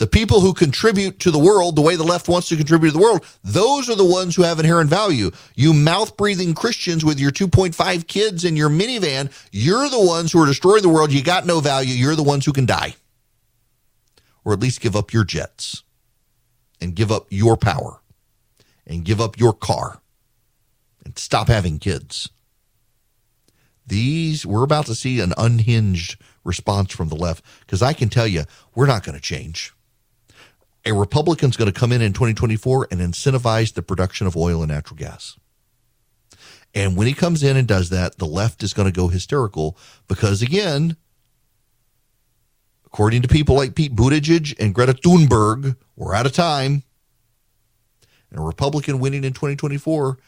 The 0.00 0.06
people 0.06 0.40
who 0.40 0.54
contribute 0.54 1.18
to 1.18 1.30
the 1.30 1.38
world 1.38 1.76
the 1.76 1.82
way 1.82 1.94
the 1.94 2.04
left 2.04 2.26
wants 2.26 2.48
to 2.48 2.56
contribute 2.56 2.92
to 2.92 2.96
the 2.96 3.02
world, 3.02 3.22
those 3.44 3.90
are 3.90 3.94
the 3.94 4.02
ones 4.02 4.34
who 4.34 4.44
have 4.44 4.58
inherent 4.58 4.88
value. 4.88 5.30
You 5.56 5.74
mouth 5.74 6.16
breathing 6.16 6.54
Christians 6.54 7.04
with 7.04 7.20
your 7.20 7.30
2.5 7.30 8.06
kids 8.06 8.46
in 8.46 8.56
your 8.56 8.70
minivan, 8.70 9.30
you're 9.52 9.90
the 9.90 10.02
ones 10.02 10.32
who 10.32 10.42
are 10.42 10.46
destroying 10.46 10.80
the 10.80 10.88
world. 10.88 11.12
You 11.12 11.22
got 11.22 11.44
no 11.44 11.60
value. 11.60 11.92
You're 11.92 12.16
the 12.16 12.22
ones 12.22 12.46
who 12.46 12.52
can 12.54 12.64
die. 12.64 12.94
Or 14.42 14.54
at 14.54 14.60
least 14.60 14.80
give 14.80 14.96
up 14.96 15.12
your 15.12 15.22
jets 15.22 15.82
and 16.80 16.94
give 16.94 17.12
up 17.12 17.26
your 17.28 17.58
power 17.58 18.00
and 18.86 19.04
give 19.04 19.20
up 19.20 19.38
your 19.38 19.52
car 19.52 20.00
and 21.04 21.18
stop 21.18 21.48
having 21.48 21.78
kids. 21.78 22.30
These, 23.86 24.46
we're 24.46 24.64
about 24.64 24.86
to 24.86 24.94
see 24.94 25.20
an 25.20 25.34
unhinged 25.36 26.18
response 26.42 26.90
from 26.90 27.10
the 27.10 27.16
left 27.16 27.44
because 27.60 27.82
I 27.82 27.92
can 27.92 28.08
tell 28.08 28.26
you, 28.26 28.44
we're 28.74 28.86
not 28.86 29.04
going 29.04 29.14
to 29.14 29.20
change. 29.20 29.74
A 30.84 30.92
Republican's 30.92 31.56
going 31.56 31.70
to 31.70 31.78
come 31.78 31.92
in 31.92 32.00
in 32.00 32.12
2024 32.12 32.88
and 32.90 33.00
incentivize 33.00 33.74
the 33.74 33.82
production 33.82 34.26
of 34.26 34.36
oil 34.36 34.62
and 34.62 34.70
natural 34.70 34.96
gas. 34.96 35.38
And 36.74 36.96
when 36.96 37.06
he 37.06 37.12
comes 37.12 37.42
in 37.42 37.56
and 37.56 37.66
does 37.66 37.90
that, 37.90 38.18
the 38.18 38.26
left 38.26 38.62
is 38.62 38.72
going 38.72 38.86
to 38.86 38.92
go 38.92 39.08
hysterical 39.08 39.76
because, 40.08 40.40
again, 40.40 40.96
according 42.86 43.22
to 43.22 43.28
people 43.28 43.56
like 43.56 43.74
Pete 43.74 43.94
Buttigieg 43.94 44.54
and 44.58 44.74
Greta 44.74 44.94
Thunberg, 44.94 45.76
we're 45.96 46.14
out 46.14 46.26
of 46.26 46.32
time. 46.32 46.84
And 48.30 48.38
a 48.38 48.42
Republican 48.42 49.00
winning 49.00 49.24
in 49.24 49.32
2024 49.32 50.18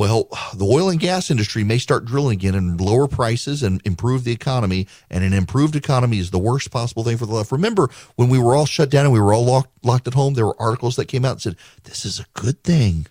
well, 0.00 0.30
the 0.54 0.64
oil 0.64 0.88
and 0.88 0.98
gas 0.98 1.30
industry 1.30 1.62
may 1.62 1.76
start 1.76 2.06
drilling 2.06 2.38
again 2.38 2.54
and 2.54 2.80
lower 2.80 3.06
prices 3.06 3.62
and 3.62 3.82
improve 3.84 4.24
the 4.24 4.32
economy. 4.32 4.86
And 5.10 5.22
an 5.22 5.34
improved 5.34 5.76
economy 5.76 6.18
is 6.18 6.30
the 6.30 6.38
worst 6.38 6.70
possible 6.70 7.04
thing 7.04 7.18
for 7.18 7.26
the 7.26 7.34
left. 7.34 7.52
Remember 7.52 7.90
when 8.16 8.30
we 8.30 8.38
were 8.38 8.54
all 8.54 8.64
shut 8.64 8.88
down 8.88 9.04
and 9.04 9.12
we 9.12 9.20
were 9.20 9.34
all 9.34 9.44
locked, 9.44 9.84
locked 9.84 10.08
at 10.08 10.14
home, 10.14 10.32
there 10.32 10.46
were 10.46 10.58
articles 10.58 10.96
that 10.96 11.08
came 11.08 11.26
out 11.26 11.32
and 11.32 11.42
said, 11.42 11.56
this 11.84 12.06
is 12.06 12.18
a 12.18 12.24
good 12.32 12.64
thing. 12.64 13.08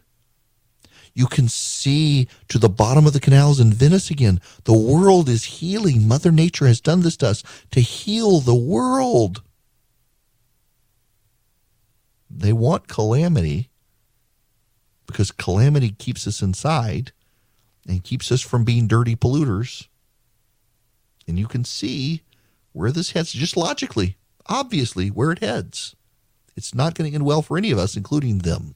You 1.14 1.28
can 1.28 1.48
see 1.48 2.28
to 2.48 2.58
the 2.58 2.70
bottom 2.70 3.06
of 3.06 3.14
the 3.14 3.20
canals 3.20 3.60
in 3.60 3.72
Venice 3.72 4.10
again. 4.10 4.42
The 4.64 4.74
world 4.74 5.30
is 5.30 5.44
healing. 5.44 6.08
Mother 6.08 6.32
Nature 6.32 6.66
has 6.66 6.82
done 6.82 7.02
this 7.02 7.18
to 7.18 7.28
us 7.28 7.44
to 7.70 7.82
heal 7.82 8.40
the 8.40 8.56
world. 8.56 9.44
They 12.32 12.52
want 12.52 12.88
calamity 12.88 13.69
because 15.10 15.32
calamity 15.32 15.90
keeps 15.92 16.28
us 16.28 16.42
inside 16.42 17.12
and 17.88 18.04
keeps 18.04 18.32
us 18.32 18.42
from 18.42 18.64
being 18.64 18.88
dirty 18.88 19.16
polluters. 19.16 19.88
And 21.28 21.38
you 21.40 21.48
can 21.48 21.66
see 21.66 22.22
where 22.72 22.92
this 22.92 23.12
heads, 23.12 23.34
just 23.34 23.58
logically, 23.58 24.18
obviously, 24.46 25.10
where 25.10 25.32
it 25.32 25.40
heads. 25.40 25.96
It's 26.56 26.76
not 26.76 26.94
going 26.94 27.10
to 27.10 27.16
end 27.16 27.26
well 27.26 27.42
for 27.42 27.58
any 27.58 27.72
of 27.72 27.80
us, 27.80 27.98
including 27.98 28.40
them. 28.40 28.76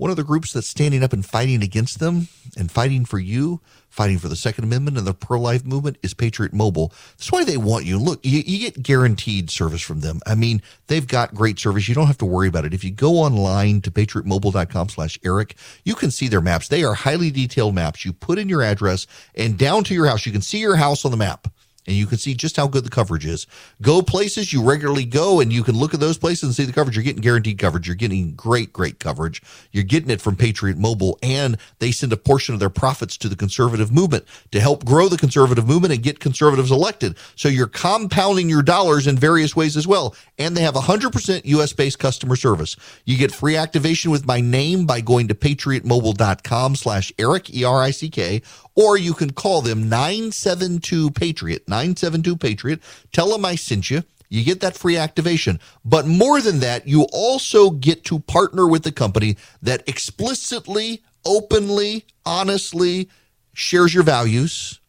One 0.00 0.10
of 0.10 0.16
the 0.16 0.24
groups 0.24 0.54
that's 0.54 0.66
standing 0.66 1.04
up 1.04 1.12
and 1.12 1.26
fighting 1.26 1.62
against 1.62 1.98
them 2.00 2.28
and 2.56 2.72
fighting 2.72 3.04
for 3.04 3.18
you, 3.18 3.60
fighting 3.90 4.18
for 4.18 4.28
the 4.28 4.34
Second 4.34 4.64
Amendment 4.64 4.96
and 4.96 5.06
the 5.06 5.12
pro 5.12 5.38
life 5.38 5.62
movement 5.62 5.98
is 6.02 6.14
Patriot 6.14 6.54
Mobile. 6.54 6.90
That's 7.18 7.30
why 7.30 7.44
they 7.44 7.58
want 7.58 7.84
you. 7.84 7.98
Look, 7.98 8.24
you, 8.24 8.42
you, 8.46 8.60
get 8.60 8.82
guaranteed 8.82 9.50
service 9.50 9.82
from 9.82 10.00
them. 10.00 10.20
I 10.26 10.36
mean, 10.36 10.62
they've 10.86 11.06
got 11.06 11.34
great 11.34 11.58
service. 11.58 11.86
You 11.86 11.94
don't 11.94 12.06
have 12.06 12.16
to 12.16 12.24
worry 12.24 12.48
about 12.48 12.64
it. 12.64 12.72
If 12.72 12.82
you 12.82 12.90
go 12.90 13.16
online 13.16 13.82
to 13.82 13.90
patriotmobile.com 13.90 14.88
slash 14.88 15.18
Erick, 15.22 15.54
you 15.84 15.94
can 15.94 16.10
see 16.10 16.28
their 16.28 16.40
maps. 16.40 16.68
They 16.68 16.82
are 16.82 16.94
highly 16.94 17.30
detailed 17.30 17.74
maps. 17.74 18.02
You 18.02 18.14
put 18.14 18.38
in 18.38 18.48
your 18.48 18.62
address 18.62 19.06
and 19.34 19.58
down 19.58 19.84
to 19.84 19.94
your 19.94 20.06
house, 20.06 20.24
you 20.24 20.32
can 20.32 20.40
see 20.40 20.60
your 20.60 20.76
house 20.76 21.04
on 21.04 21.10
the 21.10 21.18
map 21.18 21.46
and 21.86 21.96
you 21.96 22.06
can 22.06 22.18
see 22.18 22.34
just 22.34 22.56
how 22.56 22.66
good 22.66 22.84
the 22.84 22.90
coverage 22.90 23.26
is. 23.26 23.46
Go 23.82 24.02
places 24.02 24.52
you 24.52 24.62
regularly 24.62 25.04
go, 25.04 25.40
and 25.40 25.52
you 25.52 25.62
can 25.62 25.76
look 25.76 25.94
at 25.94 26.00
those 26.00 26.18
places 26.18 26.44
and 26.44 26.54
see 26.54 26.64
the 26.64 26.72
coverage. 26.72 26.96
You're 26.96 27.04
getting 27.04 27.22
guaranteed 27.22 27.58
coverage. 27.58 27.86
You're 27.86 27.96
getting 27.96 28.32
great, 28.32 28.72
great 28.72 28.98
coverage. 28.98 29.42
You're 29.72 29.84
getting 29.84 30.10
it 30.10 30.20
from 30.20 30.36
Patriot 30.36 30.78
Mobile, 30.78 31.18
and 31.22 31.56
they 31.78 31.90
send 31.90 32.12
a 32.12 32.16
portion 32.16 32.54
of 32.54 32.60
their 32.60 32.70
profits 32.70 33.16
to 33.18 33.28
the 33.28 33.36
conservative 33.36 33.92
movement 33.92 34.24
to 34.52 34.60
help 34.60 34.84
grow 34.84 35.08
the 35.08 35.16
conservative 35.16 35.66
movement 35.66 35.94
and 35.94 36.02
get 36.02 36.20
conservatives 36.20 36.70
elected. 36.70 37.16
So 37.36 37.48
you're 37.48 37.66
compounding 37.66 38.48
your 38.48 38.62
dollars 38.62 39.06
in 39.06 39.16
various 39.16 39.56
ways 39.56 39.76
as 39.76 39.86
well. 39.86 40.14
And 40.38 40.56
they 40.56 40.62
have 40.62 40.74
100% 40.74 41.42
US 41.44 41.72
based 41.72 41.98
customer 41.98 42.36
service. 42.36 42.76
You 43.04 43.16
get 43.16 43.32
free 43.32 43.56
activation 43.56 44.10
with 44.10 44.26
my 44.26 44.40
name 44.40 44.86
by 44.86 45.00
going 45.00 45.28
to 45.28 45.34
patriotmobile.com 45.34 46.76
slash 46.76 47.12
Erick, 47.18 47.54
E 47.54 47.64
R 47.64 47.82
I 47.82 47.90
C 47.90 48.08
K, 48.08 48.42
or 48.80 48.96
you 48.96 49.12
can 49.12 49.30
call 49.30 49.60
them 49.60 49.90
972 49.90 51.10
Patriot, 51.10 51.68
972 51.68 52.36
Patriot. 52.36 52.80
Tell 53.12 53.28
them 53.28 53.44
I 53.44 53.54
sent 53.54 53.90
you 53.90 54.04
You 54.30 54.42
get 54.42 54.60
that 54.60 54.76
free 54.76 54.96
activation. 54.96 55.60
But 55.84 56.06
more 56.06 56.40
than 56.40 56.60
that, 56.60 56.88
you 56.88 57.06
also 57.12 57.70
get 57.70 58.04
to 58.04 58.20
partner 58.20 58.66
with 58.66 58.84
the 58.84 58.92
company 58.92 59.36
that 59.60 59.86
explicitly, 59.86 61.02
openly, 61.26 62.06
honestly 62.24 63.10
shares 63.52 63.92
your 63.92 64.04
values 64.04 64.80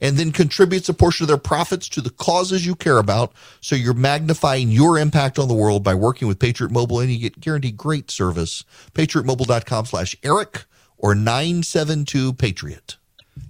and 0.00 0.16
then 0.16 0.30
contributes 0.30 0.88
a 0.88 0.94
portion 0.94 1.24
of 1.24 1.28
their 1.28 1.36
profits 1.36 1.88
to 1.88 2.00
the 2.00 2.10
causes 2.10 2.64
you 2.64 2.76
care 2.76 2.98
about. 2.98 3.32
So 3.60 3.74
you're 3.74 3.94
magnifying 3.94 4.70
your 4.70 4.98
impact 4.98 5.38
on 5.38 5.48
the 5.48 5.54
world 5.54 5.82
by 5.82 5.94
working 5.94 6.28
with 6.28 6.38
Patriot 6.38 6.70
Mobile 6.70 7.00
and 7.00 7.10
you 7.10 7.18
get 7.18 7.40
guaranteed 7.40 7.76
great 7.76 8.10
service. 8.10 8.64
PatriotMobile.com 8.92 9.86
slash 9.86 10.14
Erick 10.22 10.64
or 10.96 11.14
972 11.16 12.34
Patriot. 12.34 12.98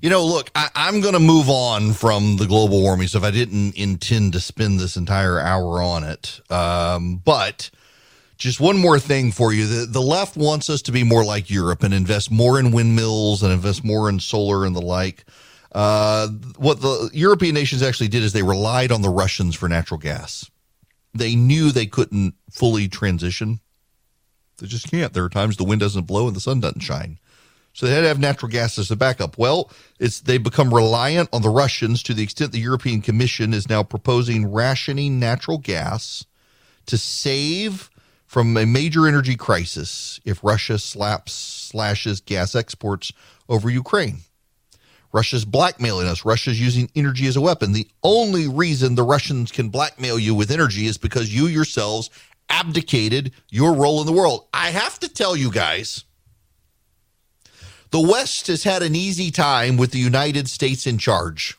You 0.01 0.11
know, 0.11 0.25
look, 0.25 0.51
I, 0.55 0.69
am 0.75 1.01
going 1.01 1.15
to 1.15 1.21
move 1.21 1.49
on 1.49 1.93
from 1.93 2.37
the 2.37 2.47
global 2.47 2.83
warming 2.83 3.09
stuff. 3.09 3.25
I 3.25 3.31
didn't 3.31 3.77
intend 3.77 4.33
to 4.33 4.41
spend 4.41 4.79
this 4.79 4.97
entire 4.97 5.41
hour 5.41 5.83
on 5.83 6.05
it. 6.05 6.41
Um, 6.51 7.17
but 7.25 7.71
just 8.37 8.61
one 8.61 8.77
more 8.79 8.99
thing 8.99 9.31
for 9.31 9.53
you. 9.53 9.67
The, 9.67 9.87
the 9.87 10.03
left 10.03 10.37
wants 10.37 10.69
us 10.69 10.83
to 10.83 10.93
be 10.93 11.05
more 11.05 11.25
like 11.25 11.51
Europe 11.51 11.83
and 11.83 11.95
invest 11.95 12.31
more 12.31 12.59
in 12.59 12.73
windmills 12.73 13.43
and 13.43 13.53
invest 13.53 13.85
more 13.85 14.09
in 14.09 14.19
solar 14.19 14.67
and 14.67 14.75
the 14.75 14.81
like. 14.81 15.25
Uh, 15.73 16.29
what 16.59 16.81
the 16.81 17.11
European 17.13 17.55
nations 17.55 17.83
actually 17.83 18.09
did 18.09 18.23
is 18.23 18.33
they 18.33 18.43
relied 18.43 18.93
on 18.93 19.03
the 19.03 19.09
Russians 19.09 19.55
for 19.55 19.69
natural 19.69 19.99
gas. 19.99 20.51
They 21.15 21.35
knew 21.35 21.71
they 21.71 21.87
couldn't 21.87 22.35
fully 22.51 22.89
transition. 22.89 23.61
They 24.59 24.67
just 24.67 24.91
can't. 24.91 25.13
There 25.13 25.25
are 25.25 25.31
times 25.31 25.57
the 25.57 25.65
wind 25.65 25.81
doesn't 25.81 26.07
blow 26.07 26.27
and 26.27 26.37
the 26.37 26.41
sun 26.41 26.61
doesn't 26.61 26.81
shine. 26.81 27.19
So 27.73 27.87
they 27.87 27.95
had 27.95 28.03
to 28.03 28.09
have 28.09 28.19
natural 28.19 28.51
gas 28.51 28.79
as 28.79 28.91
a 28.91 28.97
backup. 28.97 29.39
Well, 29.39 29.71
it's 29.99 30.21
they 30.21 30.39
become 30.39 30.75
reliant 30.75 31.31
on 31.33 31.43
the 31.43 31.49
Russians 31.49 32.03
to 32.05 32.15
the 32.15 32.23
extent 32.23 32.53
the 32.53 32.61
European 32.61 33.01
Commission 33.01 33.55
is 33.55 33.69
now 33.69 33.83
proposing 33.83 34.53
rationing 34.53 35.19
natural 35.19 35.59
gas 35.59 36.27
to 36.87 36.99
save 36.99 37.91
from 38.27 38.57
a 38.57 38.67
major 38.67 39.07
energy 39.07 39.37
crisis 39.37 40.21
if 40.25 40.43
Russia 40.45 40.79
slaps 40.79 41.33
slashes 41.33 42.21
gas 42.21 42.55
exports 42.55 43.13
over 43.49 43.71
Ukraine. 43.71 44.19
Russia's 45.13 45.45
blackmailing 45.45 46.09
us. 46.09 46.25
Russia's 46.25 46.61
using 46.61 46.91
energy 46.95 47.27
as 47.27 47.37
a 47.37 47.41
weapon. 47.41 47.73
The 47.73 47.89
only 48.03 48.49
reason 48.49 48.95
the 48.95 49.03
Russians 49.03 49.53
can 49.53 49.69
blackmail 49.69 50.19
you 50.19 50.35
with 50.35 50.51
energy 50.51 50.87
is 50.87 50.97
because 50.97 51.35
you 51.35 51.47
yourselves 51.47 52.09
abdicated 52.49 53.33
your 53.51 53.75
role 53.75 54.01
in 54.01 54.07
the 54.07 54.13
world. 54.13 54.47
I 54.55 54.71
have 54.71 54.99
to 55.01 55.09
tell 55.09 55.37
you 55.37 55.51
guys 55.51 56.05
the 57.93 58.01
West 58.01 58.47
has 58.47 58.65
had 58.65 58.83
an 58.83 58.97
easy 58.97 59.31
time 59.31 59.77
with 59.77 59.93
the 59.93 59.99
United 59.99 60.49
States 60.49 60.87
in 60.87 60.97
charge. 60.97 61.57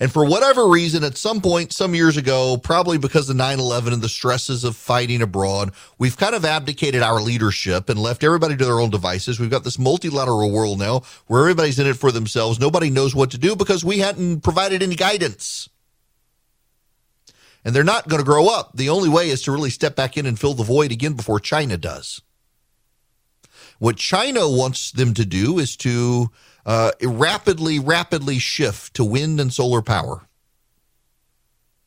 And 0.00 0.10
for 0.10 0.24
whatever 0.24 0.66
reason, 0.66 1.04
at 1.04 1.18
some 1.18 1.40
point, 1.40 1.72
some 1.72 1.94
years 1.94 2.16
ago, 2.16 2.56
probably 2.56 2.96
because 2.98 3.28
of 3.28 3.36
9 3.36 3.60
11 3.60 3.92
and 3.92 4.02
the 4.02 4.08
stresses 4.08 4.64
of 4.64 4.74
fighting 4.74 5.20
abroad, 5.22 5.70
we've 5.98 6.16
kind 6.16 6.34
of 6.34 6.46
abdicated 6.46 7.02
our 7.02 7.20
leadership 7.20 7.90
and 7.90 8.00
left 8.00 8.24
everybody 8.24 8.56
to 8.56 8.64
their 8.64 8.80
own 8.80 8.90
devices. 8.90 9.38
We've 9.38 9.50
got 9.50 9.64
this 9.64 9.78
multilateral 9.78 10.50
world 10.50 10.80
now 10.80 11.02
where 11.26 11.42
everybody's 11.42 11.78
in 11.78 11.86
it 11.86 11.94
for 11.96 12.10
themselves. 12.10 12.58
Nobody 12.58 12.90
knows 12.90 13.14
what 13.14 13.30
to 13.32 13.38
do 13.38 13.54
because 13.54 13.84
we 13.84 13.98
hadn't 13.98 14.40
provided 14.40 14.82
any 14.82 14.96
guidance. 14.96 15.68
And 17.64 17.76
they're 17.76 17.84
not 17.84 18.08
going 18.08 18.20
to 18.20 18.26
grow 18.26 18.48
up. 18.48 18.72
The 18.74 18.88
only 18.88 19.10
way 19.10 19.28
is 19.28 19.42
to 19.42 19.52
really 19.52 19.70
step 19.70 19.94
back 19.94 20.16
in 20.16 20.26
and 20.26 20.40
fill 20.40 20.54
the 20.54 20.64
void 20.64 20.90
again 20.90 21.12
before 21.12 21.38
China 21.38 21.76
does. 21.76 22.22
What 23.82 23.96
China 23.96 24.48
wants 24.48 24.92
them 24.92 25.12
to 25.14 25.26
do 25.26 25.58
is 25.58 25.76
to 25.78 26.30
uh, 26.64 26.92
rapidly, 27.02 27.80
rapidly 27.80 28.38
shift 28.38 28.94
to 28.94 29.04
wind 29.04 29.40
and 29.40 29.52
solar 29.52 29.82
power. 29.82 30.28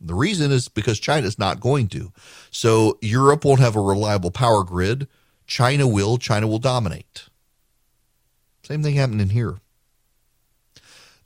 The 0.01 0.13
reason 0.13 0.51
is 0.51 0.67
because 0.67 0.99
China 0.99 1.25
is 1.25 1.39
not 1.39 1.61
going 1.61 1.87
to. 1.87 2.11
So 2.51 2.97
Europe 3.01 3.45
won't 3.45 3.61
have 3.61 3.77
a 3.77 3.81
reliable 3.81 4.29
power 4.29 4.65
grid. 4.65 5.07
China 5.47 5.87
will. 5.87 6.17
China 6.17 6.47
will 6.47 6.59
dominate. 6.59 7.29
Same 8.63 8.83
thing 8.83 8.95
happening 8.95 9.29
here 9.29 9.61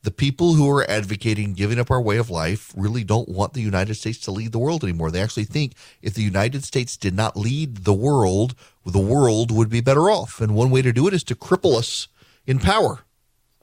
the 0.04 0.12
people 0.12 0.54
who 0.54 0.70
are 0.70 0.89
advocating 0.89 1.54
giving 1.54 1.80
up 1.80 1.91
our 1.91 2.02
way 2.02 2.18
of 2.18 2.30
life 2.30 2.74
really 2.76 3.04
don't 3.04 3.30
want 3.30 3.54
the 3.54 3.62
United 3.62 3.95
States 3.95 4.20
to 4.20 4.32
lead 4.32 4.52
the 4.52 4.60
world 4.60 4.84
anymore. 4.84 5.12
They 5.12 5.22
actually 5.22 5.45
think 5.45 5.74
if 6.02 6.14
the 6.14 6.24
United 6.24 6.64
States 6.64 6.95
did 6.95 7.14
not 7.14 7.36
lead 7.36 7.84
the 7.84 7.93
world, 7.93 8.56
the 8.86 9.00
world 9.00 9.52
would 9.52 9.70
be 9.70 9.82
better 9.82 10.10
off. 10.10 10.39
And 10.39 10.56
one 10.56 10.70
way 10.70 10.82
to 10.82 10.93
do 10.93 11.08
it 11.08 11.14
is 11.14 11.24
to 11.26 11.36
cripple 11.36 11.78
us 11.78 12.08
in 12.47 12.60
power, 12.60 13.00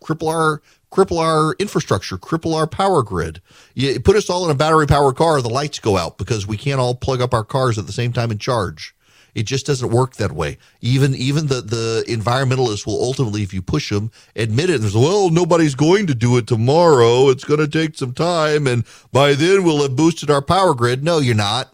cripple 0.03 0.28
our 0.28 0.61
cripple 0.93 1.18
our 1.18 1.55
infrastructure, 1.59 2.16
cripple 2.16 2.55
our 2.55 2.66
power 2.66 3.03
grid. 3.03 3.41
You 3.74 4.01
put 4.01 4.16
us 4.16 4.30
all 4.30 4.45
in 4.45 4.51
a 4.51 4.55
battery 4.55 4.87
powered 4.87 5.16
car, 5.16 5.43
the 5.43 5.49
lights 5.49 5.78
go 5.78 5.97
out 5.97 6.16
because 6.16 6.47
we 6.47 6.57
can't 6.57 6.80
all 6.80 6.95
plug 6.95 7.20
up 7.20 7.34
our 7.34 7.45
cars 7.45 7.78
at 7.78 7.87
the 7.87 7.93
same 7.93 8.12
time 8.12 8.30
and 8.30 8.41
charge. 8.41 8.95
It 9.37 9.45
just 9.45 9.66
doesn't 9.66 9.91
work 9.91 10.16
that 10.16 10.32
way. 10.32 10.57
Even 10.80 11.14
even 11.14 11.49
the 11.49 11.61
the 11.61 12.05
environmentalists 12.09 12.87
will 12.87 13.05
ultimately, 13.05 13.43
if 13.43 13.53
you 13.53 13.61
push 13.61 13.91
them, 13.91 14.11
admit 14.34 14.70
it. 14.70 14.76
And 14.76 14.84
there's 14.84 14.97
well, 14.97 15.28
nobody's 15.28 15.74
going 15.74 16.07
to 16.07 16.14
do 16.14 16.39
it 16.39 16.47
tomorrow. 16.47 17.28
It's 17.28 17.45
going 17.45 17.61
to 17.61 17.68
take 17.68 17.99
some 17.99 18.14
time, 18.14 18.66
and 18.66 18.87
by 19.12 19.34
then 19.34 19.62
we'll 19.62 19.82
have 19.82 19.95
boosted 19.95 20.30
our 20.30 20.41
power 20.41 20.74
grid. 20.74 21.05
No, 21.05 21.18
you're 21.18 21.34
not. 21.34 21.70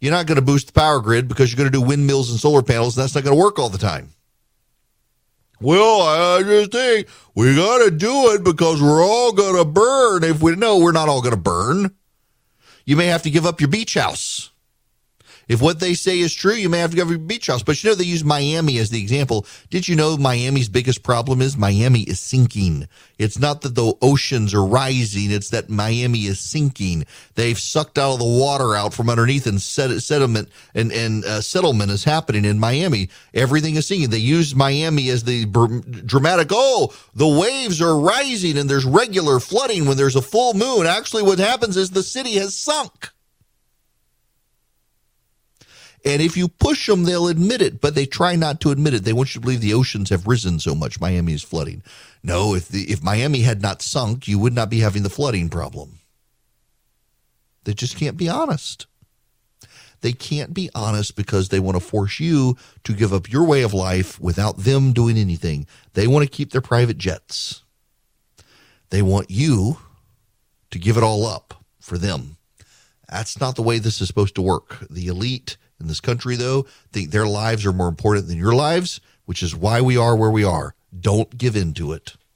You're 0.00 0.10
not 0.10 0.24
going 0.24 0.36
to 0.36 0.42
boost 0.42 0.68
the 0.68 0.72
power 0.72 1.00
grid 1.00 1.28
because 1.28 1.52
you're 1.52 1.58
going 1.58 1.70
to 1.70 1.78
do 1.78 1.84
windmills 1.84 2.30
and 2.30 2.40
solar 2.40 2.62
panels, 2.62 2.96
and 2.96 3.04
that's 3.04 3.14
not 3.14 3.24
going 3.24 3.36
to 3.36 3.42
work 3.42 3.58
all 3.58 3.68
the 3.68 3.76
time. 3.76 4.08
Well, 5.60 6.00
I 6.00 6.42
just 6.42 6.72
think 6.72 7.08
we 7.34 7.54
got 7.54 7.84
to 7.84 7.90
do 7.90 8.32
it 8.32 8.42
because 8.42 8.80
we're 8.80 9.04
all 9.04 9.32
going 9.32 9.56
to 9.56 9.66
burn. 9.66 10.24
If 10.24 10.40
we 10.40 10.56
know 10.56 10.78
we're 10.78 10.92
not 10.92 11.10
all 11.10 11.20
going 11.20 11.34
to 11.34 11.40
burn, 11.40 11.94
you 12.86 12.96
may 12.96 13.08
have 13.08 13.22
to 13.24 13.30
give 13.30 13.44
up 13.44 13.60
your 13.60 13.68
beach 13.68 13.92
house. 13.92 14.51
If 15.48 15.60
what 15.60 15.80
they 15.80 15.94
say 15.94 16.18
is 16.18 16.34
true, 16.34 16.54
you 16.54 16.68
may 16.68 16.78
have 16.78 16.90
to 16.90 16.96
go 16.96 17.08
to 17.08 17.18
beach 17.18 17.48
house. 17.48 17.62
But 17.62 17.82
you 17.82 17.90
know, 17.90 17.94
they 17.94 18.04
use 18.04 18.24
Miami 18.24 18.78
as 18.78 18.90
the 18.90 19.00
example. 19.00 19.46
Did 19.70 19.88
you 19.88 19.96
know 19.96 20.16
Miami's 20.16 20.68
biggest 20.68 21.02
problem 21.02 21.40
is 21.40 21.56
Miami 21.56 22.02
is 22.02 22.20
sinking? 22.20 22.88
It's 23.18 23.38
not 23.38 23.62
that 23.62 23.74
the 23.74 23.94
oceans 24.02 24.54
are 24.54 24.64
rising, 24.64 25.30
it's 25.30 25.50
that 25.50 25.68
Miami 25.68 26.26
is 26.26 26.40
sinking. 26.40 27.04
They've 27.34 27.58
sucked 27.58 27.98
all 27.98 28.16
the 28.16 28.24
water 28.24 28.74
out 28.74 28.94
from 28.94 29.08
underneath 29.08 29.46
and 29.46 29.60
sediment 29.60 30.48
and, 30.74 30.92
and 30.92 31.24
uh, 31.24 31.40
settlement 31.40 31.90
is 31.90 32.04
happening 32.04 32.44
in 32.44 32.58
Miami. 32.58 33.08
Everything 33.34 33.76
is 33.76 33.86
sinking. 33.86 34.10
They 34.10 34.18
use 34.18 34.54
Miami 34.54 35.08
as 35.10 35.24
the 35.24 35.46
dramatic, 36.06 36.48
oh, 36.50 36.92
the 37.14 37.28
waves 37.28 37.80
are 37.80 37.98
rising 37.98 38.58
and 38.58 38.68
there's 38.68 38.84
regular 38.84 39.40
flooding 39.40 39.86
when 39.86 39.96
there's 39.96 40.16
a 40.16 40.22
full 40.22 40.54
moon. 40.54 40.86
Actually, 40.86 41.22
what 41.22 41.38
happens 41.38 41.76
is 41.76 41.90
the 41.90 42.02
city 42.02 42.34
has 42.34 42.56
sunk. 42.56 43.10
And 46.04 46.20
if 46.20 46.36
you 46.36 46.48
push 46.48 46.86
them, 46.86 47.04
they'll 47.04 47.28
admit 47.28 47.62
it, 47.62 47.80
but 47.80 47.94
they 47.94 48.06
try 48.06 48.34
not 48.34 48.60
to 48.60 48.70
admit 48.70 48.94
it. 48.94 49.04
They 49.04 49.12
want 49.12 49.34
you 49.34 49.40
to 49.40 49.44
believe 49.44 49.60
the 49.60 49.74
oceans 49.74 50.10
have 50.10 50.26
risen 50.26 50.58
so 50.58 50.74
much. 50.74 51.00
Miami 51.00 51.32
is 51.32 51.42
flooding. 51.42 51.82
No, 52.24 52.54
if 52.54 52.68
the, 52.68 52.82
if 52.90 53.02
Miami 53.02 53.42
had 53.42 53.62
not 53.62 53.82
sunk, 53.82 54.26
you 54.26 54.38
would 54.38 54.52
not 54.52 54.68
be 54.68 54.80
having 54.80 55.04
the 55.04 55.10
flooding 55.10 55.48
problem. 55.48 56.00
They 57.64 57.74
just 57.74 57.96
can't 57.96 58.16
be 58.16 58.28
honest. 58.28 58.86
They 60.00 60.12
can't 60.12 60.52
be 60.52 60.68
honest 60.74 61.14
because 61.14 61.48
they 61.48 61.60
want 61.60 61.76
to 61.76 61.80
force 61.80 62.18
you 62.18 62.56
to 62.82 62.92
give 62.92 63.12
up 63.12 63.30
your 63.30 63.44
way 63.44 63.62
of 63.62 63.72
life 63.72 64.20
without 64.20 64.58
them 64.58 64.92
doing 64.92 65.16
anything. 65.16 65.66
They 65.94 66.08
want 66.08 66.24
to 66.24 66.30
keep 66.30 66.50
their 66.50 66.60
private 66.60 66.98
jets. 66.98 67.62
They 68.90 69.00
want 69.00 69.30
you 69.30 69.78
to 70.72 70.78
give 70.80 70.96
it 70.96 71.04
all 71.04 71.24
up 71.24 71.64
for 71.78 71.96
them. 71.98 72.36
That's 73.08 73.40
not 73.40 73.54
the 73.54 73.62
way 73.62 73.78
this 73.78 74.00
is 74.00 74.08
supposed 74.08 74.34
to 74.34 74.42
work. 74.42 74.78
The 74.90 75.06
elite 75.06 75.56
in 75.82 75.88
this 75.88 76.00
country, 76.00 76.36
though, 76.36 76.66
think 76.92 77.10
their 77.10 77.26
lives 77.26 77.66
are 77.66 77.72
more 77.72 77.88
important 77.88 78.28
than 78.28 78.38
your 78.38 78.54
lives, 78.54 79.00
which 79.26 79.42
is 79.42 79.54
why 79.54 79.80
we 79.80 79.96
are 79.96 80.16
where 80.16 80.30
we 80.30 80.44
are. 80.44 80.74
Don't 80.98 81.36
give 81.36 81.56
in 81.56 81.74
to 81.74 81.92
it. 81.92 82.16